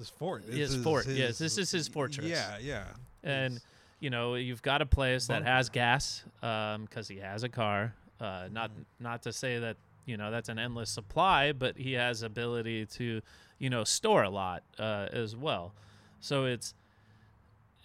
his 0.00 0.10
fort. 0.10 0.42
It's 0.48 0.56
His 0.72 0.82
fort, 0.82 1.06
yes, 1.06 1.38
this 1.38 1.56
is 1.58 1.70
his 1.70 1.86
fortress. 1.88 2.26
Yeah, 2.26 2.58
yeah. 2.60 2.84
and 3.22 3.54
His- 3.54 3.62
you 4.00 4.10
know, 4.10 4.34
you've 4.34 4.62
got 4.62 4.80
a 4.82 4.86
place 4.86 5.26
that 5.28 5.44
has 5.44 5.68
gas, 5.70 6.24
because 6.40 7.06
he 7.08 7.18
has 7.18 7.42
a 7.44 7.48
car. 7.48 7.94
Uh, 8.18 8.48
not 8.50 8.70
Mhm. 8.70 8.84
not 8.98 9.22
to 9.22 9.32
say 9.32 9.58
that 9.60 9.76
you 10.06 10.16
know 10.16 10.30
that's 10.30 10.48
an 10.48 10.58
endless 10.58 10.90
supply, 10.90 11.52
but 11.52 11.76
he 11.76 11.92
has 11.92 12.22
ability 12.22 12.84
to 12.86 13.20
you 13.58 13.70
know 13.70 13.84
store 13.84 14.22
a 14.24 14.30
lot 14.30 14.62
uh, 14.78 15.08
as 15.12 15.36
well. 15.36 15.72
So 16.20 16.44
it's 16.46 16.74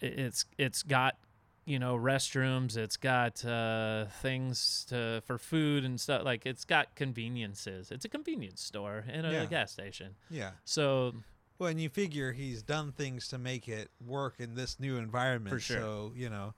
it's 0.01 0.45
it's 0.57 0.83
got 0.83 1.17
you 1.65 1.79
know 1.79 1.95
restrooms 1.97 2.77
it's 2.77 2.97
got 2.97 3.43
uh, 3.45 4.05
things 4.21 4.85
to 4.89 5.21
for 5.25 5.37
food 5.37 5.83
and 5.83 5.99
stuff 5.99 6.23
like 6.23 6.45
it's 6.45 6.63
got 6.65 6.93
conveniences 6.95 7.91
it's 7.91 8.05
a 8.05 8.09
convenience 8.09 8.61
store 8.61 9.03
and 9.07 9.25
a 9.25 9.31
Yeah. 9.31 9.45
gas 9.45 9.71
station 9.71 10.15
yeah. 10.29 10.51
so 10.63 11.15
Well, 11.57 11.69
and 11.69 11.79
you 11.79 11.89
figure 11.89 12.31
he's 12.33 12.61
done 12.61 12.91
things 12.91 13.27
to 13.29 13.37
make 13.37 13.67
it 13.69 13.89
work 14.05 14.35
in 14.39 14.55
this 14.55 14.79
new 14.79 14.97
environment. 14.97 15.53
For 15.53 15.59
sure. 15.59 15.79
So 15.79 16.13
you 16.15 16.29
know, 16.29 16.53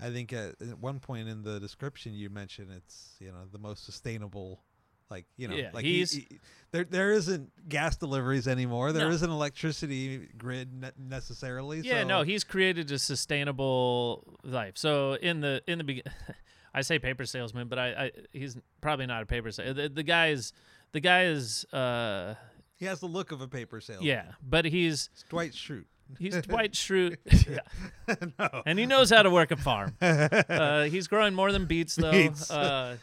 I 0.00 0.10
think 0.10 0.32
at, 0.32 0.56
at 0.60 0.78
one 0.78 0.98
point 1.00 1.28
in 1.28 1.42
the 1.42 1.60
description 1.60 2.12
you 2.14 2.28
mentioned 2.30 2.70
it's 2.76 3.14
you 3.20 3.28
know 3.28 3.44
the 3.50 3.58
most 3.58 3.84
sustainable. 3.84 4.62
Like 5.10 5.26
you 5.36 5.46
know, 5.46 5.54
Yeah, 5.56 5.70
like 5.74 5.84
he- 5.84 5.98
he's- 5.98 6.12
he- 6.12 6.40
there. 6.70 6.84
There 6.84 7.12
isn't 7.12 7.68
gas 7.68 7.96
deliveries 7.96 8.48
anymore. 8.48 8.92
There 8.92 9.04
No. 9.06 9.10
not 9.10 9.30
electricity 9.30 10.26
grid 10.38 10.72
ne- 10.72 10.90
necessarily. 10.98 11.80
yeah 11.80 12.00
so, 12.00 12.08
no 12.08 12.22
he's 12.22 12.44
created 12.44 12.90
a 12.90 12.98
sustainable 12.98 14.38
life 14.42 14.76
so 14.78 15.14
in 15.14 15.40
the 15.40 15.62
in 15.66 15.78
the 15.78 15.84
be- 15.84 16.02
i 16.74 16.80
say 16.80 16.98
paper 16.98 17.26
salesman 17.26 17.68
but 17.68 17.78
I, 17.78 17.88
I 18.04 18.10
he's 18.32 18.56
probably 18.80 19.04
not 19.06 19.22
a 19.22 19.26
paper 19.26 19.50
salesman 19.50 19.76
the, 19.76 19.88
the 19.90 20.02
guy 20.02 20.28
is 20.28 20.52
the 20.92 21.00
guy 21.00 21.24
is 21.24 21.64
uh 21.74 22.34
he 22.82 22.86
has 22.88 22.98
the 22.98 23.06
look 23.06 23.30
of 23.30 23.40
a 23.40 23.46
paper 23.46 23.80
salesman. 23.80 24.06
yeah 24.08 24.24
but 24.42 24.64
he's 24.64 25.08
It's 25.12 25.22
Dwight 25.28 25.52
Schrute. 25.52 25.84
he's 26.18 26.34
Dwight 26.48 26.72
Schrute 26.72 27.16
yeah. 27.48 28.14
no. 28.38 28.62
and 28.66 28.76
he 28.78 28.86
knows 28.86 29.10
how 29.10 29.22
to 29.22 29.30
work 29.30 29.52
a 29.52 29.56
farm 29.56 29.94
uh, 30.02 30.82
he's 30.84 31.06
growing 31.06 31.34
more 31.34 31.52
than 31.52 31.66
beets 31.66 31.94
though. 31.96 32.10
Beets. 32.10 32.50
Uh, 32.50 32.96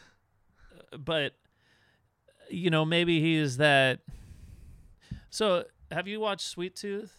but 0.98 1.34
you 2.50 2.70
know, 2.72 2.84
maybe 2.84 3.22
he 3.22 3.36
is 3.36 3.58
that. 3.58 4.00
So, 5.30 5.66
have 5.92 6.08
you 6.08 6.20
watched 6.20 6.48
Sweet 6.48 6.76
Tooth? 6.76 7.16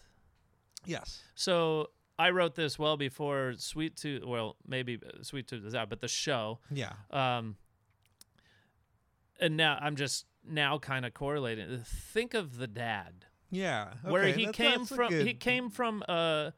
Yes. 0.85 1.21
So 1.35 1.91
I 2.19 2.31
wrote 2.31 2.55
this 2.55 2.77
well 2.77 2.97
before 2.97 3.53
Sweet 3.57 3.95
Tooth. 3.95 4.25
Well, 4.25 4.57
maybe 4.67 4.99
uh, 5.01 5.23
Sweet 5.23 5.47
Tooth 5.47 5.65
is 5.65 5.73
out, 5.73 5.89
but 5.89 6.01
the 6.01 6.09
show. 6.09 6.59
Yeah. 6.69 6.91
Um, 7.11 7.55
and 9.39 9.55
now 9.55 9.77
I'm 9.81 9.95
just 9.95 10.25
now 10.47 10.77
kind 10.79 11.05
of 11.05 11.13
correlating. 11.13 11.79
Think 11.85 12.33
of 12.33 12.57
the 12.57 12.67
dad, 12.67 13.25
Yeah. 13.49 13.93
where 14.03 14.27
he 14.27 14.45
that's- 14.45 14.55
came 14.55 14.79
that's 14.79 14.91
a 14.91 14.95
from. 14.95 15.13
He 15.13 15.33
came 15.33 15.69
from. 15.69 16.03
Uh, 16.07 16.51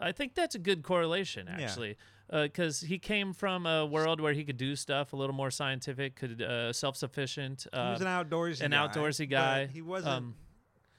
I 0.00 0.12
think 0.12 0.34
that's 0.34 0.54
a 0.54 0.58
good 0.58 0.82
correlation 0.82 1.46
Yeah. 1.46 1.64
actually, 1.64 1.96
because 2.30 2.80
he 2.80 2.98
came 2.98 3.32
from 3.32 3.64
a 3.66 3.86
world 3.86 4.20
where 4.20 4.32
he 4.32 4.44
could 4.44 4.56
do 4.56 4.74
stuff 4.76 5.12
a 5.12 5.16
little 5.16 5.34
more 5.36 5.50
scientific, 5.50 6.16
could 6.16 6.42
uh, 6.42 6.72
self-sufficient. 6.72 7.66
He 7.72 7.78
was 7.78 8.02
Uh, 8.02 8.04
an 8.06 8.10
outdoorsy 8.28 8.60
an 8.62 8.70
guy, 8.72 8.76
outdoorsy 8.88 9.30
guy. 9.30 9.66
He 9.66 9.82
wasn't 9.82 10.14
um, 10.14 10.34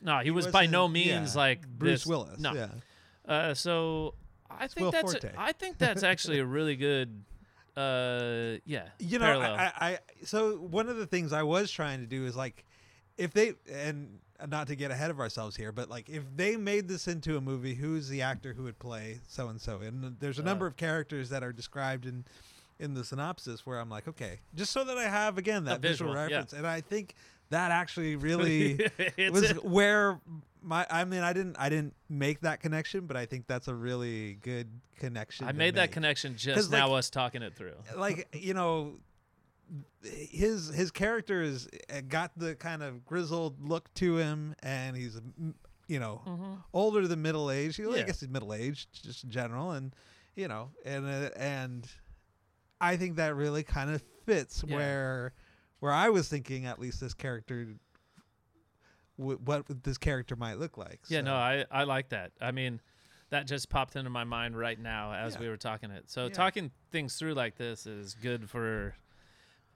no, 0.02 0.20
he, 0.20 0.26
he 0.26 0.32
was 0.32 0.48
by 0.48 0.66
no 0.66 0.88
means 0.88 1.36
yeah, 1.36 1.42
like 1.42 1.68
Bruce 1.68 2.02
this- 2.02 2.06
Willis. 2.08 2.40
No, 2.40 2.54
Yeah. 2.54 2.70
Uh, 3.26 3.54
so 3.54 4.16
I 4.50 4.68
think 4.68 4.86
Will 4.86 4.92
that's 4.92 5.12
Forte. 5.14 5.32
I 5.38 5.52
think 5.52 5.78
that's 5.78 6.04
actually 6.04 6.40
a 6.40 6.46
really 6.46 6.76
good, 6.76 7.26
uh, 7.78 8.58
yeah. 8.66 8.88
You 9.00 9.20
know. 9.20 9.40
I, 9.42 9.56
I, 9.66 9.72
I 9.80 10.00
so 10.24 10.58
one 10.58 10.90
of 10.90 10.98
the 10.98 11.06
things 11.06 11.34
I 11.34 11.44
was 11.44 11.72
trying 11.72 12.00
to 12.02 12.06
do 12.08 12.26
is 12.26 12.36
like, 12.36 12.66
if 13.18 13.34
they 13.34 13.54
and 13.72 14.20
not 14.50 14.68
to 14.68 14.76
get 14.76 14.92
ahead 14.92 15.10
of 15.12 15.20
ourselves 15.20 15.56
here, 15.56 15.72
but 15.72 15.90
like 15.90 16.10
if 16.10 16.24
they 16.36 16.58
made 16.58 16.88
this 16.88 17.08
into 17.08 17.38
a 17.38 17.42
movie, 17.42 17.74
who's 17.74 18.10
the 18.10 18.22
actor 18.22 18.54
who 18.54 18.64
would 18.64 18.80
play 18.80 19.20
so 19.28 19.48
and 19.48 19.60
so? 19.62 19.80
And 19.82 20.18
there's 20.20 20.40
a 20.40 20.44
number 20.44 20.66
Uh. 20.66 20.70
of 20.70 20.78
characters 20.78 21.30
that 21.30 21.44
are 21.44 21.54
described 21.54 22.06
in 22.06 22.26
in 22.78 22.94
the 22.94 23.06
synopsis 23.06 23.66
where 23.66 23.80
I'm 23.80 23.90
like, 23.90 24.06
okay, 24.08 24.40
just 24.54 24.74
so 24.74 24.84
that 24.84 24.98
I 24.98 25.06
have 25.08 25.38
again 25.38 25.64
that 25.66 25.80
visual, 25.80 26.12
visual, 26.12 26.30
yeah. 26.30 26.36
reference, 26.38 26.54
and 26.54 26.68
I 26.68 26.82
think 26.82 27.16
that 27.50 27.72
actually 27.72 28.18
really 28.18 28.80
was 29.32 29.52
a- 29.52 29.54
where 29.56 30.20
my 30.66 30.86
I 30.90 31.06
mean 31.06 31.22
I 31.22 31.32
didn't 31.34 31.56
I 31.60 31.70
didn't 31.70 31.94
make 32.10 32.42
that 32.42 32.60
connection, 32.60 33.06
but 33.08 33.16
I 33.16 33.26
think 33.26 33.48
that's 33.48 33.68
a 33.68 33.76
really 33.76 34.34
good 34.42 34.68
connection. 34.98 35.48
I 35.48 35.52
made 35.52 35.76
that 35.76 35.82
make 35.84 35.92
connection 35.92 36.36
just 36.36 36.72
now. 36.72 36.90
like- 36.90 37.00
us 37.00 37.10
talking 37.10 37.42
it 37.44 37.56
through. 37.56 37.76
like 37.98 38.28
you 38.34 38.54
know 38.54 38.96
his 40.04 40.68
his 40.70 40.92
character 40.92 41.42
is 41.42 41.68
uh, 41.92 42.02
got 42.08 42.32
the 42.38 42.56
kind 42.56 42.84
of 42.84 43.04
grizzled 43.06 43.68
look 43.68 43.92
to 43.96 44.18
him 44.18 44.54
and 44.62 44.96
he's 44.96 45.20
you 45.88 46.00
know 46.00 46.22
Mhm. 46.26 46.64
older 46.74 47.08
than 47.08 47.22
middle 47.22 47.50
aged 47.50 47.80
i 47.82 47.84
Yeah. 47.96 48.04
guess 48.04 48.20
he's 48.20 48.30
middle 48.30 48.54
aged 48.54 49.04
just 49.04 49.24
in 49.24 49.32
general 49.32 49.72
and 49.72 49.96
you 50.36 50.48
know 50.48 50.70
and 50.86 51.06
uh, 51.08 51.30
and 51.36 51.88
i 52.80 52.96
think 52.96 53.16
that 53.16 53.36
really 53.36 53.64
kind 53.64 53.90
of 53.90 54.04
fits 54.26 54.64
Yeah. 54.68 54.76
where 54.76 55.34
where 55.80 55.92
i 55.92 56.10
was 56.10 56.28
thinking 56.28 56.66
at 56.66 56.80
least 56.80 57.00
this 57.02 57.14
character 57.16 57.68
w- 59.18 59.40
what 59.44 59.66
this 59.84 59.98
character 59.98 60.36
might 60.36 60.58
look 60.60 60.78
like 60.78 61.00
Yeah, 61.08 61.20
So, 61.20 61.26
no, 61.26 61.36
I 61.36 61.66
I 61.72 61.84
like 61.84 62.10
that. 62.10 62.32
I 62.42 62.52
mean, 62.52 62.82
that 63.30 63.48
just 63.48 63.70
popped 63.70 63.96
into 63.96 64.10
my 64.10 64.24
mind 64.24 64.58
right 64.58 64.80
now 64.80 65.14
as 65.14 65.34
Yeah. 65.36 65.42
we 65.42 65.50
were 65.50 65.58
talking 65.58 65.92
it. 65.92 66.10
So 66.10 66.24
Yeah. 66.26 66.30
talking 66.34 66.72
things 66.92 67.16
through 67.16 67.34
like 67.34 67.56
this 67.58 67.86
is 67.88 68.14
good 68.16 68.50
for. 68.50 68.96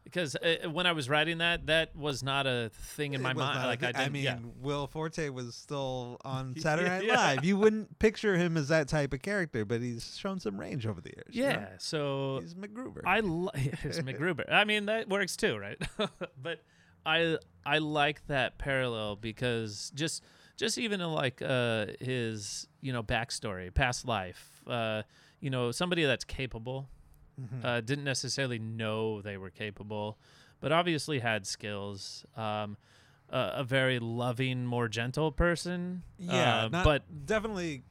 Because 0.05 0.35
uh, 0.37 0.69
when 0.71 0.87
I 0.87 0.93
was 0.93 1.07
writing 1.09 1.37
that, 1.39 1.67
that 1.67 1.95
was 1.95 2.23
not 2.23 2.47
a 2.47 2.71
thing 2.73 3.13
in 3.13 3.21
my 3.21 3.33
mind. 3.33 3.67
Like 3.67 3.83
I 3.83 3.91
didn't. 3.91 4.13
mean, 4.13 4.23
yeah. 4.23 4.39
Will 4.59 4.87
Forte 4.87 5.29
was 5.29 5.53
still 5.55 6.17
on 6.23 6.55
Saturday 6.59 6.89
Night 6.89 7.03
Yeah. 7.05 7.15
Live. 7.15 7.45
You 7.45 7.57
wouldn't 7.57 7.99
picture 7.99 8.35
him 8.35 8.57
as 8.57 8.69
that 8.69 8.87
type 8.87 9.13
of 9.13 9.21
character, 9.21 9.65
but 9.65 9.81
he's 9.81 10.17
shown 10.17 10.39
some 10.39 10.59
range 10.59 10.87
over 10.87 10.99
the 11.01 11.09
years. 11.15 11.35
you 11.35 11.43
know? 11.43 11.49
Yeah. 11.49 11.67
So 11.77 12.39
he's 12.41 12.55
MacGruber. 12.55 13.01
I 13.05 13.19
li- 13.19 13.49
it's 13.83 13.99
McGruber. 13.99 14.51
I 14.51 14.63
mean 14.63 14.85
that 14.87 15.09
works 15.09 15.35
too, 15.35 15.57
right? 15.57 15.77
but 16.41 16.61
I 17.05 17.37
I 17.65 17.77
like 17.79 18.25
that 18.27 18.57
parallel 18.57 19.15
because 19.15 19.91
just 19.95 20.23
just 20.57 20.77
even 20.77 21.01
in 21.01 21.11
like 21.11 21.41
uh, 21.41 21.87
his 21.99 22.67
you 22.81 22.93
know 22.93 23.03
backstory, 23.03 23.73
past 23.73 24.05
life, 24.07 24.61
uh, 24.67 25.03
you 25.39 25.49
know 25.49 25.71
somebody 25.71 26.03
that's 26.05 26.23
capable 26.25 26.89
Mhm. 27.39 27.63
uh, 27.63 27.79
didn't 27.81 28.03
necessarily 28.03 28.59
know 28.59 29.21
they 29.21 29.37
were 29.37 29.49
capable, 29.49 30.17
but 30.59 30.73
obviously 30.73 31.19
had 31.19 31.47
skills. 31.47 32.25
Um, 32.35 32.75
uh, 33.31 33.51
a 33.53 33.63
very 33.63 33.99
loving, 33.99 34.65
more 34.65 34.87
gentle 34.89 35.31
person. 35.31 36.01
yeah, 36.17 36.65
uh, 36.65 36.67
not- 36.69 36.83
but 36.83 37.25
definitely 37.25 37.83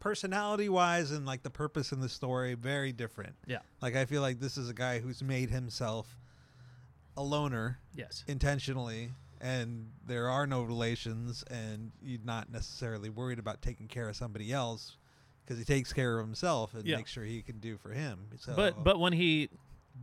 personality 0.00 0.68
wise 0.68 1.10
and 1.10 1.26
like 1.26 1.42
the 1.42 1.50
purpose 1.50 1.90
in 1.92 2.00
the 2.00 2.08
story 2.08 2.54
very 2.54 2.92
different. 2.92 3.34
Yeah. 3.46 3.58
like 3.82 3.96
I 3.96 4.04
feel 4.06 4.22
like 4.22 4.38
this 4.40 4.56
is 4.56 4.68
a 4.70 4.74
guy 4.74 5.00
who's 5.00 5.22
made 5.22 5.50
himself 5.50 6.16
a 7.16 7.22
loner 7.22 7.78
yes, 7.94 8.24
intentionally. 8.26 9.10
And 9.40 9.90
there 10.06 10.30
are 10.30 10.46
no 10.46 10.62
relations, 10.62 11.44
and 11.50 11.92
you're 12.00 12.20
not 12.24 12.50
necessarily 12.50 13.10
worried 13.10 13.38
about 13.38 13.60
taking 13.60 13.88
care 13.88 14.08
of 14.08 14.16
somebody 14.16 14.52
else 14.52 14.96
because 15.44 15.58
he 15.58 15.64
takes 15.66 15.92
care 15.92 16.18
of 16.18 16.26
himself 16.26 16.72
and 16.72 16.84
Yeah. 16.86 16.96
makes 16.96 17.10
sure 17.10 17.24
he 17.24 17.42
can 17.42 17.58
do 17.60 17.76
for 17.76 17.90
him. 17.92 18.28
So, 18.38 18.54
but 18.56 18.82
but 18.82 18.98
when 18.98 19.12
he 19.12 19.50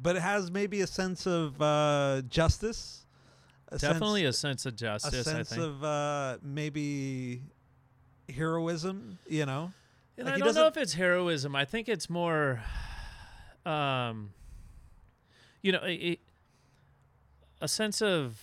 but 0.01 0.15
it 0.15 0.21
has 0.21 0.51
maybe 0.51 0.81
a 0.81 0.87
sense 0.87 1.25
of 1.25 1.59
uh, 1.61 2.21
justice. 2.29 3.05
A 3.69 3.77
definitely 3.79 4.23
sense, 4.23 4.35
a 4.35 4.39
sense 4.39 4.65
of 4.67 4.73
a 4.73 4.77
justice, 4.77 5.27
I 5.27 5.31
sense 5.31 5.49
think. 5.49 5.61
of 5.61 5.83
uh, 5.83 6.37
maybe 6.43 7.41
heroism. 8.29 9.17
You 9.27 9.45
know, 9.47 9.71
And 10.17 10.27
Like, 10.27 10.35
I 10.35 10.37
don't 10.39 10.53
know 10.53 10.67
if 10.67 10.77
it's 10.77 10.93
heroism. 10.93 11.55
I 11.55 11.65
think 11.65 11.89
it's 11.89 12.09
more, 12.09 12.61
um, 13.65 14.33
you 15.63 15.71
know, 15.71 15.81
a, 15.83 16.19
a 17.61 17.67
sense 17.67 18.01
of, 18.01 18.39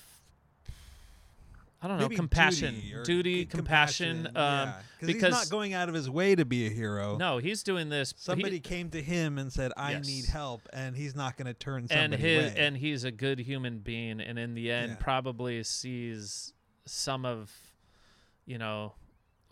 I 1.80 1.86
don't 1.86 1.98
know, 1.98 2.04
maybe 2.04 2.16
compassion, 2.16 2.74
duty, 2.74 3.02
duty, 3.04 3.40
c- 3.42 3.46
compassion. 3.46 4.26
um, 4.28 4.32
yeah. 4.34 4.74
he's 5.00 5.22
not 5.22 5.48
going 5.50 5.74
out 5.74 5.88
of 5.88 5.94
his 5.94 6.10
way 6.10 6.34
to 6.34 6.44
be 6.44 6.66
a 6.66 6.70
hero. 6.70 7.16
No, 7.16 7.38
he's 7.38 7.62
doing 7.62 7.88
this. 7.88 8.10
he- 8.12 8.16
Somebody 8.18 8.58
came 8.60 8.90
to 8.90 9.00
him 9.02 9.38
and 9.38 9.52
said, 9.52 9.72
"I 9.76 9.92
Yes. 9.92 10.06
need 10.06 10.24
help," 10.26 10.62
and 10.72 10.96
he's 10.96 11.14
not 11.14 11.36
going 11.36 11.46
to 11.46 11.54
turn 11.54 11.86
and 11.90 12.12
his 12.14 12.52
away. 12.52 12.60
and 12.66 12.76
he's 12.76 13.04
a 13.04 13.10
good 13.12 13.38
human 13.38 13.78
being, 13.78 14.20
and 14.20 14.38
in 14.38 14.54
the 14.54 14.72
end, 14.72 14.92
Yeah. 14.92 14.96
probably 14.98 15.62
sees 15.62 16.52
some 16.84 17.24
of, 17.24 17.52
you 18.44 18.58
know, 18.58 18.94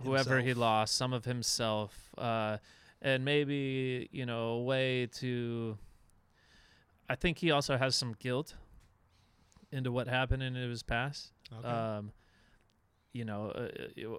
whoever 0.02 0.40
he 0.40 0.52
lost, 0.52 0.96
some 0.96 1.12
of 1.12 1.24
himself, 1.26 1.94
uh, 2.18 2.58
and 3.02 3.24
maybe 3.24 4.08
you 4.10 4.26
know 4.26 4.48
a 4.48 4.62
way 4.62 5.06
to. 5.06 5.78
I 7.08 7.14
think 7.14 7.38
he 7.38 7.52
also 7.52 7.76
has 7.76 7.94
some 7.94 8.14
guilt 8.18 8.54
into 9.76 9.92
what 9.92 10.08
happened 10.08 10.42
in 10.42 10.54
his 10.54 10.82
past. 10.82 11.32
Okay. 11.58 11.68
Um, 11.68 12.12
you 13.12 13.24
know, 13.24 13.50
uh, 13.50 13.68
th- 13.94 14.14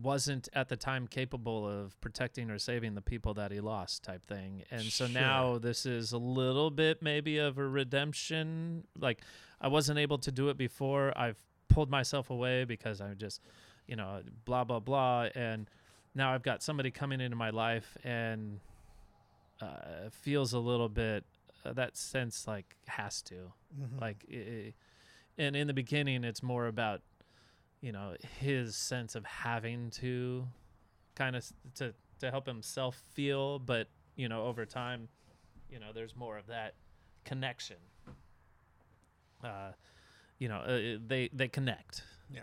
wasn't 0.00 0.48
at 0.52 0.68
the 0.68 0.76
time 0.76 1.06
capable 1.06 1.66
of 1.68 2.00
protecting 2.00 2.50
or 2.50 2.58
saving 2.58 2.94
the 2.94 3.00
people 3.02 3.34
that 3.34 3.50
he 3.50 3.60
lost, 3.60 4.04
type 4.04 4.26
thing. 4.26 4.62
And 4.70 4.84
so 4.84 5.06
now 5.06 5.58
this 5.58 5.84
is 5.84 6.12
a 6.12 6.18
little 6.18 6.70
bit 6.70 7.02
maybe 7.02 7.38
of 7.38 7.58
a 7.58 7.66
redemption. 7.66 8.84
Like 8.98 9.22
I 9.60 9.68
wasn't 9.68 9.98
able 9.98 10.18
to 10.18 10.30
do 10.30 10.48
it 10.48 10.56
before. 10.56 11.16
I've 11.18 11.38
pulled 11.68 11.90
myself 11.90 12.30
away 12.30 12.64
because 12.64 13.00
I'm 13.00 13.16
just, 13.16 13.40
you 13.86 13.96
know, 13.96 14.20
blah 14.44 14.64
blah 14.64 14.80
blah. 14.80 15.28
And 15.34 15.68
now 16.14 16.32
I've 16.32 16.42
got 16.42 16.62
somebody 16.62 16.90
coming 16.90 17.20
into 17.20 17.36
my 17.36 17.50
life 17.50 17.96
and 18.04 18.60
uh, 19.60 20.10
feels 20.10 20.52
a 20.52 20.58
little 20.58 20.88
bit 20.88 21.24
uh, 21.64 21.72
that 21.72 21.96
sense 21.96 22.46
like 22.46 22.76
has 22.86 23.22
to 23.22 23.52
Mhm. 23.78 24.00
like 24.00 24.24
i 24.32 24.34
i- 24.36 24.74
and 25.38 25.56
in 25.56 25.66
the 25.66 25.74
beginning 25.74 26.24
it's 26.24 26.42
more 26.42 26.66
about 26.66 27.02
you 27.80 27.92
know 27.92 28.16
his 28.38 28.76
sense 28.76 29.14
of 29.14 29.24
having 29.24 29.90
to 29.90 30.46
kind 31.14 31.36
of 31.36 31.44
to 31.74 31.94
to 32.18 32.30
help 32.30 32.46
himself 32.46 32.96
feel 33.14 33.58
but 33.58 33.88
you 34.16 34.28
know 34.28 34.44
over 34.44 34.66
time 34.66 35.08
you 35.70 35.78
know 35.78 35.92
there's 35.92 36.14
more 36.16 36.36
of 36.38 36.46
that 36.46 36.74
connection 37.24 37.76
uh 39.44 39.72
you 40.38 40.48
know 40.48 40.58
uh, 40.58 40.98
they 41.06 41.28
they 41.32 41.48
connect 41.48 42.02
yeah. 42.32 42.42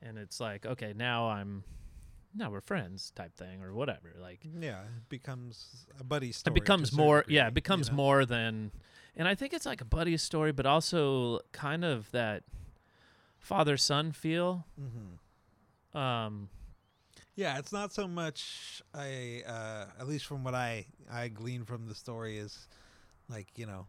and 0.00 0.18
it's 0.18 0.40
like 0.40 0.64
okay 0.66 0.92
now 0.96 1.28
i'm 1.28 1.64
now 2.34 2.50
we're 2.50 2.60
friends 2.60 3.10
type 3.14 3.36
thing 3.36 3.62
or 3.62 3.72
whatever 3.74 4.14
like 4.20 4.40
Yeah, 4.58 4.82
it 4.82 5.08
becomes 5.08 5.86
a 6.00 6.04
buddy 6.04 6.32
story. 6.32 6.56
It 6.56 6.60
becomes 6.60 6.92
more 6.92 7.20
degree, 7.20 7.34
yeah 7.36 7.46
it 7.46 7.50
you 7.50 7.52
becomes 7.54 7.90
know? 7.90 7.96
more 7.96 8.24
than 8.24 8.72
and 9.16 9.28
i 9.28 9.34
think 9.34 9.52
it's 9.52 9.66
like 9.66 9.80
a 9.80 9.84
buddy 9.86 10.16
story 10.16 10.52
but 10.52 10.64
also 10.66 11.40
kind 11.52 11.84
of 11.84 12.10
that 12.12 12.44
father 13.38 13.76
son 13.76 14.12
feel 14.12 14.64
Mhm. 14.80 15.98
um 15.98 16.48
Yeah, 17.34 17.58
it's 17.58 17.72
not 17.72 17.92
so 17.92 18.06
much 18.06 18.82
I 18.94 19.42
uh, 19.46 19.86
at 20.00 20.06
least 20.06 20.26
from 20.26 20.44
what 20.44 20.54
I 20.54 20.86
I 21.10 21.28
glean 21.28 21.64
from 21.64 21.86
the 21.88 21.94
story 21.94 22.36
is 22.38 22.68
like 23.28 23.48
you 23.58 23.66
know 23.66 23.86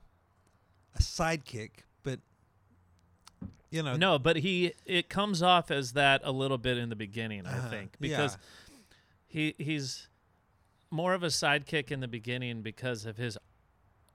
a 0.95 0.99
sidekick, 1.01 1.83
you 3.69 3.81
know 3.83 3.95
no 3.95 4.19
but 4.19 4.37
he 4.37 4.73
it 4.85 5.09
comes 5.09 5.41
off 5.41 5.71
as 5.71 5.93
that 5.93 6.21
a 6.23 6.31
little 6.31 6.57
bit 6.57 6.77
in 6.77 6.89
the 6.89 6.95
beginning 6.95 7.45
i 7.45 7.57
uh, 7.57 7.69
think 7.69 7.95
because 7.99 8.37
he 9.27 9.55
he's 9.57 10.07
more 10.91 11.13
of 11.13 11.23
a 11.23 11.27
sidekick 11.27 11.91
in 11.91 11.99
the 11.99 12.07
beginning 12.07 12.61
because 12.61 13.05
of 13.05 13.17
his 13.17 13.37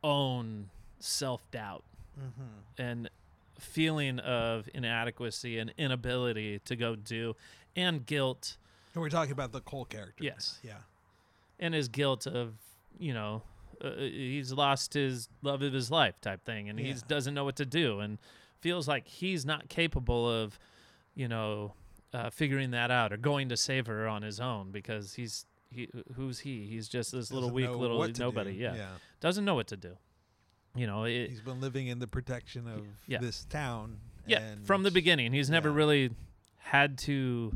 own 0.05 0.71
self-doubt 1.01 1.85
yeah. 2.17 2.25
hmm 2.25 2.43
and 2.81 3.11
feeling 3.59 4.21
of 4.21 4.69
inadequacy 4.73 5.59
and 5.59 5.75
inability 5.77 6.61
to 6.61 6.77
go 6.77 6.95
do 6.95 7.35
and 7.75 8.07
guilt 8.07 8.57
And 8.95 9.03
we're 9.03 9.11
talking 9.11 9.33
about 9.33 9.51
the 9.51 9.61
Cole 9.61 9.85
character. 9.85 10.23
Yes. 10.23 10.61
Yeah. 10.63 10.75
and 11.59 11.75
his 11.75 11.89
guilt 11.89 12.27
of 12.29 12.55
you 13.01 13.13
know 13.13 13.43
uh, 13.83 13.91
he's 13.97 14.53
lost 14.53 14.95
his 14.95 15.29
love 15.43 15.63
of 15.63 15.73
his 15.73 15.91
life 15.91 16.21
type 16.21 16.45
thing 16.45 16.69
and 16.69 16.79
he 16.79 16.95
doesn't 17.09 17.35
know 17.35 17.45
what 17.45 17.57
to 17.57 17.67
do 17.67 17.99
and 17.99 18.19
feels 18.61 18.89
like 18.89 19.07
he's 19.07 19.45
not 19.47 19.69
capable 19.69 20.31
of 20.31 20.59
you 21.15 21.29
know 21.29 21.75
uh, 22.13 22.31
figuring 22.31 22.71
that 22.71 22.91
out 22.91 23.13
or 23.13 23.17
going 23.17 23.49
to 23.51 23.57
save 23.57 23.87
her 23.87 24.07
on 24.09 24.23
his 24.23 24.41
own 24.41 24.71
because 24.71 25.15
he's 25.15 25.45
he 25.71 25.89
who's 26.15 26.41
he 26.41 26.67
he's 26.67 26.89
just 26.89 27.13
this 27.13 27.31
little 27.31 27.51
Doesn't 27.51 27.55
weak 27.71 27.79
little 27.81 28.09
nobody 28.19 28.53
yeah. 28.53 28.75
Yeah. 28.75 28.87
doesn't 29.21 29.45
know 29.45 29.55
what 29.55 29.67
to 29.69 29.77
do 29.77 29.97
you 30.75 30.87
know 30.87 31.05
it, 31.05 31.29
He's 31.29 31.41
been 31.41 31.61
living 31.61 31.89
in 31.89 31.99
the 31.99 32.07
protection 32.07 32.67
of 32.67 32.87
Yeah. 33.07 33.19
this 33.19 33.45
town. 33.45 33.99
yeah 34.27 34.55
from 34.65 34.83
the 34.83 34.91
beginning 34.91 35.33
he's 35.33 35.51
never 35.51 35.69
yeah. 35.69 35.75
really 35.77 36.11
had 36.59 36.97
to 36.99 37.53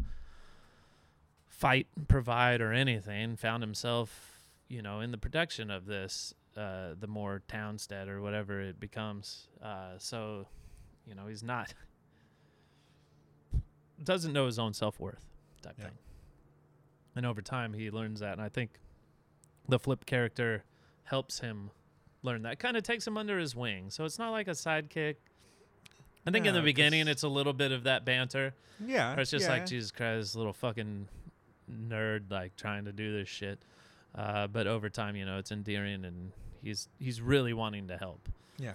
fight 1.49 1.87
provide 2.09 2.61
or 2.61 2.73
anything 2.73 3.37
found 3.37 3.63
himself 3.63 4.41
you 4.69 4.83
know 4.83 5.01
in 5.01 5.11
the 5.11 5.19
protection 5.19 5.71
of 5.71 5.87
this 5.87 6.35
uh 6.57 6.89
the 6.99 7.07
more 7.07 7.43
townstead 7.49 8.09
or 8.09 8.21
whatever 8.21 8.61
it 8.61 8.81
becomes 8.81 9.47
uh 9.63 9.93
so 9.99 10.47
you 11.07 11.15
know 11.15 11.27
he's 11.27 11.43
not 11.43 11.75
doesn't 14.05 14.33
know 14.33 14.47
his 14.47 14.59
own 14.59 14.73
self-worth 14.75 15.25
type 15.63 15.75
Yeah. 15.79 15.85
thing 15.87 15.95
and 17.15 17.27
over 17.27 17.41
time 17.43 17.73
he 17.73 17.91
learns 17.91 18.21
that 18.21 18.33
and 18.33 18.43
i 18.43 18.49
think 18.49 18.71
the 19.69 19.79
flip 19.79 20.07
character 20.07 20.65
helps 21.05 21.41
him 21.41 21.71
learn 22.23 22.43
that 22.43 22.59
kind 22.59 22.77
of 22.77 22.83
takes 22.83 23.07
him 23.07 23.17
under 23.17 23.39
his 23.39 23.55
wing 23.55 23.91
so 23.91 24.05
it's 24.05 24.19
not 24.19 24.31
like 24.31 24.49
a 24.49 24.53
sidekick 24.53 25.17
I 26.27 26.31
think 26.31 26.47
in 26.47 26.55
the 26.55 26.63
beginning, 26.63 27.09
it's 27.09 27.25
a 27.25 27.29
little 27.29 27.53
bit 27.53 27.73
of 27.73 27.85
that 27.85 28.05
banter. 28.05 28.55
Yeah. 28.85 29.17
It's 29.19 29.31
just 29.31 29.47
yeah. 29.47 29.53
like 29.53 29.67
Jesus 29.67 29.91
Christ, 29.91 30.37
little 30.37 30.53
fucking 30.53 31.09
nerd 31.89 32.31
like 32.31 32.55
trying 32.57 32.85
to 32.85 32.93
do 32.93 33.13
this 33.17 33.29
shit. 33.29 33.59
Uh, 34.15 34.47
but 34.47 34.67
over 34.67 34.89
time, 34.89 35.17
you 35.17 35.25
know, 35.25 35.39
it's 35.39 35.51
endearing 35.51 36.05
and 36.05 36.31
he's 36.63 36.89
he's 37.01 37.21
really 37.21 37.53
wanting 37.53 37.89
to 37.89 37.97
help. 37.97 38.29
Yeah. 38.57 38.73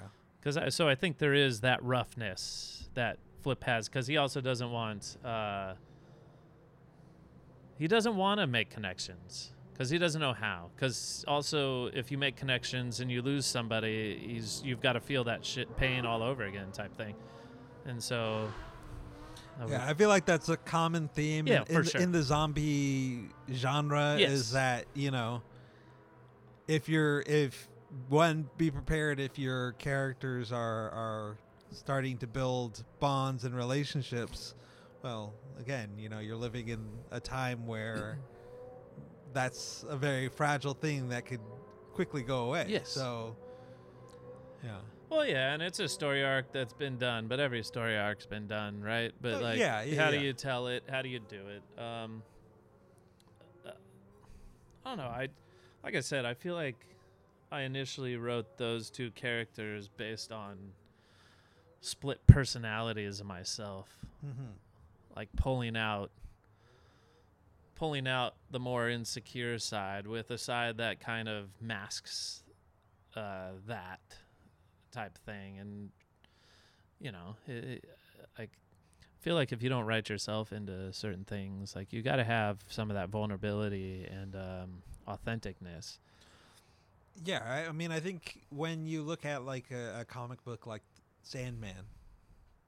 Cause 0.47 0.55
I, 0.55 0.69
so 0.69 0.87
I 0.87 0.95
think 0.95 1.17
there 1.17 1.33
is 1.33 1.59
that 1.59 1.83
roughness 1.83 2.87
that 2.93 3.17
Flip 3.41 3.61
has 3.65 3.89
because 3.89 4.07
he 4.07 4.15
also 4.15 4.39
doesn't 4.39 4.71
want 4.71 5.17
uh, 5.25 5.73
he 7.77 7.85
doesn't 7.89 8.15
want 8.15 8.39
to 8.39 8.47
make 8.47 8.69
connections 8.69 9.51
because 9.73 9.89
he 9.89 9.97
doesn't 9.97 10.21
know 10.21 10.31
how. 10.31 10.69
Because 10.73 11.25
also, 11.27 11.87
if 11.87 12.11
you 12.11 12.17
make 12.17 12.37
connections 12.37 13.01
and 13.01 13.11
you 13.11 13.21
lose 13.21 13.45
somebody, 13.45 14.17
he's 14.25 14.61
you've 14.63 14.79
got 14.79 14.93
to 14.93 15.01
feel 15.01 15.25
that 15.25 15.45
shit 15.45 15.75
pain 15.75 16.05
all 16.05 16.23
over 16.23 16.45
again 16.45 16.71
type 16.71 16.95
thing. 16.95 17.15
And 17.85 18.01
so, 18.01 18.49
I 19.59 19.63
would- 19.65 19.71
Yeah, 19.73 19.85
I 19.85 19.93
feel 19.95 20.07
like 20.07 20.23
that's 20.25 20.47
a 20.47 20.55
common 20.55 21.09
theme 21.09 21.45
Yeah, 21.45 21.59
in, 21.59 21.65
for 21.65 21.79
in, 21.81 21.85
sure. 21.87 21.99
in 22.01 22.11
the 22.13 22.21
zombie 22.23 23.25
genre 23.53 24.15
Yes. 24.17 24.31
is 24.31 24.51
that, 24.53 24.85
you 24.93 25.11
know, 25.11 25.41
if 26.69 26.87
you're 26.87 27.19
if 27.27 27.67
one 28.09 28.49
be 28.57 28.69
prepared 28.71 29.19
if 29.19 29.37
your 29.39 29.73
characters 29.73 30.51
are 30.51 30.89
are 30.91 31.37
starting 31.71 32.17
to 32.19 32.27
build 32.27 32.83
bonds 32.99 33.43
and 33.43 33.55
relationships, 33.55 34.55
well, 35.03 35.33
again, 35.59 35.89
you 35.97 36.09
know, 36.09 36.19
you're 36.19 36.35
living 36.35 36.69
in 36.69 36.79
a 37.11 37.19
time 37.19 37.65
where 37.67 38.19
that's 39.33 39.85
a 39.89 39.97
very 39.97 40.29
fragile 40.29 40.73
thing 40.73 41.09
that 41.09 41.25
could 41.25 41.41
quickly 41.93 42.23
go 42.23 42.45
away. 42.45 42.65
Yes. 42.69 42.89
So 42.89 43.35
yeah. 44.63 44.77
Well, 45.09 45.25
yeah, 45.25 45.53
and 45.53 45.63
it's 45.63 45.79
a 45.79 45.87
story 45.87 46.23
arc 46.23 46.51
that's 46.51 46.73
been 46.73 46.97
done, 46.97 47.27
but 47.27 47.39
every 47.39 47.63
story 47.63 47.97
arc's 47.97 48.25
been 48.25 48.47
done, 48.47 48.81
right? 48.81 49.13
But 49.21 49.35
Uh, 49.35 49.41
like, 49.41 49.57
yeah, 49.59 49.81
yeah, 49.83 50.03
how 50.03 50.11
do 50.11 50.19
you 50.19 50.33
tell 50.33 50.67
it? 50.67 50.83
How 50.89 51.01
do 51.01 51.07
you 51.07 51.19
do 51.19 51.39
it? 51.47 51.81
Um, 51.81 52.21
uh, 53.65 53.71
I 54.85 54.89
don't 54.89 54.97
know. 54.97 55.05
I, 55.05 55.29
like 55.81 55.95
I 55.95 56.01
said, 56.01 56.25
I 56.25 56.33
feel 56.33 56.55
like 56.55 56.75
I 57.51 57.61
initially 57.61 58.17
wrote 58.17 58.57
those 58.57 58.89
two 58.89 59.11
characters 59.11 59.87
based 59.87 60.31
on 60.31 60.57
split 61.81 62.25
personalities 62.27 63.19
of 63.19 63.25
myself, 63.27 63.89
Mm-hmm. 64.25 64.51
like 65.15 65.29
pulling 65.37 65.77
out, 65.77 66.09
pulling 67.75 68.07
out 68.07 68.33
the 68.51 68.59
more 68.59 68.89
insecure 68.89 69.59
side 69.59 70.07
with 70.07 70.31
a 70.31 70.37
side 70.37 70.77
that 70.77 70.99
kind 70.99 71.29
of 71.29 71.49
masks 71.61 72.43
uh, 73.15 73.51
that 73.67 73.99
type 74.91 75.17
thing. 75.25 75.59
And 75.59 75.89
you 76.99 77.11
know 77.11 77.35
it, 77.47 77.63
it, 77.63 77.85
I 78.39 78.47
feel 79.19 79.35
like 79.35 79.51
if 79.51 79.61
you 79.61 79.69
don't 79.69 79.85
write 79.85 80.09
yourself 80.09 80.51
into 80.51 80.91
certain 80.93 81.23
things 81.25 81.75
like 81.75 81.93
you 81.93 82.01
got 82.01 82.15
to 82.15 82.23
have 82.23 82.57
some 82.69 82.89
of 82.89 82.95
that 82.95 83.09
vulnerability 83.09 84.07
and 84.11 84.35
um, 84.35 84.81
authenticness 85.07 85.99
Yeah, 87.23 87.41
I, 87.45 87.69
I 87.69 87.71
mean, 87.71 87.91
I 87.91 87.99
think 87.99 88.41
when 88.49 88.85
you 88.85 89.01
look 89.03 89.25
at 89.25 89.43
like 89.43 89.71
a, 89.71 90.01
a 90.01 90.05
comic 90.05 90.43
book 90.43 90.67
like 90.67 90.83
Sandman, 91.23 91.85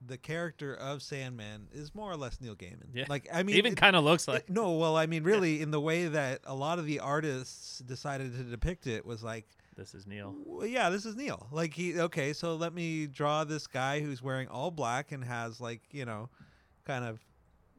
the 0.05 0.17
character 0.17 0.73
of 0.75 1.01
Sandman 1.01 1.67
is 1.73 1.93
more 1.93 2.09
or 2.11 2.15
less 2.15 2.39
Neil 2.41 2.55
Gaiman. 2.55 2.87
Yeah. 2.93 3.05
Like, 3.09 3.27
I 3.33 3.43
mean, 3.43 3.57
even 3.57 3.75
kind 3.75 3.95
of 3.95 4.03
looks 4.03 4.27
it- 4.27 4.31
like 4.31 4.49
no, 4.49 4.73
well, 4.73 4.95
I 4.95 5.05
mean, 5.05 5.23
really, 5.23 5.61
in 5.61 5.71
the 5.71 5.81
way 5.81 6.07
that 6.07 6.39
a 6.45 6.55
lot 6.55 6.79
of 6.79 6.85
the 6.85 6.99
artists 6.99 7.79
decided 7.79 8.35
to 8.37 8.43
depict 8.43 8.87
it 8.87 9.05
was 9.05 9.23
like, 9.23 9.45
this 9.75 9.93
is 9.93 10.05
Neil 10.07 10.35
well, 10.45 10.65
yeah, 10.67 10.89
this 10.89 11.05
is 11.05 11.15
Neil. 11.15 11.47
Like 11.51 11.73
he, 11.73 11.97
okay, 11.99 12.33
so 12.33 12.55
let 12.55 12.73
me 12.73 13.07
draw 13.07 13.43
this 13.45 13.65
guy 13.67 14.01
who's 14.01 14.21
wearing 14.21 14.47
all 14.49 14.71
black 14.71 15.11
and 15.11 15.23
has 15.23 15.61
like, 15.61 15.81
you 15.91 16.03
know, 16.05 16.29
kind 16.85 17.05
of 17.05 17.19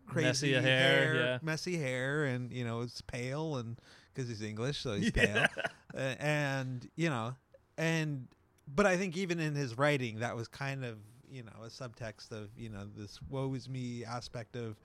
crazy 0.07 0.27
Messy 0.29 0.53
hair, 0.55 1.15
yeah. 1.15 1.39
messy 1.43 1.77
hair, 1.77 2.25
and 2.25 2.51
you 2.53 2.65
know, 2.65 2.81
it's 2.81 3.01
pale 3.03 3.57
and 3.57 3.79
because 4.13 4.29
he's 4.29 4.43
English, 4.43 4.79
so 4.81 4.95
he's 4.95 5.11
pale, 5.13 5.47
uh, 5.95 5.99
and 5.99 6.89
you 6.97 7.09
know, 7.09 7.35
and 7.79 8.29
but 8.75 8.87
I 8.87 8.97
think 8.97 9.17
even 9.17 9.41
in 9.41 9.55
his 9.55 9.77
writing, 9.77 10.21
that 10.21 10.37
was 10.37 10.49
kind 10.49 10.85
of 10.85 10.99
you 11.31 11.43
know 11.43 11.65
a 11.65 11.69
subtext 11.69 12.33
of 12.33 12.49
you 12.57 12.69
know 12.69 12.87
this 12.97 13.19
woe 13.29 13.53
is 13.55 13.69
me 13.69 14.05
aspect 14.05 14.57
of 14.57 14.77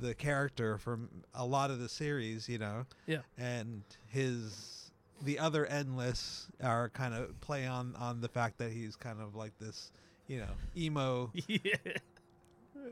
the 0.00 0.14
character 0.14 0.78
from 0.78 1.08
a 1.34 1.46
lot 1.46 1.70
of 1.70 1.78
the 1.78 1.88
series, 1.88 2.48
you 2.48 2.58
know, 2.58 2.86
yeah. 3.06 3.18
And 3.38 3.82
his 4.08 4.90
the 5.22 5.38
other 5.38 5.66
endless 5.66 6.48
are 6.62 6.88
kind 6.90 7.14
of 7.14 7.40
play 7.40 7.66
on 7.66 7.94
on 7.96 8.20
the 8.20 8.28
fact 8.28 8.58
that 8.58 8.70
he's 8.72 8.96
kind 8.96 9.20
of 9.20 9.34
like 9.34 9.56
this 9.58 9.90
you 10.26 10.38
know 10.38 10.48
emo 10.76 11.30
yeah 11.46 11.76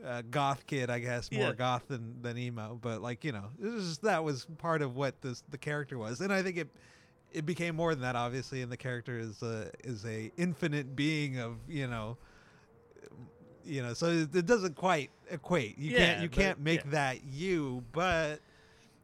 uh, 0.05 0.21
goth 0.31 0.65
kid 0.67 0.89
i 0.89 0.99
guess 0.99 1.31
more 1.31 1.49
Yeah. 1.49 1.53
goth 1.53 1.87
than, 1.87 2.21
than 2.21 2.37
emo 2.37 2.77
but 2.81 3.01
like 3.01 3.23
you 3.23 3.31
know 3.31 3.49
it 3.61 3.67
was 3.67 3.87
just, 3.89 4.01
that 4.03 4.23
was 4.23 4.45
part 4.57 4.81
of 4.81 4.95
what 4.95 5.21
this 5.21 5.43
the 5.49 5.57
character 5.57 5.97
was 5.97 6.19
and 6.21 6.33
i 6.33 6.41
think 6.41 6.57
it 6.57 6.67
it 7.31 7.45
became 7.45 7.75
more 7.75 7.93
than 7.93 8.01
that 8.01 8.15
obviously 8.15 8.61
and 8.61 8.71
the 8.71 8.77
character 8.77 9.17
is 9.17 9.41
a 9.41 9.69
is 9.83 10.05
a 10.05 10.31
infinite 10.37 10.95
being 10.95 11.39
of 11.39 11.57
you 11.67 11.87
know 11.87 12.17
you 13.65 13.81
know 13.81 13.93
so 13.93 14.07
it, 14.07 14.35
it 14.35 14.45
doesn't 14.45 14.75
quite 14.75 15.09
equate 15.29 15.77
you 15.77 15.91
Yeah, 15.91 15.97
can't 15.99 16.21
you 16.21 16.29
can't 16.29 16.59
make 16.59 16.83
yeah. 16.85 16.91
that 16.91 17.23
you 17.23 17.83
but 17.91 18.39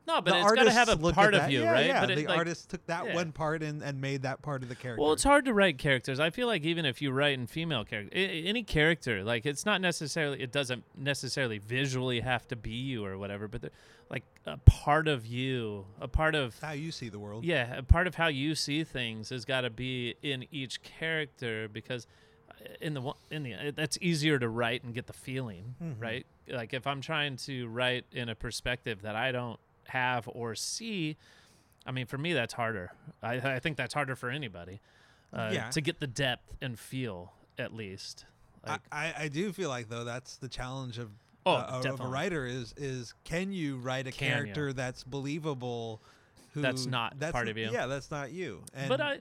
no 0.09 0.21
but 0.21 0.31
the 0.31 0.39
it's 0.41 0.51
got 0.53 0.63
to 0.65 0.71
have 0.71 0.89
a 0.89 0.97
part 1.13 1.33
of 1.33 1.41
that. 1.41 1.51
you 1.51 1.61
yeah, 1.61 1.71
right 1.71 1.85
Yeah, 1.85 1.99
but 2.01 2.07
the 2.15 2.21
it, 2.23 2.27
like, 2.27 2.37
artist 2.37 2.69
took 2.69 2.85
that 2.87 3.05
yeah. 3.05 3.15
one 3.15 3.31
part 3.31 3.63
and, 3.63 3.81
and 3.81 4.01
made 4.01 4.23
that 4.23 4.41
part 4.41 4.63
of 4.63 4.69
the 4.69 4.75
character. 4.75 5.01
Well, 5.01 5.13
it's 5.13 5.23
hard 5.23 5.45
to 5.45 5.53
write 5.53 5.77
characters. 5.77 6.19
I 6.19 6.29
feel 6.29 6.47
like 6.47 6.63
even 6.63 6.85
if 6.85 7.01
you 7.01 7.11
write 7.11 7.33
in 7.39 7.47
female 7.47 7.85
character, 7.85 8.15
any 8.15 8.63
character, 8.63 9.23
like 9.23 9.45
it's 9.45 9.65
not 9.65 9.79
necessarily, 9.81 10.41
it 10.41 10.51
doesn't 10.51 10.83
necessarily 10.97 11.57
visually 11.59 12.19
have 12.21 12.47
to 12.49 12.55
be 12.55 12.71
you 12.71 13.05
or 13.05 13.17
whatever, 13.17 13.47
but 13.47 13.71
like 14.09 14.23
a 14.45 14.57
part 14.57 15.07
of 15.07 15.25
you, 15.25 15.85
a 16.01 16.07
part 16.07 16.33
of 16.35 16.57
how 16.59 16.71
you 16.71 16.91
see 16.91 17.09
the 17.09 17.19
world. 17.19 17.43
yeah, 17.45 17.75
a 17.77 17.83
part 17.83 18.07
of 18.07 18.15
how 18.15 18.27
you 18.27 18.55
see 18.55 18.83
things 18.83 19.29
has 19.29 19.45
got 19.45 19.61
to 19.61 19.69
be 19.69 20.15
in 20.23 20.45
each 20.51 20.81
character 20.81 21.67
because 21.71 22.07
uh, 22.49 22.53
in 22.81 22.93
the 22.95 23.01
one 23.01 23.15
in 23.29 23.43
the 23.43 23.71
that's 23.75 23.97
easier 24.01 24.39
to 24.39 24.49
write 24.49 24.83
and 24.83 24.93
get 24.95 25.05
the 25.07 25.13
feeling, 25.13 25.75
Mhm. 25.83 26.01
right? 26.01 26.25
Like 26.47 26.73
if 26.73 26.87
I'm 26.87 27.01
trying 27.01 27.35
to 27.37 27.67
write 27.67 28.05
in 28.11 28.29
a 28.29 28.35
perspective 28.35 29.03
that 29.03 29.15
I 29.15 29.31
don't 29.31 29.59
have 29.89 30.27
or 30.27 30.55
see, 30.55 31.17
I 31.85 31.91
mean, 31.91 32.05
for 32.05 32.17
me 32.17 32.33
that's 32.33 32.53
harder. 32.53 32.91
I, 33.21 33.35
I 33.35 33.59
think 33.59 33.77
that's 33.77 33.93
harder 33.93 34.15
for 34.15 34.29
anybody. 34.29 34.81
Uh, 35.31 35.51
Yeah. 35.53 35.69
to 35.69 35.81
get 35.81 35.99
the 35.99 36.07
depth 36.07 36.55
and 36.61 36.79
feel 36.79 37.33
at 37.57 37.73
least. 37.73 38.25
Like, 38.65 38.81
I, 38.91 39.13
I, 39.17 39.27
do 39.27 39.53
feel 39.53 39.69
like 39.69 39.87
though 39.89 40.03
that's 40.03 40.37
the 40.37 40.49
challenge 40.49 40.97
of 40.97 41.09
Oh, 41.45 41.53
uh, 41.53 41.81
of 41.85 42.01
a 42.01 42.07
writer 42.07 42.45
is 42.45 42.73
is 42.75 43.13
can 43.23 43.51
you 43.53 43.77
write 43.77 44.07
a 44.07 44.11
Can 44.11 44.27
you? 44.27 44.33
character 44.33 44.73
that's 44.73 45.03
believable? 45.03 46.01
Who, 46.53 46.61
That's 46.61 46.85
not 46.85 47.17
that's, 47.19 47.31
part 47.31 47.47
of 47.47 47.57
you. 47.57 47.69
Yeah, 47.71 47.85
that's 47.85 48.09
not 48.11 48.31
you. 48.31 48.63
And 48.73 48.89
but 48.89 48.99
I, 48.99 49.19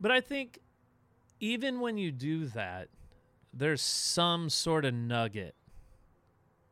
but 0.00 0.10
I 0.10 0.20
think 0.20 0.60
even 1.40 1.80
when 1.80 1.98
you 1.98 2.12
do 2.12 2.46
that, 2.46 2.88
there's 3.52 3.82
some 3.82 4.48
sort 4.48 4.84
of 4.84 4.94
nugget 4.94 5.54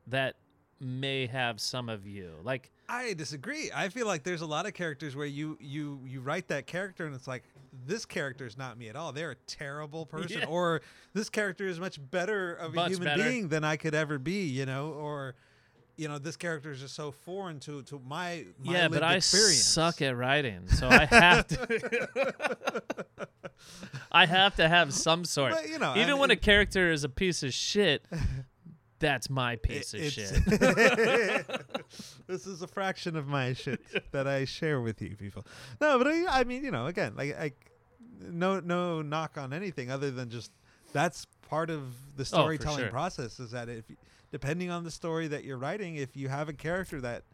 that 0.07 0.37
may 0.81 1.27
have 1.27 1.61
some 1.61 1.89
of 1.89 2.07
you. 2.07 2.33
Like, 2.43 2.71
I 2.89 3.15
disagree. 3.15 3.71
I 3.75 3.89
feel 3.89 4.07
like 4.07 4.23
there's 4.23 4.43
a 4.43 4.47
lot 4.47 4.67
of 4.67 4.75
characters 4.75 5.17
where 5.17 5.27
you 5.27 5.57
you 5.61 6.01
you 6.07 6.21
write 6.21 6.49
that 6.49 6.67
character 6.67 7.05
and 7.07 7.15
it's 7.15 7.27
like 7.27 7.43
this 7.87 8.05
character 8.07 8.47
is 8.47 8.57
not 8.57 8.79
me 8.79 8.89
at 8.89 8.97
all. 8.97 9.13
They're 9.13 9.33
a 9.33 9.37
terrible 9.47 10.07
person, 10.15 10.41
Yeah. 10.41 10.47
or 10.47 10.83
this 11.13 11.29
character 11.29 11.67
is 11.67 11.81
much 11.81 11.99
better 12.11 12.55
of 12.55 12.77
a 12.77 12.89
human 12.89 13.05
better. 13.09 13.25
being 13.25 13.49
than 13.49 13.65
I 13.65 13.77
could 13.77 13.95
ever 13.95 14.19
be. 14.19 14.45
You 14.47 14.67
know, 14.67 14.91
or 14.91 15.35
you 15.97 16.07
know 16.09 16.19
this 16.19 16.37
character 16.37 16.71
is 16.71 16.81
just 16.81 16.95
so 16.95 17.11
foreign 17.11 17.59
to 17.61 17.83
to 17.85 18.01
my, 18.07 18.45
my 18.63 18.73
yeah, 18.73 18.89
but 18.89 19.03
I 19.03 19.17
experience. 19.17 19.65
suck 19.65 20.01
at 20.03 20.17
writing, 20.17 20.69
so 20.69 20.89
I 20.89 21.07
have 21.07 21.47
to. 21.49 22.29
I 24.13 24.27
have 24.27 24.57
to 24.57 24.69
have 24.69 24.93
some 24.95 25.25
sort. 25.25 25.53
But, 25.53 25.69
you 25.69 25.79
know, 25.79 25.93
Even 25.97 26.11
and 26.11 26.19
when 26.21 26.31
a 26.31 26.37
character 26.37 26.91
is 26.93 27.05
a 27.05 27.09
piece 27.09 27.43
of 27.43 27.53
shit, 27.53 28.05
that's 28.99 29.29
my 29.29 29.57
piece 29.57 29.95
of 29.95 30.01
it's- 30.01 30.13
shit. 30.13 30.45
this 32.27 32.47
is 32.47 32.63
a 32.63 32.67
fraction 32.67 33.17
of 33.17 33.27
my 33.27 33.53
shit 33.53 33.81
that 34.13 34.27
I 34.27 34.45
share 34.45 34.81
with 34.81 35.01
you 35.03 35.17
people. 35.17 35.45
No, 35.81 35.99
but 35.99 36.07
I, 36.07 36.41
I 36.41 36.45
mean, 36.45 36.65
you 36.65 36.71
know, 36.71 36.87
again, 36.87 37.15
like 37.17 37.39
I, 37.39 37.53
no, 38.21 38.61
no 38.61 39.03
knock 39.03 39.39
on 39.39 39.53
anything 39.53 39.91
other 39.91 40.11
than 40.11 40.31
just 40.31 40.51
that's 40.93 41.27
part 41.49 41.71
of 41.71 41.95
the 42.17 42.23
oh, 42.23 42.25
storytelling 42.25 42.81
Oh, 42.81 42.83
sure. 42.85 42.91
process. 42.91 43.41
Is 43.41 43.51
that 43.51 43.69
if 43.69 43.85
depending 44.31 44.71
on 44.71 44.85
the 44.85 44.91
story 44.91 45.29
that 45.29 45.45
you're 45.45 45.59
writing, 45.59 45.97
if 45.97 46.17
you 46.17 46.29
have 46.29 46.49
a 46.49 46.53
character 46.53 47.01
that 47.01 47.25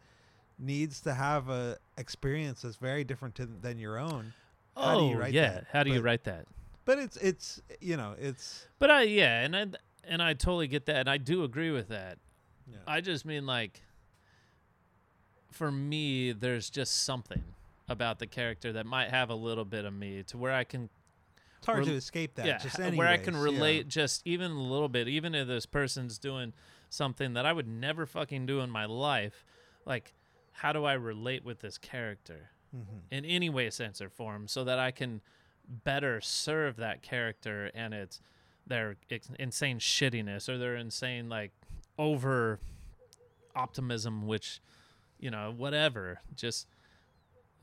needs 0.58 1.00
to 1.02 1.14
have 1.14 1.48
a 1.48 1.76
experience 1.96 2.62
that's 2.62 2.76
very 2.76 3.04
different 3.04 3.34
to, 3.36 3.46
than 3.46 3.78
your 3.78 3.98
own, 3.98 4.32
how 4.76 4.96
oh 4.96 5.00
do 5.00 5.06
you 5.06 5.14
oh, 5.14 5.18
write 5.18 5.32
yeah, 5.32 5.52
that? 5.52 5.66
how 5.72 5.82
do 5.82 5.90
you 5.90 6.00
write 6.00 6.24
that? 6.24 6.46
but 6.84 6.98
it's 6.98 7.16
it's 7.18 7.60
you 7.80 7.96
know 7.96 8.14
it's 8.18 8.66
But 8.78 8.90
I 8.90 9.02
yeah, 9.02 9.42
and 9.42 9.56
I 9.56 9.66
and 10.04 10.22
I 10.22 10.34
totally 10.34 10.68
get 10.68 10.86
that, 10.86 10.96
and 10.96 11.08
I 11.10 11.18
do 11.18 11.44
agree 11.44 11.70
with 11.70 11.88
that. 11.88 12.18
yeah. 12.66 12.78
I 12.86 13.00
just 13.00 13.24
mean 13.24 13.46
like, 13.46 13.80
for 15.50 15.70
me, 15.70 16.32
there's 16.32 16.70
just 16.70 17.02
something 17.04 17.42
about 17.88 18.18
the 18.18 18.26
character 18.26 18.72
that 18.72 18.86
might 18.86 19.10
have 19.10 19.28
a 19.30 19.34
little 19.34 19.64
bit 19.64 19.84
of 19.84 19.92
me 19.92 20.22
to 20.24 20.38
where 20.38 20.52
I 20.52 20.64
can 20.64 20.88
it's 21.58 21.66
hard 21.66 21.80
rel- 21.80 21.88
to 21.88 21.94
escape 21.94 22.34
that. 22.36 22.46
yeah, 22.46 22.58
just 22.58 22.80
h- 22.80 22.94
where 22.94 23.08
I 23.08 23.16
can 23.18 23.34
anyways, 23.34 23.52
yeah. 23.52 23.58
relate 23.58 23.88
just 23.88 24.22
even 24.24 24.50
a 24.50 24.62
little 24.62 24.88
bit, 24.88 25.08
even 25.08 25.34
if 25.34 25.46
this 25.46 25.66
person's 25.66 26.18
doing 26.18 26.52
something 26.88 27.34
that 27.34 27.44
I 27.46 27.52
would 27.52 27.68
never 27.68 28.06
fucking 28.06 28.46
do 28.46 28.60
in 28.60 28.70
my 28.70 28.84
life. 28.86 29.44
Like, 29.84 30.14
how 30.52 30.72
do 30.72 30.84
I 30.84 30.94
relate 30.94 31.44
with 31.44 31.60
this 31.60 31.78
character 31.78 32.50
Mhm. 32.74 33.02
in 33.10 33.24
any 33.24 33.50
way, 33.50 33.68
sense, 33.70 34.00
or 34.00 34.08
form, 34.08 34.48
so 34.48 34.64
that 34.64 34.78
I 34.78 34.90
can 34.90 35.20
better 35.68 36.20
serve 36.20 36.76
that 36.76 37.02
character 37.02 37.70
and 37.74 37.94
it's 37.94 38.20
their 38.66 38.96
insane 39.38 39.78
shittiness 39.78 40.48
or 40.48 40.58
their 40.58 40.76
insane 40.76 41.28
like 41.28 41.50
over 41.98 42.58
optimism, 43.54 44.26
which 44.26 44.60
you 45.18 45.30
know, 45.30 45.52
whatever. 45.56 46.20
Just 46.34 46.66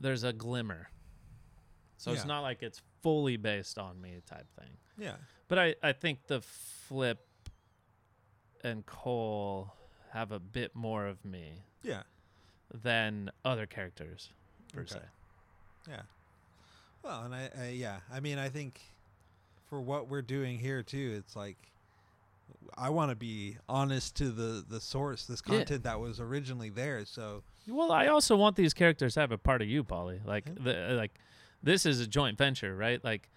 there's 0.00 0.24
a 0.24 0.32
glimmer. 0.32 0.88
So 1.98 2.12
it's 2.12 2.24
not 2.24 2.40
like 2.40 2.62
it's 2.62 2.80
fully 3.02 3.36
based 3.36 3.78
on 3.78 4.00
me 4.00 4.22
type 4.26 4.46
thing. 4.58 4.70
Yeah. 4.98 5.16
But 5.48 5.58
I, 5.58 5.74
I 5.82 5.92
think 5.92 6.26
the 6.28 6.40
flip 6.40 7.18
and 8.64 8.86
Cole 8.86 9.74
have 10.12 10.32
a 10.32 10.38
bit 10.38 10.74
more 10.74 11.06
of 11.06 11.22
me 11.24 11.64
Yeah. 11.82 12.02
than 12.72 13.30
other 13.44 13.66
characters 13.66 14.30
per 14.72 14.80
Okay. 14.80 14.94
se. 14.94 15.00
Yeah. 15.90 16.02
Well, 17.02 17.24
and 17.24 17.34
I, 17.34 17.50
I 17.58 17.68
yeah, 17.68 18.00
I 18.10 18.20
mean, 18.20 18.38
I 18.38 18.48
think 18.48 18.80
for 19.70 19.80
what 19.80 20.08
we're 20.08 20.20
doing 20.20 20.58
here 20.58 20.82
too, 20.82 21.14
it's 21.16 21.34
like 21.36 21.56
I 22.76 22.90
want 22.90 23.10
to 23.10 23.16
be 23.16 23.56
honest 23.68 24.16
to 24.16 24.30
the 24.30 24.64
the 24.68 24.80
source, 24.80 25.24
this 25.24 25.40
Yeah. 25.46 25.56
content 25.58 25.84
that 25.84 26.00
was 26.00 26.20
originally 26.20 26.68
there. 26.68 27.04
So 27.06 27.42
Well, 27.66 27.92
I 27.92 28.08
also 28.08 28.36
want 28.36 28.56
these 28.56 28.74
characters 28.74 29.14
to 29.14 29.20
have 29.20 29.32
a 29.32 29.38
part 29.38 29.62
of 29.62 29.68
you, 29.68 29.84
Polly. 29.84 30.20
Like 30.24 30.46
Yeah. 30.46 30.54
the 30.60 30.94
like 30.94 31.12
this 31.62 31.86
is 31.86 32.00
a 32.00 32.06
joint 32.06 32.36
venture, 32.36 32.76
right? 32.76 33.02
Like 33.02 33.30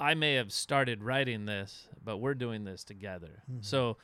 I 0.00 0.14
may 0.14 0.34
have 0.34 0.52
started 0.52 1.02
writing 1.04 1.44
this, 1.44 1.86
but 2.02 2.16
we're 2.18 2.34
doing 2.34 2.64
this 2.64 2.82
together. 2.82 3.42
Mhm. 3.50 3.64
So 3.64 3.96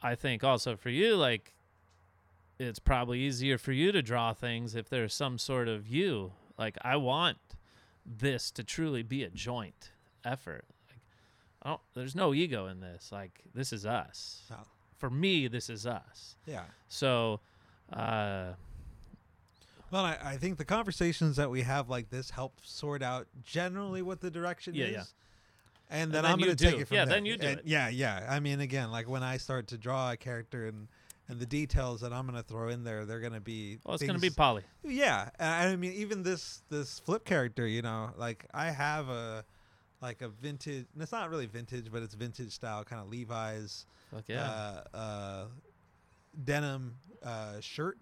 I 0.00 0.14
think 0.14 0.44
also 0.44 0.76
for 0.76 0.90
you 0.90 1.16
like 1.16 1.54
it's 2.60 2.78
probably 2.80 3.20
easier 3.20 3.56
for 3.58 3.72
you 3.72 3.92
to 3.92 4.02
draw 4.02 4.32
things 4.32 4.74
if 4.74 4.88
there's 4.88 5.14
some 5.14 5.38
sort 5.38 5.68
of 5.68 5.86
you. 5.88 6.32
Like 6.56 6.76
I 6.82 6.96
want 6.96 7.38
this 8.06 8.50
to 8.52 8.64
truly 8.64 9.02
be 9.02 9.22
a 9.22 9.30
joint 9.30 9.92
effort. 10.24 10.64
Like 10.88 11.00
I 11.62 11.68
don't 11.70 11.80
there's 11.94 12.14
no 12.14 12.32
ego 12.34 12.66
in 12.66 12.80
this. 12.80 13.10
Like 13.12 13.40
this 13.54 13.72
is 13.72 13.84
us. 13.86 14.42
No. 14.50 14.56
For 14.96 15.10
me, 15.10 15.46
this 15.48 15.70
is 15.70 15.86
us. 15.86 16.36
yeah. 16.46 16.64
So 16.88 17.40
uh 17.92 18.52
Well, 19.90 20.04
I, 20.04 20.18
I 20.22 20.36
think 20.36 20.58
the 20.58 20.64
conversations 20.64 21.36
that 21.36 21.50
we 21.50 21.62
have 21.62 21.88
like 21.88 22.10
this 22.10 22.30
help 22.30 22.60
sort 22.62 23.02
out 23.02 23.26
generally 23.44 24.02
what 24.02 24.20
the 24.20 24.30
direction 24.30 24.74
Yeah, 24.74 24.84
is. 24.86 24.92
yeah. 24.92 25.02
And 25.90 26.12
then, 26.12 26.24
then 26.24 26.30
I'm 26.32 26.38
going 26.38 26.54
to 26.54 26.64
take 26.64 26.78
it 26.78 26.86
from 26.88 26.96
Yeah, 26.96 27.06
there. 27.06 27.14
then 27.14 27.24
you 27.24 27.38
do 27.38 27.46
And 27.46 27.58
it. 27.60 27.66
Yeah, 27.66 27.88
yeah. 27.88 28.26
I 28.28 28.40
mean, 28.40 28.60
again, 28.60 28.90
like 28.90 29.08
when 29.08 29.22
I 29.22 29.38
start 29.38 29.68
to 29.68 29.78
draw 29.78 30.12
a 30.12 30.16
character 30.16 30.66
and 30.66 30.88
and 31.30 31.38
the 31.38 31.46
details 31.46 32.00
that 32.00 32.10
I'm 32.12 32.26
going 32.26 32.36
to 32.42 32.42
throw 32.42 32.68
in 32.68 32.84
there, 32.84 33.04
they're 33.04 33.20
going 33.20 33.34
to 33.34 33.40
be. 33.40 33.78
well 33.84 33.94
it's 33.94 34.02
gonna 34.04 34.14
be 34.18 34.28
things- 34.28 34.34
Polly. 34.36 34.62
Yeah, 34.82 35.28
and 35.38 35.70
I 35.72 35.76
mean, 35.76 35.92
even 35.92 36.22
this 36.22 36.62
this 36.70 36.98
flip 37.00 37.24
character, 37.26 37.66
you 37.66 37.80
know, 37.82 38.10
like 38.16 38.46
I 38.54 38.70
have 38.70 39.08
a 39.10 39.44
like 40.00 40.22
a 40.22 40.28
vintage. 40.28 40.86
and 40.92 41.02
It's 41.02 41.12
not 41.12 41.30
really 41.30 41.46
vintage, 41.46 41.86
but 41.92 42.02
it's 42.02 42.14
vintage 42.14 42.52
style 42.52 42.84
kind 42.84 43.02
of 43.02 43.08
Levi's 43.08 43.86
Fuck 44.10 44.24
yeah. 44.28 44.44
uh, 44.94 44.96
uh, 44.96 45.44
denim 46.44 46.96
uh, 47.22 47.60
shirt. 47.60 47.98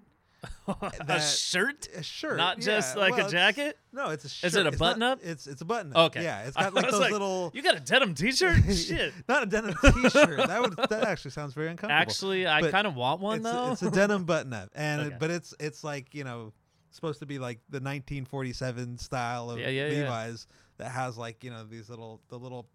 a 0.69 1.21
shirt? 1.21 1.89
A 1.97 2.03
shirt, 2.03 2.37
Not 2.37 2.61
just 2.61 2.97
like 2.97 3.17
well, 3.17 3.27
a 3.27 3.31
jacket? 3.31 3.79
No, 3.93 4.11
it's 4.11 4.25
a 4.25 4.29
shirt. 4.29 4.49
Is 4.49 4.55
it 4.55 4.67
a 4.67 4.69
It's 4.69 4.79
not- 4.79 4.87
button-up? 4.87 5.21
It's 5.23 5.47
it's 5.47 5.61
a 5.63 5.65
button 5.65 5.93
up. 5.93 6.11
Okay. 6.11 6.23
Yeah, 6.23 6.43
it's 6.45 6.57
got 6.57 6.75
like 6.75 6.91
those 6.91 7.01
like, 7.01 7.11
little. 7.11 7.51
You 7.55 7.63
got 7.63 7.77
a 7.77 7.81
denim 7.81 8.15
t-shirt? 8.15 8.63
Shit. 8.73 9.15
Not 9.29 9.43
a 9.43 9.47
denim 9.47 9.75
T-shirt. 9.83 10.37
that 10.47 10.61
would 10.61 10.77
that 10.91 11.05
actually 11.05 11.31
sounds 11.33 11.55
very 11.55 11.69
uncomfortable. 11.69 12.01
Actually, 12.01 12.47
I 12.47 12.71
kind 12.71 12.87
of 12.87 12.95
want 12.95 13.21
one 13.21 13.39
it's, 13.39 13.45
though. 13.51 13.73
It's 13.73 13.83
a 13.83 13.91
denim 13.91 14.25
button 14.25 14.53
up, 14.53 14.71
and 14.75 15.01
Okay. 15.01 15.15
it, 15.15 15.19
but 15.19 15.31
it's 15.31 15.55
it's 15.59 15.83
like 15.83 16.15
you 16.15 16.23
know 16.25 16.53
supposed 16.91 17.21
to 17.21 17.27
be 17.27 17.39
like 17.39 17.59
the 17.69 17.79
1947 17.79 18.99
style 18.99 19.51
of 19.51 19.59
Yeah, 19.59 19.69
yeah, 19.69 19.89
yeah. 19.89 20.35
That 20.79 20.91
has 20.91 21.17
like 21.17 21.43
you 21.45 21.51
know 21.51 21.65
these 21.65 21.89
little 21.91 22.21
the 22.29 22.39
little 22.39 22.67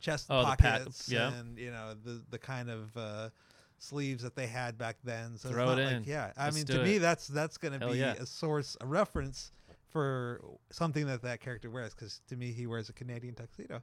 chest 0.00 0.26
Oh, 0.30 0.42
pockets 0.42 1.08
yeah. 1.08 1.32
and 1.34 1.58
you 1.58 1.70
know 1.70 1.94
the 2.04 2.22
the 2.30 2.38
kind 2.38 2.68
of 2.70 2.96
uh, 2.96 3.30
sleeves 3.78 4.22
that 4.22 4.34
they 4.36 4.46
had 4.46 4.76
back 4.78 4.96
then. 5.04 5.36
So 5.36 5.48
Throw 5.50 5.70
it's 5.72 5.80
it 5.80 5.84
not 5.84 5.92
in. 5.92 6.04
yeah. 6.04 6.32
I 6.36 6.44
Let's 6.44 6.56
mean 6.56 6.64
to 6.66 6.82
me 6.82 6.98
that's 6.98 7.26
that's 7.28 7.56
gonna 7.58 7.78
be 7.78 7.98
yeah. 7.98 8.14
a 8.14 8.26
source 8.26 8.76
a 8.80 8.86
reference 8.86 9.52
for 9.88 10.42
something 10.70 11.06
that 11.06 11.22
that 11.22 11.40
character 11.40 11.70
wears 11.70 11.94
because 11.94 12.20
to 12.28 12.36
me 12.36 12.52
he 12.52 12.66
wears 12.66 12.88
a 12.88 12.92
Canadian 12.92 13.34
tuxedo. 13.34 13.82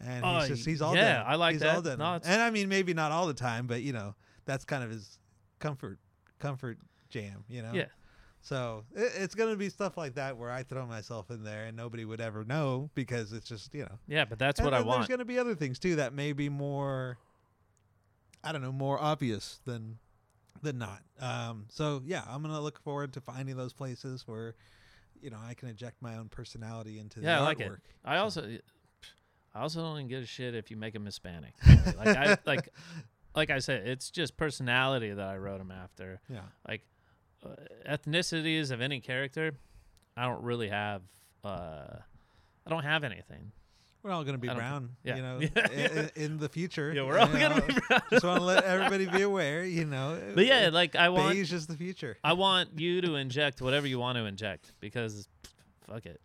And 0.00 0.24
Oh, 0.24 0.40
he's 0.40 0.48
just 0.48 0.66
he's 0.66 0.82
all 0.82 0.94
yeah, 0.94 1.12
denim. 1.12 1.24
I 1.28 1.34
like 1.36 1.52
he's 1.52 1.62
that. 1.62 1.74
All 1.76 1.82
denim. 1.82 1.98
No, 2.00 2.20
and 2.24 2.42
I 2.42 2.50
mean 2.50 2.68
maybe 2.68 2.92
not 2.94 3.12
all 3.12 3.26
the 3.26 3.34
time, 3.34 3.66
but 3.66 3.82
you 3.82 3.92
know 3.92 4.14
that's 4.44 4.64
kind 4.64 4.82
of 4.84 4.90
his 4.90 5.18
comfort 5.58 5.98
comfort 6.38 6.78
jam. 7.08 7.44
You 7.48 7.62
know. 7.62 7.70
Yeah. 7.72 7.84
So 8.46 8.84
it, 8.94 9.10
it's 9.16 9.34
gonna 9.34 9.56
be 9.56 9.68
stuff 9.70 9.96
like 9.96 10.14
that 10.14 10.36
where 10.36 10.52
I 10.52 10.62
throw 10.62 10.86
myself 10.86 11.32
in 11.32 11.42
there 11.42 11.64
and 11.64 11.76
nobody 11.76 12.04
would 12.04 12.20
ever 12.20 12.44
know 12.44 12.90
because 12.94 13.32
it's 13.32 13.48
just 13.48 13.74
you 13.74 13.82
know. 13.82 13.98
yeah, 14.06 14.24
but 14.24 14.38
that's 14.38 14.60
And 14.60 14.64
what 14.66 14.72
I 14.72 14.82
want. 14.82 15.00
There's 15.00 15.08
gonna 15.08 15.24
be 15.24 15.36
other 15.36 15.56
things 15.56 15.80
too 15.80 15.96
that 15.96 16.14
may 16.14 16.32
be 16.32 16.48
more. 16.48 17.18
I 18.44 18.52
don't 18.52 18.62
know, 18.62 18.70
more 18.70 19.00
obvious 19.02 19.58
than 19.64 19.98
than 20.62 20.78
not. 20.78 21.00
Um, 21.18 21.64
so 21.70 22.02
yeah, 22.06 22.22
I'm 22.28 22.40
gonna 22.40 22.60
look 22.60 22.78
forward 22.78 23.12
to 23.14 23.20
finding 23.20 23.56
those 23.56 23.72
places 23.72 24.22
where, 24.28 24.54
you 25.20 25.30
know, 25.30 25.38
I 25.44 25.54
can 25.54 25.68
inject 25.68 26.00
my 26.00 26.16
own 26.16 26.28
personality 26.28 27.00
into 27.00 27.20
Yeah, 27.20 27.38
the 27.38 27.42
I 27.42 27.44
like 27.44 27.58
it. 27.60 27.72
I 28.04 28.16
So- 28.18 28.22
also, 28.22 28.58
I 29.56 29.60
also 29.62 29.80
don't 29.82 29.96
even 29.96 30.06
give 30.08 30.22
a 30.22 30.26
shit 30.26 30.54
if 30.54 30.70
you 30.70 30.76
make 30.76 30.94
him 30.94 31.04
Hispanic. 31.04 31.54
like 31.96 32.06
I 32.16 32.38
like, 32.46 32.68
like 33.34 33.50
I 33.50 33.58
said, 33.58 33.88
it's 33.88 34.08
just 34.10 34.36
personality 34.36 35.12
that 35.12 35.26
I 35.26 35.36
wrote 35.36 35.60
him 35.60 35.72
after. 35.72 36.20
Yeah. 36.28 36.42
Like 36.68 36.82
ethnicities 37.88 38.70
of 38.70 38.80
any 38.80 39.00
character, 39.00 39.52
I 40.16 40.24
don't 40.26 40.42
really 40.42 40.68
have. 40.68 41.02
uh 41.44 41.86
I 42.66 42.70
don't 42.70 42.82
have 42.84 43.04
anything. 43.04 43.52
We're 44.02 44.10
all 44.12 44.24
gonna 44.24 44.38
be 44.38 44.48
I 44.48 44.52
don't 44.52 44.58
brown, 44.60 44.90
yeah. 45.04 45.16
you 45.16 45.22
know, 45.22 45.40
Yeah. 45.40 45.70
in, 45.72 46.10
in 46.14 46.38
the 46.38 46.48
future. 46.48 46.92
Yeah, 46.92 47.02
we're 47.04 47.18
all 47.18 47.28
you 47.28 47.38
gonna 47.38 47.60
be 47.62 47.74
brown. 47.88 48.02
Just 48.10 48.24
want 48.24 48.38
to 48.38 48.44
let 48.44 48.64
everybody 48.64 49.06
be 49.06 49.22
aware, 49.22 49.64
you 49.64 49.84
know. 49.84 50.20
But 50.34 50.46
yeah, 50.46 50.70
like 50.72 50.94
I 50.96 51.08
want, 51.08 51.34
beige 51.34 51.52
is 51.52 51.66
the 51.66 51.76
future. 51.76 52.16
I 52.22 52.32
want 52.34 52.78
you 52.78 53.00
to 53.00 53.16
inject 53.16 53.60
whatever 53.60 53.86
you 53.86 53.98
want 53.98 54.16
to 54.18 54.24
inject 54.26 54.72
because, 54.80 55.28
fuck 55.88 56.06
it. 56.06 56.20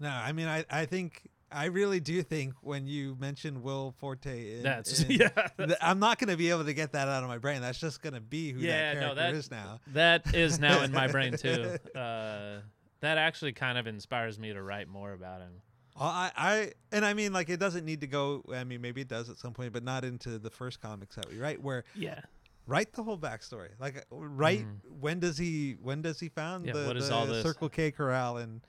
No, 0.00 0.08
I 0.08 0.32
mean, 0.32 0.48
I, 0.48 0.64
I 0.70 0.86
think 0.86 1.22
I 1.50 1.66
really 1.66 2.00
do 2.00 2.22
think 2.22 2.54
when 2.60 2.86
you 2.86 3.16
mention 3.20 3.62
Will 3.62 3.94
Forte, 3.98 4.56
in, 4.56 4.62
That's 4.62 5.00
in- 5.02 5.10
yeah. 5.20 5.28
th- 5.58 5.78
I'm 5.80 5.98
not 6.00 6.18
going 6.18 6.30
to 6.30 6.36
be 6.36 6.50
able 6.50 6.64
to 6.64 6.74
get 6.74 6.92
that 6.92 7.06
out 7.08 7.22
of 7.22 7.28
my 7.28 7.38
brain. 7.38 7.60
That's 7.62 7.78
just 7.78 8.02
going 8.02 8.14
to 8.14 8.20
be 8.20 8.50
who 8.52 8.60
Yeah, 8.60 8.94
that 8.94 9.00
no, 9.00 9.00
character 9.14 9.22
that- 9.22 9.34
is 9.34 9.50
now. 9.50 9.80
That 9.88 10.34
is 10.34 10.58
now 10.58 10.82
in 10.82 10.92
my 10.92 11.06
brain 11.08 11.36
too. 11.36 11.76
Uh, 11.94 12.60
that 13.00 13.18
actually 13.18 13.52
kind 13.52 13.78
of 13.78 13.86
inspires 13.86 14.38
me 14.38 14.52
to 14.52 14.62
write 14.62 14.88
more 14.88 15.12
about 15.12 15.40
him. 15.40 15.52
Well, 15.98 16.08
I, 16.08 16.30
I, 16.36 16.72
and 16.92 17.04
I 17.04 17.14
mean, 17.14 17.32
like, 17.32 17.48
it 17.48 17.58
doesn't 17.60 17.84
need 17.84 18.00
to 18.00 18.06
go. 18.06 18.42
I 18.52 18.64
mean, 18.64 18.80
maybe 18.80 19.00
it 19.02 19.08
does 19.08 19.30
at 19.30 19.38
some 19.38 19.52
point, 19.52 19.72
but 19.72 19.82
not 19.84 20.04
into 20.04 20.38
the 20.38 20.50
first 20.50 20.80
comics 20.80 21.14
that 21.16 21.30
we 21.30 21.38
write. 21.38 21.62
Where 21.62 21.84
Yeah. 21.94 22.20
write 22.66 22.92
the 22.94 23.02
whole 23.02 23.18
backstory. 23.18 23.68
Like, 23.78 24.04
write 24.10 24.64
Mhm. 24.66 24.98
when 25.00 25.20
does 25.20 25.38
he 25.38 25.76
when 25.80 26.02
does 26.02 26.18
he 26.20 26.28
found 26.28 26.66
Yeah, 26.66 26.72
the, 26.72 26.92
the? 26.94 27.42
Circle 27.42 27.68
K 27.68 27.90
Corral 27.92 28.38
and 28.38 28.60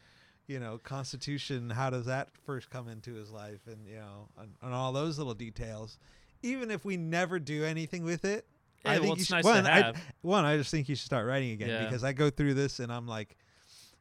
you 0.47 0.59
know 0.59 0.77
Constitution? 0.77 1.69
How 1.69 1.89
does 1.89 2.05
that 2.05 2.29
first 2.45 2.69
come 2.69 2.87
into 2.87 3.13
his 3.13 3.31
life? 3.31 3.59
And 3.67 3.85
you 3.87 3.95
know, 3.97 4.27
and, 4.39 4.49
and 4.61 4.73
all 4.73 4.91
those 4.93 5.17
little 5.17 5.33
details. 5.33 5.97
Even 6.43 6.69
if 6.71 6.85
we 6.85 6.97
never 6.97 7.39
do 7.39 7.63
anything 7.63 8.03
with 8.03 8.23
it, 8.23 8.45
Yeah, 8.85 8.91
I 8.91 8.93
think 8.95 9.07
well, 9.07 9.17
you 9.17 9.23
should, 9.23 9.33
nice 9.33 9.43
one, 9.43 9.63
to 9.63 9.73
I, 9.73 9.81
have. 9.81 10.01
one, 10.21 10.45
I 10.45 10.55
just 10.57 10.69
think 10.69 10.87
you 10.87 10.95
should 10.95 11.05
start 11.05 11.25
writing 11.25 11.51
again 11.51 11.69
Yeah. 11.69 11.83
because 11.85 12.03
I 12.03 12.13
go 12.13 12.29
through 12.29 12.53
this 12.53 12.79
and 12.79 12.91
I'm 12.93 13.07
like, 13.07 13.35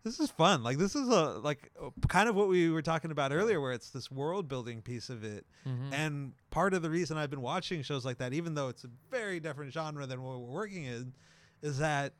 this 0.04 0.20
is 0.20 0.30
fun. 0.30 0.62
Like 0.62 0.76
this 0.78 0.94
is 0.94 1.08
a 1.08 1.38
like 1.38 1.70
uh, 1.82 1.88
kind 2.08 2.28
of 2.28 2.34
what 2.36 2.48
we 2.48 2.70
were 2.70 2.82
talking 2.82 3.10
about 3.10 3.32
earlier, 3.32 3.60
where 3.60 3.72
it's 3.72 3.90
this 3.90 4.10
world 4.10 4.48
building 4.48 4.82
piece 4.82 5.08
of 5.08 5.24
it. 5.24 5.46
Mhm. 5.66 5.92
And 5.92 6.32
part 6.50 6.74
of 6.74 6.82
the 6.82 6.90
reason 6.90 7.16
I've 7.16 7.30
been 7.30 7.40
watching 7.40 7.82
shows 7.82 8.04
like 8.04 8.18
that, 8.18 8.32
even 8.34 8.54
though 8.54 8.68
it's 8.68 8.84
a 8.84 8.90
very 9.10 9.40
different 9.40 9.72
genre 9.72 10.06
than 10.06 10.22
what 10.22 10.38
we're 10.40 10.46
working 10.52 10.84
in, 10.84 11.14
is 11.62 11.78
that 11.78 12.12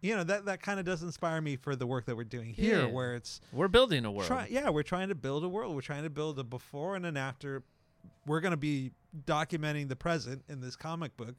you 0.00 0.14
know 0.16 0.24
that 0.24 0.44
that 0.46 0.62
kind 0.62 0.78
of 0.78 0.86
does 0.86 1.02
inspire 1.02 1.40
me 1.40 1.56
for 1.56 1.74
the 1.76 1.86
work 1.86 2.06
that 2.06 2.16
we're 2.16 2.24
doing 2.24 2.52
here, 2.54 2.82
Yeah. 2.82 2.86
where 2.86 3.14
it's 3.16 3.40
We're 3.52 3.68
building 3.68 4.04
a 4.04 4.10
world. 4.12 4.26
try, 4.26 4.46
yeah, 4.50 4.70
we're 4.70 4.82
trying 4.82 5.08
to 5.08 5.14
build 5.14 5.44
a 5.44 5.48
world. 5.48 5.74
We're 5.74 5.80
trying 5.80 6.04
to 6.04 6.10
build 6.10 6.38
a 6.38 6.44
before 6.44 6.96
and 6.96 7.04
an 7.06 7.16
after. 7.16 7.62
We're 8.26 8.40
going 8.40 8.52
to 8.52 8.56
be 8.56 8.92
documenting 9.26 9.88
the 9.88 9.96
present 9.96 10.44
in 10.48 10.60
this 10.60 10.76
comic 10.76 11.16
book, 11.16 11.36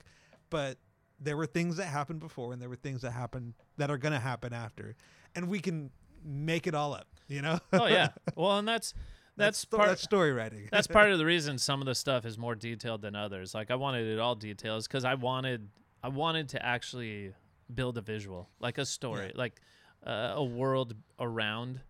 but 0.50 0.78
there 1.20 1.38
were 1.38 1.46
things 1.46 1.78
that 1.78 1.86
happened 1.86 2.20
before 2.20 2.52
and 2.54 2.62
there 2.62 2.70
were 2.70 2.76
things 2.76 3.02
that 3.02 3.12
happened 3.12 3.54
that 3.78 3.90
are 3.92 3.98
going 3.98 4.14
to 4.14 4.20
happen 4.20 4.54
after, 4.54 4.96
and 5.36 5.48
we 5.50 5.60
can 5.60 5.92
make 6.24 6.68
it 6.68 6.74
all 6.76 6.94
up. 6.94 7.08
You 7.28 7.42
know? 7.42 7.60
oh 7.74 7.86
yeah. 7.86 8.10
Well, 8.36 8.58
and 8.58 8.68
that's 8.68 8.94
that's, 9.38 9.60
sto- 9.60 9.78
part 9.78 9.90
that's 9.90 10.02
story 10.02 10.34
writing. 10.34 10.68
that's 10.72 10.88
part 10.88 11.12
of 11.12 11.18
the 11.18 11.26
reason 11.34 11.58
some 11.60 11.80
of 11.80 11.86
the 11.86 11.96
stuff 11.96 12.26
is 12.26 12.38
more 12.38 12.56
detailed 12.56 13.02
than 13.04 13.16
others. 13.16 13.54
Like 13.54 13.72
I 13.72 13.76
wanted 13.76 14.08
it 14.08 14.20
all 14.20 14.36
detailed 14.36 14.84
because 14.84 15.06
I 15.06 15.14
wanted 15.14 15.70
I 16.04 16.10
wanted 16.10 16.50
to 16.50 16.66
actually 16.66 17.34
build 17.74 17.98
a 17.98 18.02
visual, 18.02 18.50
like 18.60 18.78
a 18.78 18.86
story, 18.86 19.28
Yeah. 19.28 19.32
like 19.36 19.62
uh, 20.06 20.34
a 20.36 20.44
world 20.44 20.96
around. 21.20 21.82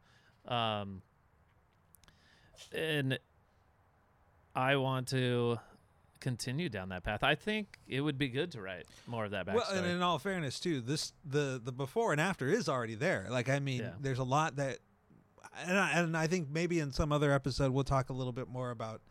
Um, 0.48 1.02
and 2.74 3.20
I 4.56 4.76
want 4.76 5.08
to 5.10 5.60
continue 6.20 6.68
down 6.70 6.90
that 6.90 7.04
path. 7.04 7.24
I 7.24 7.36
think 7.36 7.80
it 7.88 8.02
would 8.02 8.18
be 8.18 8.28
good 8.28 8.52
to 8.52 8.62
write 8.62 8.86
more 9.08 9.26
of 9.26 9.32
that 9.32 9.46
backstory. 9.46 9.56
Well, 9.56 9.72
and 9.72 9.86
in 9.88 10.02
all 10.02 10.20
fairness, 10.20 10.60
too, 10.60 10.82
this 10.82 11.14
the 11.24 11.62
the 11.64 11.72
before 11.72 12.12
and 12.12 12.20
after 12.20 12.48
is 12.48 12.68
already 12.68 12.96
there. 12.96 13.28
Like, 13.30 13.48
I 13.50 13.60
mean, 13.60 13.82
Yeah. 13.82 13.94
there's 14.00 14.20
a 14.20 14.24
lot 14.24 14.58
that, 14.58 14.80
and 15.66 15.78
I, 15.78 15.92
and 15.94 16.18
I 16.18 16.28
think 16.28 16.50
maybe 16.50 16.80
in 16.80 16.92
some 16.92 17.12
other 17.12 17.32
episode 17.32 17.72
we'll 17.72 17.84
talk 17.86 18.10
a 18.10 18.14
little 18.14 18.34
bit 18.34 18.50
more 18.50 18.72
about, 18.72 19.02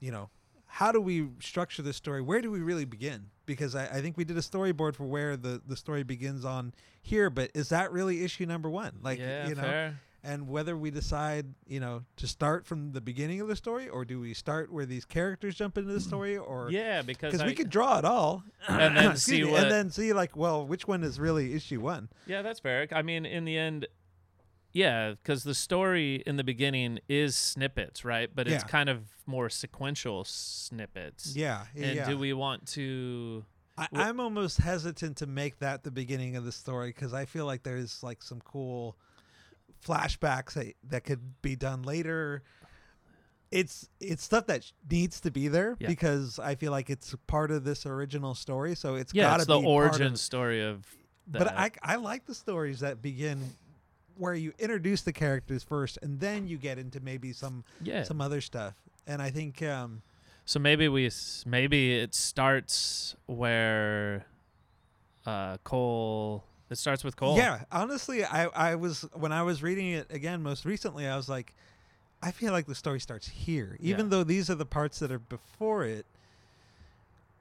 you 0.00 0.10
know, 0.10 0.30
how 0.66 0.92
do 0.92 1.00
we 1.00 1.28
structure 1.40 1.82
this 1.82 1.96
story? 1.96 2.22
Where 2.22 2.40
do 2.40 2.50
we 2.50 2.60
really 2.60 2.84
begin? 2.86 3.26
Because 3.46 3.74
I, 3.74 3.86
I 3.86 4.00
think 4.02 4.16
we 4.16 4.24
did 4.24 4.36
a 4.36 4.40
storyboard 4.42 4.94
for 4.96 5.04
where 5.04 5.36
the 5.36 5.62
the 5.66 5.76
story 5.76 6.02
begins 6.02 6.44
on 6.44 6.74
here, 7.00 7.30
but 7.30 7.50
is 7.54 7.68
that 7.70 7.92
really 7.92 8.24
issue 8.24 8.44
number 8.46 8.68
one? 8.68 8.98
Like, 9.02 9.18
yeah, 9.18 9.48
you 9.48 9.54
know, 9.54 9.62
fair. 9.62 10.00
and 10.24 10.48
whether 10.48 10.76
we 10.76 10.90
decide, 10.90 11.46
you 11.68 11.78
know, 11.78 12.02
to 12.16 12.26
start 12.26 12.66
from 12.66 12.90
the 12.92 13.00
beginning 13.00 13.40
of 13.40 13.46
the 13.48 13.54
story, 13.54 13.88
or 13.88 14.04
do 14.04 14.18
we 14.20 14.34
start 14.34 14.72
where 14.72 14.84
these 14.84 15.04
characters 15.04 15.54
jump 15.54 15.78
into 15.78 15.92
the 15.92 16.00
story, 16.00 16.36
or 16.36 16.68
Yeah, 16.70 17.02
because 17.02 17.40
I, 17.40 17.46
we 17.46 17.54
could 17.54 17.70
draw 17.70 17.98
it 17.98 18.04
all 18.04 18.42
And 18.68 18.96
then 18.96 19.16
see 19.28 19.44
me, 19.44 19.50
what- 19.52 19.62
and 19.62 19.70
then 19.70 19.90
see 19.90 20.12
like 20.12 20.36
well 20.36 20.66
which 20.66 20.88
one 20.88 21.04
is 21.04 21.20
really 21.20 21.54
issue 21.54 21.80
one 21.80 22.08
Yeah, 22.26 22.42
that's 22.42 22.58
fair. 22.60 22.88
I 22.90 23.02
mean, 23.02 23.24
in 23.24 23.44
the 23.44 23.56
end, 23.56 23.86
yeah, 24.76 25.10
because 25.12 25.42
the 25.44 25.54
story 25.54 26.22
in 26.26 26.36
the 26.36 26.44
beginning 26.44 26.98
is 27.08 27.34
snippets, 27.34 28.04
right? 28.04 28.28
But 28.34 28.46
it's 28.46 28.62
Yeah. 28.64 28.68
kind 28.68 28.88
of 28.88 28.98
more 29.26 29.48
sequential 29.48 30.24
snippets. 30.24 31.34
yeah 31.34 31.64
And 31.74 31.96
yeah 31.96 32.08
do 32.08 32.16
we 32.18 32.32
want 32.32 32.66
to? 32.74 33.44
I, 33.78 33.88
i'm 33.92 34.20
almost 34.20 34.56
hesitant 34.58 35.18
to 35.18 35.26
make 35.26 35.58
that 35.58 35.82
the 35.84 35.90
beginning 35.90 36.34
of 36.36 36.44
the 36.46 36.52
story 36.52 36.88
because 36.88 37.12
i 37.12 37.26
feel 37.26 37.44
like 37.44 37.62
there's 37.62 38.02
like 38.02 38.22
some 38.22 38.40
cool 38.40 38.96
flashbacks 39.86 40.54
that, 40.54 40.72
that 40.88 41.04
could 41.04 41.20
be 41.42 41.56
done 41.56 41.82
later 41.82 42.42
it's 43.50 43.88
it's 44.00 44.22
stuff 44.24 44.46
that 44.46 44.64
sh- 44.64 44.72
needs 44.90 45.20
to 45.20 45.30
be 45.30 45.48
there 45.48 45.76
Yeah. 45.78 45.88
because 45.88 46.38
i 46.38 46.54
feel 46.54 46.72
like 46.72 46.88
it's 46.90 47.14
part 47.26 47.50
of 47.50 47.64
this 47.64 47.84
original 47.86 48.34
story 48.34 48.74
so 48.74 48.94
it's 48.94 49.12
Yeah, 49.14 49.34
it's 49.36 49.44
the 49.46 49.58
be 49.58 49.64
part 49.66 49.86
of- 49.86 49.92
origin 50.00 50.16
story 50.16 50.62
of. 50.64 50.86
That. 51.28 51.38
but 51.40 51.48
I, 51.58 51.70
I 51.82 51.96
like 51.96 52.24
the 52.24 52.34
stories 52.34 52.80
that 52.80 53.02
begin 53.02 53.40
where 54.18 54.34
you 54.34 54.52
introduce 54.58 55.02
the 55.02 55.12
characters 55.12 55.62
first 55.62 55.98
and 56.02 56.20
then 56.20 56.46
you 56.48 56.56
get 56.58 56.78
into 56.78 57.00
maybe 57.00 57.32
some 57.32 57.64
yeah. 57.82 58.02
some 58.02 58.20
other 58.20 58.40
stuff 58.40 58.74
and 59.06 59.20
i 59.22 59.30
think 59.30 59.62
um 59.62 60.02
So 60.44 60.58
maybe 60.60 60.88
we 60.88 61.10
maybe 61.44 61.94
it 61.98 62.14
starts 62.14 63.16
where 63.26 64.26
uh 65.26 65.56
Cole. 65.64 66.44
It 66.70 66.78
starts 66.78 67.04
with 67.04 67.14
Cole. 67.16 67.36
Yeah, 67.36 67.64
honestly, 67.70 68.24
I 68.24 68.46
I 68.46 68.74
was 68.76 69.02
when 69.12 69.32
I 69.32 69.42
was 69.42 69.62
reading 69.62 69.90
it 69.92 70.06
again 70.10 70.42
most 70.42 70.64
recently, 70.64 71.06
I 71.06 71.16
was 71.16 71.28
like, 71.28 71.52
I 72.22 72.30
feel 72.32 72.52
like 72.52 72.66
the 72.66 72.74
story 72.74 73.00
starts 73.00 73.28
here, 73.28 73.76
even 73.80 74.06
Yeah. 74.06 74.10
though 74.10 74.24
these 74.24 74.50
are 74.50 74.54
the 74.56 74.66
parts 74.66 74.98
that 75.00 75.10
are 75.12 75.18
before 75.20 75.84
it. 75.84 76.06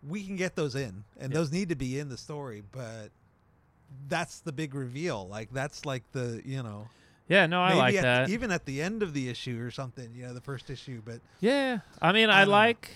We 0.07 0.23
can 0.25 0.35
get 0.35 0.55
those 0.55 0.75
in, 0.75 1.03
and 1.19 1.31
Yeah. 1.31 1.39
those 1.39 1.51
need 1.51 1.69
to 1.69 1.75
be 1.75 1.97
in 1.99 2.09
the 2.09 2.17
story, 2.17 2.61
but 2.71 3.09
that's 4.07 4.39
the 4.39 4.51
big 4.51 4.73
reveal. 4.75 5.27
Like 5.27 5.51
that's 5.51 5.85
like 5.85 6.03
the 6.11 6.41
you 6.45 6.61
know 6.63 6.87
Yeah. 7.27 7.45
No, 7.47 7.61
I 7.61 7.69
maybe 7.69 7.79
like 7.79 7.95
at 7.95 8.01
that. 8.03 8.27
The, 8.27 8.33
even 8.33 8.51
at 8.51 8.65
the 8.65 8.81
end 8.81 9.01
of 9.03 9.13
the 9.13 9.29
issue 9.29 9.61
or 9.61 9.71
something, 9.71 10.13
you 10.15 10.25
know, 10.27 10.33
the 10.33 10.41
first 10.41 10.69
issue. 10.69 11.01
But 11.03 11.21
Yeah. 11.39 11.79
I 12.01 12.11
mean, 12.11 12.29
I 12.29 12.41
I, 12.41 12.45
know. 12.45 12.51
like. 12.51 12.91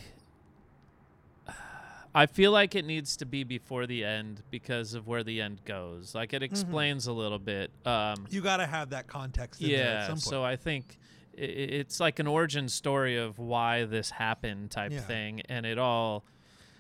I 2.14 2.26
feel 2.26 2.52
like 2.52 2.74
it 2.74 2.86
needs 2.86 3.18
to 3.18 3.26
be 3.26 3.44
before 3.44 3.86
the 3.86 4.04
end 4.04 4.42
because 4.50 4.96
of 4.96 5.06
where 5.08 5.24
the 5.24 5.42
end 5.42 5.64
goes. 5.64 6.16
Like 6.16 6.30
Mm-hmm. 6.30 6.36
it 6.38 6.44
explains 6.44 7.06
a 7.08 7.14
little 7.14 7.38
bit. 7.40 7.70
Um, 7.86 8.26
you 8.32 8.42
got 8.42 8.58
to 8.58 8.66
have 8.66 8.90
that 8.90 9.08
context. 9.08 9.62
In 9.62 9.70
there 9.70 9.78
at 9.88 9.94
yeah. 9.94 10.02
some 10.08 10.14
point. 10.16 10.22
So 10.24 10.44
I 10.44 10.56
think 10.56 10.98
i- 11.38 11.42
i 11.42 11.46
it's 11.46 12.00
like 12.00 12.18
an 12.20 12.26
origin 12.28 12.68
story 12.68 13.16
of 13.16 13.38
why 13.38 13.86
this 13.86 14.10
happened 14.10 14.72
type 14.72 14.92
Yeah. 14.92 15.02
thing, 15.02 15.42
and 15.50 15.66
it 15.68 15.78
all. 15.78 16.26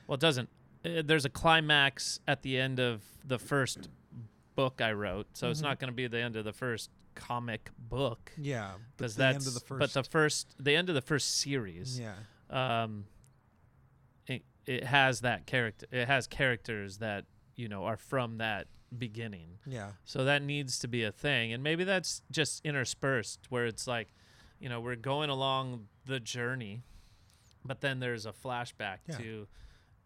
Well, 0.08 0.16
it 0.16 0.20
doesn't. 0.22 0.50
uh, 0.84 1.04
There's 1.06 1.26
a 1.26 1.30
climax 1.30 2.20
at 2.28 2.42
the 2.42 2.58
end 2.58 2.80
of 2.80 3.04
the 3.24 3.38
first 3.38 3.88
book 4.62 4.82
I 4.82 4.92
wrote, 4.94 5.28
so 5.38 5.50
it's 5.50 5.60
Mhm. 5.62 5.64
not 5.70 5.80
going 5.80 5.92
to 5.92 5.96
be 5.96 6.08
the 6.08 6.22
end 6.22 6.36
of 6.36 6.44
the 6.46 6.54
first 6.54 6.90
comic 7.16 7.70
book 7.78 8.32
yeah, 8.38 8.74
because 8.96 9.16
that's 9.16 9.36
end 9.38 9.48
of 9.48 9.54
the 9.54 9.60
first. 9.60 9.80
but 9.80 9.92
the 9.94 10.04
first 10.10 10.56
the 10.60 10.76
end 10.76 10.88
of 10.90 10.96
the 10.96 11.02
first 11.02 11.38
series 11.40 12.00
yeah, 12.00 12.16
um 12.50 13.06
it, 14.28 14.44
it 14.66 14.84
has 14.86 15.22
that 15.22 15.46
character 15.46 15.86
it 15.92 16.08
has 16.08 16.28
characters 16.28 16.98
that 17.00 17.26
you 17.56 17.68
know 17.68 17.84
are 17.86 17.98
from 17.98 18.38
that 18.38 18.68
beginning 18.98 19.60
yeah, 19.68 19.92
so 20.06 20.24
that 20.26 20.42
needs 20.42 20.80
to 20.80 20.88
be 20.88 21.04
a 21.04 21.12
thing 21.12 21.54
and 21.54 21.62
maybe 21.62 21.84
that's 21.84 22.22
just 22.32 22.66
interspersed 22.66 23.40
where 23.50 23.66
it's 23.66 23.86
like 23.86 24.14
you 24.60 24.68
know 24.70 24.80
we're 24.82 24.96
going 24.96 25.30
along 25.30 25.88
the 26.06 26.20
journey 26.20 26.82
but 27.66 27.82
then 27.82 28.00
there's 28.00 28.26
a 28.26 28.32
flashback 28.32 29.00
Yeah. 29.08 29.18
to 29.18 29.48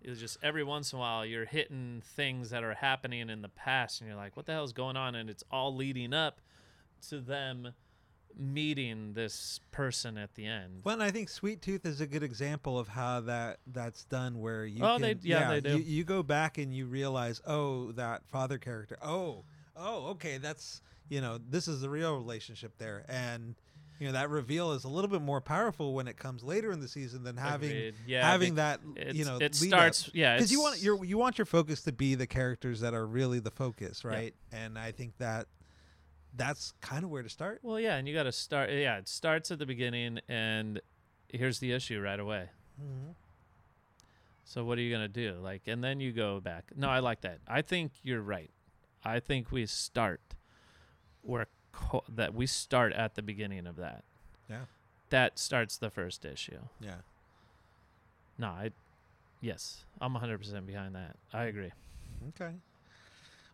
it's 0.04 0.20
just 0.20 0.38
every 0.44 0.64
once 0.64 0.92
in 0.94 0.98
a 0.98 1.00
while 1.00 1.26
you're 1.26 1.46
hitting 1.46 2.02
things 2.16 2.50
that 2.50 2.64
are 2.64 2.74
happening 2.74 3.30
in 3.30 3.42
the 3.42 3.50
past 3.50 4.02
and 4.02 4.08
you're 4.10 4.18
like 4.18 4.36
what 4.36 4.46
the 4.46 4.52
hell's 4.52 4.74
going 4.74 4.98
on 4.98 5.16
and 5.16 5.30
it's 5.30 5.44
all 5.52 5.74
leading 5.76 6.14
up 6.14 6.42
to 7.10 7.20
them 7.20 7.74
meeting 8.36 9.14
this 9.14 9.60
person 9.72 10.18
at 10.18 10.34
the 10.36 10.46
end 10.46 10.82
Well, 10.84 10.96
and 10.96 11.04
I 11.04 11.12
think 11.12 11.30
Sweet 11.30 11.62
Tooth 11.62 11.86
is 11.86 12.02
a 12.02 12.08
good 12.08 12.24
example 12.24 12.80
of 12.80 12.88
how 12.88 13.22
that 13.22 13.60
that's 13.68 14.06
done. 14.06 14.40
Where 14.40 14.66
you, 14.66 14.84
Oh, 14.84 14.94
can, 14.98 15.02
they- 15.02 15.18
yeah, 15.22 15.52
they 15.52 15.62
do. 15.62 15.78
You, 15.78 15.84
you 15.84 16.04
go 16.04 16.24
back 16.24 16.58
and 16.58 16.74
you 16.74 16.88
realize, 16.88 17.42
oh, 17.46 17.92
that 17.92 18.26
father 18.28 18.58
character. 18.58 18.98
Oh, 19.04 19.44
oh, 19.78 20.08
okay, 20.12 20.38
that's 20.40 20.82
you 21.10 21.22
know, 21.22 21.38
this 21.48 21.68
is 21.68 21.82
the 21.82 21.90
real 21.90 22.16
relationship 22.18 22.78
there, 22.80 23.06
and 23.08 23.54
you 24.00 24.08
know 24.08 24.14
that 24.14 24.30
reveal 24.30 24.72
is 24.72 24.84
a 24.84 24.88
little 24.88 25.10
bit 25.10 25.22
more 25.22 25.42
powerful 25.42 25.94
when 25.94 26.08
it 26.08 26.18
comes 26.18 26.44
later 26.44 26.72
in 26.72 26.80
the 26.80 26.88
season 26.88 27.24
than 27.24 27.38
having 27.38 27.94
yeah, 28.08 28.30
having 28.30 28.56
that 28.56 28.80
you 29.14 29.26
know 29.26 29.38
it 29.38 29.56
starts 29.56 30.10
yeah 30.14 30.36
because 30.36 30.52
you 30.52 30.62
want 30.62 30.82
your 30.82 31.04
you 31.06 31.18
want 31.18 31.38
your 31.38 31.46
focus 31.46 31.82
to 31.84 31.92
be 31.92 32.16
the 32.16 32.28
characters 32.28 32.82
that 32.82 32.94
are 32.94 33.06
really 33.06 33.40
the 33.40 33.52
focus, 33.52 34.04
right? 34.04 34.34
And 34.52 34.78
I 34.78 34.92
think 34.92 35.18
that 35.18 35.48
that's 36.36 36.74
kind 36.82 37.04
of 37.04 37.12
where 37.12 37.24
to 37.24 37.30
start. 37.30 37.60
well 37.62 37.80
yeah 37.80 37.96
and 37.96 38.08
you 38.08 38.14
got 38.14 38.24
to 38.24 38.32
start 38.32 38.72
yeah 38.72 38.98
it 38.98 39.08
starts 39.08 39.52
at 39.52 39.60
the 39.60 39.68
beginning 39.68 40.20
and 40.28 40.82
here's 41.30 41.60
the 41.60 41.72
issue 41.72 42.00
right 42.00 42.20
away. 42.20 42.50
Mm-hmm. 42.82 43.12
So 44.46 44.66
what 44.66 44.78
are 44.78 44.82
you 44.82 44.92
gonna 44.92 45.08
do? 45.08 45.38
Like 45.42 45.64
and 45.68 45.84
then 45.84 46.00
you 46.00 46.12
go 46.12 46.40
back. 46.40 46.72
No 46.76 46.90
i 46.90 47.00
like 47.00 47.22
that. 47.22 47.40
I 47.48 47.62
think 47.62 47.92
you're 48.04 48.22
right. 48.22 48.52
I 49.04 49.20
think 49.20 49.52
we 49.52 49.66
start 49.66 50.22
where 51.22 51.48
that 52.10 52.34
we 52.34 52.46
start 52.48 52.94
at 52.94 53.16
the 53.16 53.22
beginning 53.22 53.66
of 53.68 53.76
that 53.78 54.04
Yeah. 54.50 54.66
that 55.10 55.38
starts 55.40 55.78
the 55.78 55.90
first 55.90 56.26
issue 56.26 56.60
Yeah. 56.80 56.98
no 58.38 58.48
i 58.48 58.72
yes 59.42 59.86
i'm 60.02 60.14
100% 60.16 60.66
behind 60.66 60.96
that 60.96 61.16
i 61.34 61.44
agree 61.46 61.72
Okay. 62.38 62.52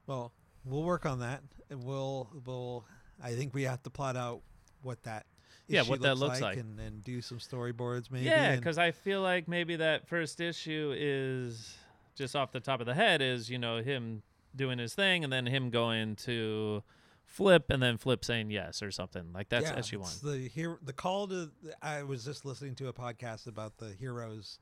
Well, 0.05 0.31
we'll 0.63 0.83
work 0.83 1.07
on 1.07 1.19
that. 1.21 1.41
and 1.71 1.83
We'll 1.83 2.29
we'll. 2.45 2.85
I 3.23 3.33
think 3.33 3.51
we 3.55 3.63
have 3.63 3.81
to 3.81 3.89
plot 3.89 4.15
out 4.15 4.41
what 4.83 5.01
that. 5.03 5.25
Yeah, 5.67 5.81
what 5.83 6.01
that 6.01 6.19
looks 6.19 6.39
like. 6.39 6.57
and, 6.57 6.79
and 6.79 7.03
do 7.03 7.19
some 7.19 7.39
storyboards 7.39 8.11
maybe. 8.11 8.25
Yeah, 8.25 8.55
because 8.55 8.77
I 8.77 8.91
feel 8.91 9.21
like 9.21 9.47
maybe 9.47 9.75
that 9.77 10.07
first 10.07 10.39
issue 10.39 10.93
is 10.95 11.75
just 12.15 12.35
off 12.35 12.51
the 12.51 12.59
top 12.59 12.79
of 12.79 12.85
the 12.85 12.93
head 12.93 13.23
is 13.23 13.49
you 13.49 13.57
know 13.57 13.81
him 13.81 14.21
doing 14.55 14.77
his 14.77 14.93
thing 14.93 15.23
and 15.23 15.33
then 15.33 15.47
him 15.47 15.71
going 15.71 16.15
to 16.17 16.83
flip 17.29 17.69
and 17.69 17.81
then 17.81 17.97
flip 17.97 18.25
saying 18.25 18.49
yes 18.49 18.81
or 18.81 18.91
something 18.91 19.31
like 19.33 19.49
that's 19.49 19.69
yeah, 19.69 19.79
issue 19.79 19.99
one. 19.99 20.11
The 20.23 20.49
hero, 20.49 20.77
the 20.83 20.93
call 20.93 21.27
to. 21.27 21.51
I 21.81 22.03
was 22.03 22.25
just 22.25 22.43
listening 22.43 22.75
to 22.75 22.87
a 22.87 22.93
podcast 22.93 23.47
about 23.47 23.77
the 23.77 23.93
heroes 23.93 24.59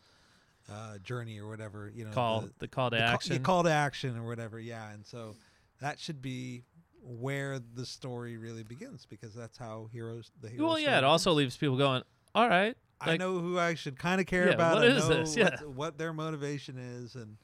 uh, 0.72 0.98
journey 1.00 1.40
or 1.40 1.48
whatever. 1.48 1.92
You 1.94 2.06
know, 2.06 2.12
call 2.12 2.42
the, 2.42 2.54
the, 2.60 2.68
call 2.68 2.90
to 2.90 2.98
the 2.98 3.02
action. 3.04 3.34
yeah, 3.34 3.40
call 3.40 3.64
to 3.64 3.72
action 3.72 4.18
or 4.18 4.28
whatever. 4.28 4.60
Yeah, 4.60 4.92
and 4.92 5.06
so 5.06 5.36
that 5.80 6.00
should 6.00 6.22
be 6.22 6.64
where 7.02 7.60
the 7.60 7.86
story 7.86 8.38
really 8.38 8.64
begins 8.64 9.06
because 9.06 9.34
that's 9.34 9.58
how 9.58 9.90
heroes. 9.92 10.32
The 10.42 10.50
hero 10.50 10.68
well, 10.68 10.80
yeah, 10.80 10.98
it 10.98 11.04
also 11.04 11.32
leaves 11.32 11.56
people 11.56 11.78
going, 11.78 12.04
all 12.36 12.50
right. 12.50 12.76
I 13.00 13.16
know 13.16 13.40
who 13.40 13.60
I 13.60 13.76
should 13.76 14.00
kind 14.00 14.20
of 14.20 14.26
care 14.26 14.48
Yeah, 14.48 14.56
about. 14.56 14.76
what 14.78 14.84
I 14.84 14.88
is 14.88 15.08
know 15.08 15.16
this? 15.16 15.36
Yeah. 15.38 15.56
what 15.62 15.98
their 15.98 16.14
motivation 16.14 16.78
is, 16.78 17.16
and 17.16 17.38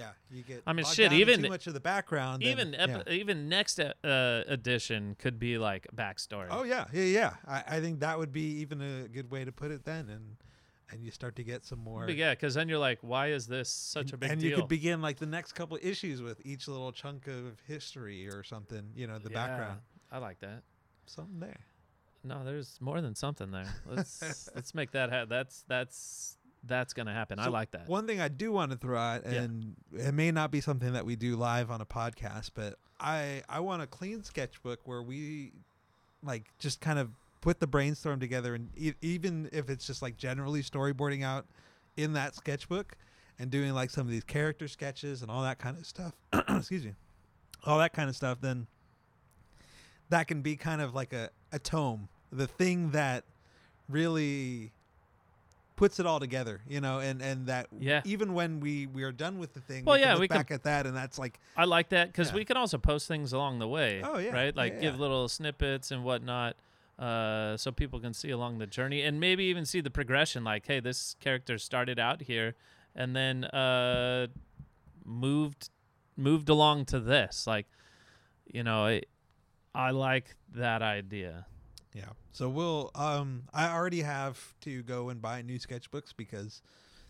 yeah, 0.00 0.10
you 0.30 0.42
get. 0.42 0.62
I 0.66 0.72
mean, 0.72 0.86
shit, 0.86 1.12
even- 1.12 1.42
too 1.42 1.48
much 1.48 1.66
of 1.66 1.74
the 1.74 1.80
background. 1.80 2.42
then- 2.42 2.50
Even 2.50 2.72
yeah. 2.72 3.02
even 3.12 3.48
next 3.48 3.78
uh, 3.78 3.92
edition 4.46 5.14
could 5.18 5.38
be 5.38 5.58
like 5.58 5.86
backstory. 5.94 6.48
Oh 6.50 6.62
yeah, 6.64 6.86
yeah, 6.92 7.02
yeah. 7.04 7.32
I, 7.46 7.76
I 7.76 7.80
think 7.80 8.00
that 8.00 8.18
would 8.18 8.32
be 8.32 8.60
even 8.62 8.80
a 8.80 9.08
good 9.08 9.30
way 9.30 9.44
to 9.44 9.52
put 9.52 9.70
it 9.70 9.84
then, 9.84 10.08
and 10.08 10.36
and 10.90 11.04
you 11.04 11.10
start 11.10 11.36
to 11.36 11.44
get 11.44 11.64
some 11.64 11.78
more. 11.78 12.06
But 12.06 12.16
yeah, 12.16 12.32
because 12.32 12.54
then 12.54 12.68
you're 12.68 12.78
like, 12.78 12.98
why 13.02 13.28
is 13.28 13.46
this 13.46 13.68
such 13.68 14.12
a 14.12 14.16
big 14.16 14.30
and 14.30 14.40
deal? 14.40 14.50
you 14.50 14.56
could 14.56 14.68
begin 14.68 15.00
like 15.02 15.18
the 15.18 15.26
next 15.26 15.52
couple 15.52 15.78
issues 15.80 16.20
with 16.22 16.40
each 16.44 16.66
little 16.66 16.92
chunk 16.92 17.26
of 17.28 17.60
history 17.68 18.26
or 18.28 18.42
something. 18.42 18.90
You 18.96 19.06
know, 19.06 19.18
the 19.18 19.30
Yeah, 19.30 19.46
background, 19.46 19.80
I 20.10 20.18
like 20.18 20.40
that. 20.40 20.62
something 21.06 21.40
there. 21.40 21.60
No, 22.22 22.44
there's 22.44 22.76
more 22.80 23.00
than 23.00 23.14
something 23.14 23.50
there. 23.50 23.72
Let's 23.86 24.48
let's 24.54 24.74
make 24.74 24.90
that. 24.92 25.10
Ha- 25.10 25.24
that's 25.26 25.64
that's 25.68 26.36
that's 26.64 26.92
gonna 26.92 27.12
happen. 27.14 27.38
I 27.38 27.48
like 27.48 27.70
that. 27.72 27.88
One 27.88 28.06
thing 28.06 28.20
I 28.20 28.28
do 28.28 28.52
want 28.52 28.70
to 28.72 28.76
throw 28.78 28.98
out, 28.98 29.22
Yeah. 29.24 29.42
and 29.42 29.76
it 29.92 30.12
may 30.12 30.30
not 30.30 30.50
be 30.50 30.60
something 30.60 30.92
that 30.92 31.06
we 31.06 31.16
do 31.16 31.36
live 31.36 31.70
on 31.70 31.80
a 31.80 31.86
podcast, 31.86 32.50
but 32.54 32.78
I 32.98 33.42
I 33.48 33.60
want 33.60 33.82
a 33.82 33.86
clean 33.86 34.22
sketchbook 34.22 34.80
where 34.84 35.02
we 35.02 35.52
like 36.22 36.44
just 36.58 36.80
kind 36.80 36.98
of 36.98 37.10
put 37.40 37.60
the 37.60 37.66
brainstorm 37.66 38.20
together, 38.20 38.54
and 38.54 38.68
e- 38.76 38.92
even 39.00 39.48
if 39.52 39.70
it's 39.70 39.86
just 39.86 40.02
like 40.02 40.16
generally 40.18 40.62
storyboarding 40.62 41.24
out 41.24 41.46
in 41.96 42.12
that 42.12 42.34
sketchbook 42.34 42.96
and 43.38 43.50
doing 43.50 43.72
like 43.72 43.88
some 43.88 44.06
of 44.06 44.10
these 44.12 44.24
character 44.24 44.68
sketches 44.68 45.22
and 45.22 45.30
all 45.30 45.42
that 45.42 45.58
kind 45.58 45.78
of 45.78 45.86
stuff. 45.86 46.12
excuse 46.48 46.84
me, 46.84 46.94
all 47.64 47.78
that 47.78 47.94
kind 47.94 48.10
of 48.10 48.16
stuff. 48.16 48.38
Then 48.42 48.66
that 50.10 50.26
can 50.26 50.42
be 50.42 50.56
kind 50.56 50.82
of 50.82 50.94
like 50.94 51.12
a 51.14 51.30
a 51.52 51.58
tome, 51.58 52.08
the 52.30 52.46
thing 52.46 52.90
that 52.90 53.24
really 53.88 54.72
puts 55.80 55.98
it 55.98 56.04
all 56.04 56.20
together, 56.20 56.60
you 56.68 56.78
know, 56.78 56.98
and 56.98 57.22
and 57.22 57.46
that 57.46 57.66
Yeah. 57.78 58.02
even 58.04 58.34
when 58.34 58.60
we 58.60 58.86
we 58.86 59.02
are 59.02 59.12
done 59.12 59.38
with 59.38 59.54
the 59.54 59.60
thing, 59.60 59.84
Well, 59.86 59.94
we 59.96 60.00
can 60.00 60.08
yeah, 60.08 60.12
look 60.14 60.20
we 60.20 60.28
can- 60.28 60.36
back 60.36 60.50
at 60.50 60.62
that, 60.64 60.86
and 60.86 60.94
that's 60.94 61.18
like, 61.18 61.40
I 61.56 61.64
like 61.64 61.88
that 61.88 62.08
because 62.08 62.28
Yeah. 62.28 62.34
we 62.36 62.44
can 62.44 62.58
also 62.58 62.76
post 62.76 63.08
things 63.08 63.32
along 63.32 63.60
the 63.60 63.66
way. 63.68 64.02
Oh, 64.04 64.18
yeah. 64.18 64.30
right. 64.30 64.54
Like 64.54 64.74
Yeah, 64.74 64.80
give 64.80 65.00
little 65.00 65.26
snippets 65.28 65.90
and 65.90 66.04
whatnot, 66.04 66.56
uh, 66.98 67.56
so 67.56 67.72
people 67.72 67.98
can 67.98 68.12
see 68.12 68.28
along 68.30 68.58
the 68.58 68.66
journey 68.66 69.00
and 69.02 69.18
maybe 69.18 69.44
even 69.44 69.64
see 69.64 69.80
the 69.80 69.90
progression. 69.90 70.44
Like, 70.44 70.66
hey, 70.66 70.80
this 70.80 71.16
character 71.18 71.56
started 71.56 71.98
out 71.98 72.20
here 72.22 72.54
and 72.94 73.16
then 73.16 73.44
uh, 73.46 74.26
moved 75.04 75.70
moved 76.16 76.50
along 76.50 76.84
to 76.92 77.00
this. 77.00 77.46
Like, 77.46 77.66
you 78.52 78.62
know, 78.62 78.84
I, 78.84 79.00
I 79.74 79.92
like 79.92 80.36
that 80.54 80.82
idea. 80.82 81.46
Yeah. 81.92 82.10
So 82.32 82.48
we'll, 82.48 82.90
um, 82.94 83.44
I 83.52 83.68
already 83.68 84.02
have 84.02 84.54
to 84.62 84.82
go 84.82 85.08
and 85.08 85.20
buy 85.20 85.42
new 85.42 85.58
sketchbooks 85.58 86.12
because 86.16 86.62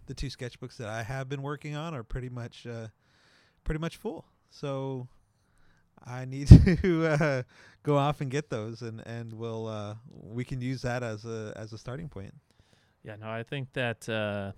the 0.06 0.14
two 0.14 0.28
sketchbooks 0.28 0.76
that 0.78 0.88
I 0.88 1.02
have 1.02 1.28
been 1.28 1.42
working 1.42 1.76
on 1.76 1.94
are 1.94 2.02
pretty 2.02 2.28
much, 2.28 2.66
uh, 2.66 2.88
pretty 3.64 3.80
much 3.80 3.96
full. 3.96 4.24
So 4.50 5.08
I 6.04 6.24
need 6.24 6.48
to 6.82 7.06
uh, 7.06 7.42
go 7.82 7.96
off 7.96 8.20
and 8.20 8.30
get 8.30 8.50
those, 8.50 8.82
and 8.82 9.00
and 9.06 9.32
we'll 9.34 9.66
uh, 9.66 9.94
we 10.10 10.44
can 10.44 10.60
use 10.60 10.82
that 10.82 11.02
as 11.02 11.24
a 11.24 11.52
as 11.56 11.72
a 11.72 11.78
starting 11.78 12.08
point. 12.08 12.34
Yeah, 13.02 13.16
no, 13.16 13.28
I 13.28 13.42
think 13.42 13.72
that 13.74 14.08
uh, 14.08 14.52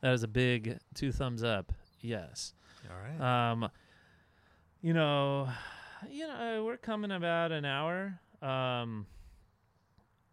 that 0.00 0.12
is 0.12 0.22
a 0.22 0.28
big 0.28 0.78
two 0.94 1.12
thumbs 1.12 1.42
up. 1.42 1.72
Yes. 2.00 2.54
All 2.88 2.96
right. 2.96 3.50
Um, 3.50 3.70
you 4.80 4.94
know, 4.94 5.48
you 6.08 6.26
know, 6.26 6.64
we're 6.64 6.76
coming 6.76 7.10
about 7.10 7.50
an 7.52 7.64
hour. 7.64 8.20
Um, 8.40 9.06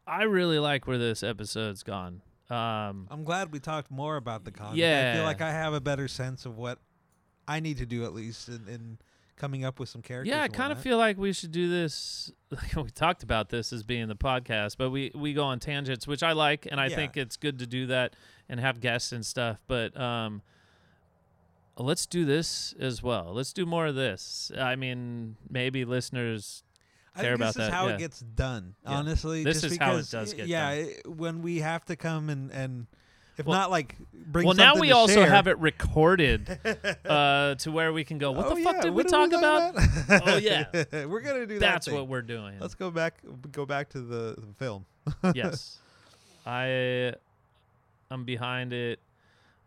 I 0.08 0.24
really 0.24 0.60
like 0.60 0.88
where 0.88 0.98
this 0.98 1.24
episode's 1.24 1.84
gone. 1.84 2.22
Um, 2.50 3.08
I'm 3.10 3.24
glad 3.24 3.52
we 3.52 3.60
talked 3.60 3.90
more 3.90 4.18
about 4.18 4.46
the 4.46 4.52
content. 4.52 4.80
I 4.84 5.16
feel 5.16 5.24
like 5.24 5.42
I 5.42 5.52
have 5.52 5.74
a 5.74 5.82
better 5.82 6.08
sense 6.08 6.46
of 6.46 6.58
what 6.58 6.78
I 7.48 7.60
need 7.60 7.78
to 7.78 7.86
do 7.88 8.04
at 8.06 8.14
least 8.14 8.48
in, 8.48 8.68
in 8.68 8.98
coming 9.36 9.66
up 9.66 9.80
with 9.80 9.90
some 9.90 10.02
characters. 10.04 10.30
yeah, 10.32 10.44
I 10.44 10.48
kind 10.48 10.72
of 10.72 10.80
feel 10.80 10.98
like 10.98 11.18
we 11.18 11.34
should 11.34 11.52
do 11.52 11.70
this. 11.70 12.32
Like 12.52 12.76
we 12.78 12.90
talked 12.90 13.22
about 13.24 13.50
this 13.50 13.74
as 13.74 13.84
being 13.84 14.08
the 14.08 14.16
podcast, 14.16 14.78
but 14.78 14.90
we 14.92 15.12
we 15.14 15.34
go 15.34 15.44
on 15.44 15.60
tangents, 15.60 16.08
which 16.08 16.24
I 16.24 16.32
like, 16.32 16.66
and 16.72 16.80
I 16.80 16.88
Yeah. 16.88 16.96
think 16.96 17.18
it's 17.18 17.36
good 17.36 17.60
to 17.60 17.68
do 17.68 17.88
that 17.88 18.16
and 18.48 18.60
have 18.62 18.80
guests 18.80 19.12
and 19.12 19.26
stuff. 19.26 19.60
But 19.68 20.00
um, 20.00 20.42
let's 21.78 22.06
do 22.06 22.24
this 22.24 22.74
as 22.80 23.04
well. 23.04 23.34
Let's 23.34 23.52
do 23.52 23.66
more 23.66 23.88
of 23.88 23.96
this. 23.96 24.52
I 24.58 24.76
mean, 24.78 25.36
maybe 25.50 25.84
listeners 25.84 26.64
I 27.16 27.22
care 27.22 27.32
think 27.32 27.40
about 27.42 27.54
this 27.56 27.64
is 27.68 27.70
how 27.74 27.88
yeah. 27.88 27.94
it 27.96 28.00
gets 28.00 28.20
done. 28.20 28.76
Yeah. 28.84 28.92
Honestly, 28.92 29.44
This 29.44 29.62
just 29.62 29.74
is 29.74 29.78
how 29.80 29.92
it 29.92 29.96
because, 29.98 30.12
does 30.12 30.34
get 30.34 30.48
yeah, 30.48 30.72
it- 30.72 31.08
when 31.08 31.42
we 31.42 31.60
have 31.60 31.86
to 31.86 31.96
come 31.96 32.30
and 32.30 32.52
and 32.52 32.88
if 33.38 33.46
Well- 33.46 33.58
not 33.60 33.70
like 33.72 33.96
bring. 34.14 34.46
well, 34.48 34.56
now 34.56 34.76
we 34.76 34.92
also 34.94 35.16
share- 35.16 35.30
have 35.30 35.48
it 35.48 35.58
recorded 35.60 36.58
uh, 37.06 37.56
to 37.56 37.72
where 37.72 37.92
we 37.92 38.04
can 38.06 38.18
go. 38.18 38.32
What 38.32 38.46
Oh, 38.48 38.56
the 38.56 38.62
fuck 38.64 38.76
yeah, 38.76 38.82
did 38.84 38.94
we 38.94 39.04
what 39.04 39.10
talk 39.10 39.30
did 39.30 39.40
about? 39.40 39.76
Oh, 40.28 40.38
yeah. 40.38 40.66
we're 41.06 41.20
gonna 41.22 41.46
do 41.46 41.56
that. 41.56 41.60
That's 41.60 41.86
thing. 41.88 41.96
what 41.96 42.08
we're 42.08 42.22
doing. 42.22 42.56
Let's 42.60 42.76
go 42.76 42.92
back. 42.92 43.16
Go 43.52 43.66
back 43.66 43.90
to 43.90 44.00
the, 44.02 44.36
the 44.38 44.54
film. 44.58 44.86
yes, 45.34 45.78
I, 46.46 47.14
I 48.10 48.14
am 48.14 48.24
behind 48.24 48.72
it. 48.74 49.00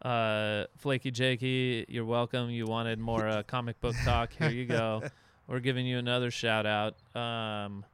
Uh, 0.01 0.65
Flaky 0.79 1.11
Jakey, 1.11 1.85
you're 1.89 2.05
welcome. 2.05 2.51
You 2.51 2.67
wanted 2.67 2.99
more 3.01 3.27
uh, 3.27 3.43
comic 3.43 3.81
book 3.81 3.97
talk. 4.05 4.33
Here 4.33 4.49
you 4.51 4.65
go. 4.65 5.03
We're 5.49 5.61
giving 5.61 5.87
you 5.87 5.99
another 5.99 6.31
shout 6.31 6.67
out. 6.67 6.95
Um, 7.17 7.85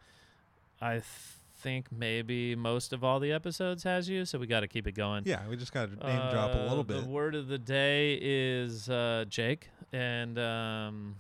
I 0.80 0.94
th- 0.94 1.04
think 1.60 1.86
maybe 1.90 2.54
most 2.56 2.92
of 2.92 3.02
all 3.04 3.20
the 3.20 3.32
episodes 3.32 3.84
has 3.84 4.08
you, 4.08 4.24
so 4.26 4.38
we 4.38 4.46
got 4.46 4.60
to 4.60 4.68
keep 4.68 4.86
it 4.86 4.92
going. 4.92 5.22
Yeah, 5.24 5.40
we 5.48 5.56
just 5.56 5.72
got 5.72 5.86
to 5.86 6.06
name 6.06 6.30
drop 6.30 6.50
a 6.50 6.60
Uh, 6.64 6.68
little 6.68 6.84
bit. 6.84 7.02
The 7.04 7.08
word 7.08 7.34
of 7.34 7.46
the 7.48 7.56
day 7.58 8.18
is 8.20 8.90
uh, 8.90 9.24
Jake, 9.28 9.68
and 9.92 10.38
um, 10.38 11.14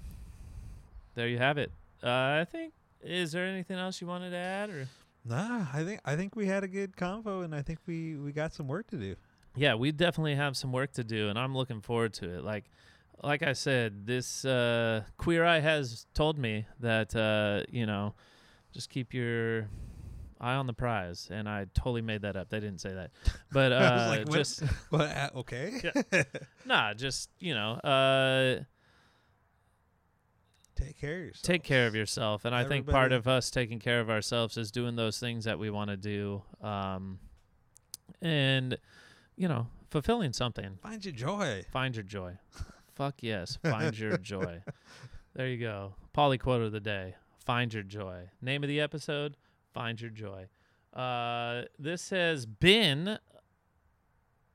there 1.14 1.28
you 1.28 1.38
have 1.38 1.56
it. 1.56 1.70
Uh, 2.02 2.08
I 2.40 2.46
think. 2.50 2.72
Is 3.02 3.32
there 3.32 3.44
anything 3.46 3.76
else 3.78 4.00
you 4.00 4.06
wanted 4.06 4.30
to 4.30 4.36
add, 4.36 4.70
or? 4.70 4.88
Nah, 5.26 5.66
I 5.72 5.84
think 5.84 6.00
I 6.04 6.16
think 6.16 6.34
we 6.36 6.46
had 6.46 6.64
a 6.64 6.68
good 6.68 6.96
convo, 6.96 7.44
and 7.44 7.54
I 7.54 7.62
think 7.62 7.78
we 7.86 8.16
we 8.16 8.32
got 8.32 8.52
some 8.52 8.66
work 8.66 8.88
to 8.88 8.96
do. 8.96 9.14
Yeah, 9.56 9.74
we 9.74 9.92
definitely 9.92 10.34
have 10.34 10.56
some 10.56 10.72
work 10.72 10.92
to 10.94 11.04
do, 11.04 11.28
and 11.28 11.38
I'm 11.38 11.54
looking 11.56 11.80
forward 11.80 12.12
to 12.14 12.28
it. 12.38 12.42
Like, 12.44 12.64
like 13.22 13.42
I 13.42 13.52
said, 13.54 14.06
this 14.06 14.44
uh, 14.44 15.04
Queer 15.18 15.44
Eye 15.44 15.60
has 15.60 16.06
told 16.14 16.38
me 16.38 16.66
that 16.80 17.14
uh, 17.16 17.62
you 17.70 17.86
know, 17.86 18.14
just 18.72 18.90
keep 18.90 19.14
your 19.14 19.68
eye 20.40 20.54
on 20.54 20.66
the 20.66 20.72
prize, 20.74 21.28
and 21.30 21.48
I 21.48 21.66
totally 21.74 22.02
made 22.02 22.22
that 22.22 22.36
up. 22.36 22.50
They 22.50 22.60
didn't 22.60 22.80
say 22.80 22.92
that, 22.92 23.10
but 23.52 23.72
uh, 23.72 24.06
like, 24.08 24.28
what? 24.28 24.36
just 24.36 24.62
But 24.90 25.16
uh, 25.16 25.30
okay, 25.36 25.92
nah, 26.66 26.92
just 26.94 27.30
you 27.38 27.54
know, 27.54 27.72
uh, 27.74 28.64
take 30.76 30.98
care 30.98 31.20
of 31.20 31.26
yourself. 31.26 31.42
take 31.42 31.62
care 31.62 31.86
of 31.86 31.94
yourself 31.94 32.44
and 32.44 32.52
i 32.52 32.64
think 32.64 32.84
part 32.88 33.12
of 33.12 33.28
us 33.28 33.48
taking 33.48 33.78
care 33.78 34.00
of 34.00 34.10
ourselves 34.10 34.56
is 34.56 34.72
doing 34.72 34.96
those 34.96 35.20
things 35.20 35.44
that 35.44 35.56
we 35.56 35.70
want 35.70 35.88
to 35.88 35.96
do 35.96 36.42
um 36.62 37.20
and 38.20 38.76
you 39.36 39.46
know 39.46 39.68
fulfilling 39.92 40.32
something 40.32 40.76
Find 40.82 41.04
your 41.04 41.14
joy. 41.14 41.64
find 41.70 41.94
your 41.94 42.02
joy 42.02 42.36
fuck 42.94 43.16
yes 43.22 43.58
find 43.62 43.98
your 43.98 44.16
joy. 44.18 44.62
There 45.34 45.48
you 45.48 45.58
go. 45.58 45.94
Polly 46.12 46.38
quote 46.38 46.62
of 46.62 46.70
the 46.72 46.80
day 46.80 47.16
find 47.44 47.72
your 47.74 47.82
joy. 47.82 48.28
Name 48.40 48.62
of 48.62 48.68
the 48.68 48.80
episode 48.80 49.36
find 49.72 50.00
your 50.00 50.10
joy. 50.10 50.46
Uh 50.92 51.62
this 51.78 52.10
has 52.10 52.46
been 52.46 53.18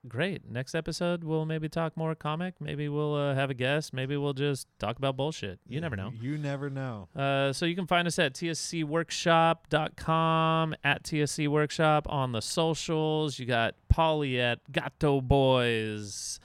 great. 0.07 0.49
Next 0.49 0.75
episode, 0.75 1.25
we'll 1.25 1.45
maybe 1.45 1.67
talk 1.67 1.97
more 1.97 2.15
comic. 2.15 2.55
Maybe 2.61 2.87
we'll 2.87 3.15
uh, 3.15 3.35
have 3.35 3.49
a 3.49 3.53
guest. 3.53 3.93
Maybe 3.93 4.15
we'll 4.15 4.31
just 4.33 4.65
talk 4.79 4.97
about 4.97 5.17
bullshit. 5.17 5.59
You 5.67 5.81
never 5.81 5.97
know. 5.97 6.13
You 6.21 6.37
never 6.37 6.69
know. 6.69 7.09
uh, 7.15 7.51
so 7.51 7.65
you 7.65 7.75
can 7.75 7.85
find 7.85 8.07
us 8.07 8.17
at 8.17 8.33
tscworkshop.com, 8.33 10.75
at 10.83 11.03
tscworkshop 11.03 12.01
on 12.07 12.31
the 12.31 12.41
socials. 12.41 13.39
You 13.39 13.45
got 13.45 13.75
Polly 13.89 14.39
at 14.39 14.59
Gato 14.71 15.19
Boys 15.21 16.39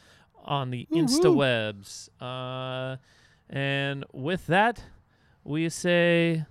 on 0.45 0.71
the 0.71 0.87
Instawebs. 0.93 2.09
Uh, 2.21 2.97
and 3.51 4.05
with 4.13 4.47
that, 4.47 4.83
we 5.45 5.69
say 5.69 6.47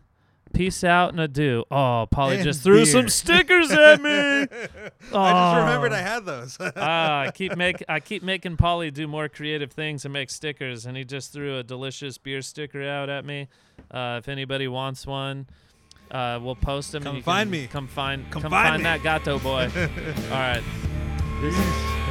peace 0.54 0.84
out 0.84 1.10
and 1.10 1.20
adieu. 1.20 1.64
Oh, 1.70 2.08
Polly 2.10 2.36
And 2.36 2.44
just 2.44 2.62
threw 2.62 2.86
some 2.86 3.10
stickers 3.10 3.72
at 3.72 4.02
me. 4.02 4.10
I 4.10 4.46
just 4.46 5.14
remembered 5.14 5.92
Oh. 5.92 5.96
I 5.96 6.00
had 6.00 6.26
those. 6.26 6.58
ah, 6.76 7.22
I 7.22 7.32
keep 7.32 7.58
make 7.58 7.84
I 7.90 8.00
keep 8.00 8.24
making 8.24 8.58
Polly 8.58 8.92
do 8.92 9.08
more 9.08 9.28
creative 9.28 9.72
things 9.72 10.06
and 10.06 10.14
make 10.14 10.30
stickers, 10.30 10.86
and 10.86 10.96
he 10.96 11.04
just 11.04 11.34
threw 11.34 11.58
a 11.58 11.64
delicious 11.64 12.18
beer 12.18 12.42
sticker 12.42 12.84
out 12.88 13.10
at 13.10 13.26
me. 13.26 13.48
Uh, 13.92 14.20
if 14.20 14.30
anybody 14.30 14.68
wants 14.68 15.06
one, 15.06 15.48
uh, 16.12 16.40
we'll 16.42 16.56
post 16.56 16.92
them. 16.92 17.04
Come 17.04 17.16
and 17.16 17.18
you 17.18 17.24
find 17.24 17.52
can 17.52 17.60
me. 17.60 17.68
Come 17.68 17.88
find 17.88 18.32
Come 18.32 18.44
come 18.44 18.52
find 18.52 18.84
find 18.84 18.86
that 18.86 19.04
gato 19.04 19.40
boy. 19.40 19.70
All 19.76 20.38
right. 20.38 20.64
This 21.42 21.58
is 21.58 21.62
peace. 21.62 22.03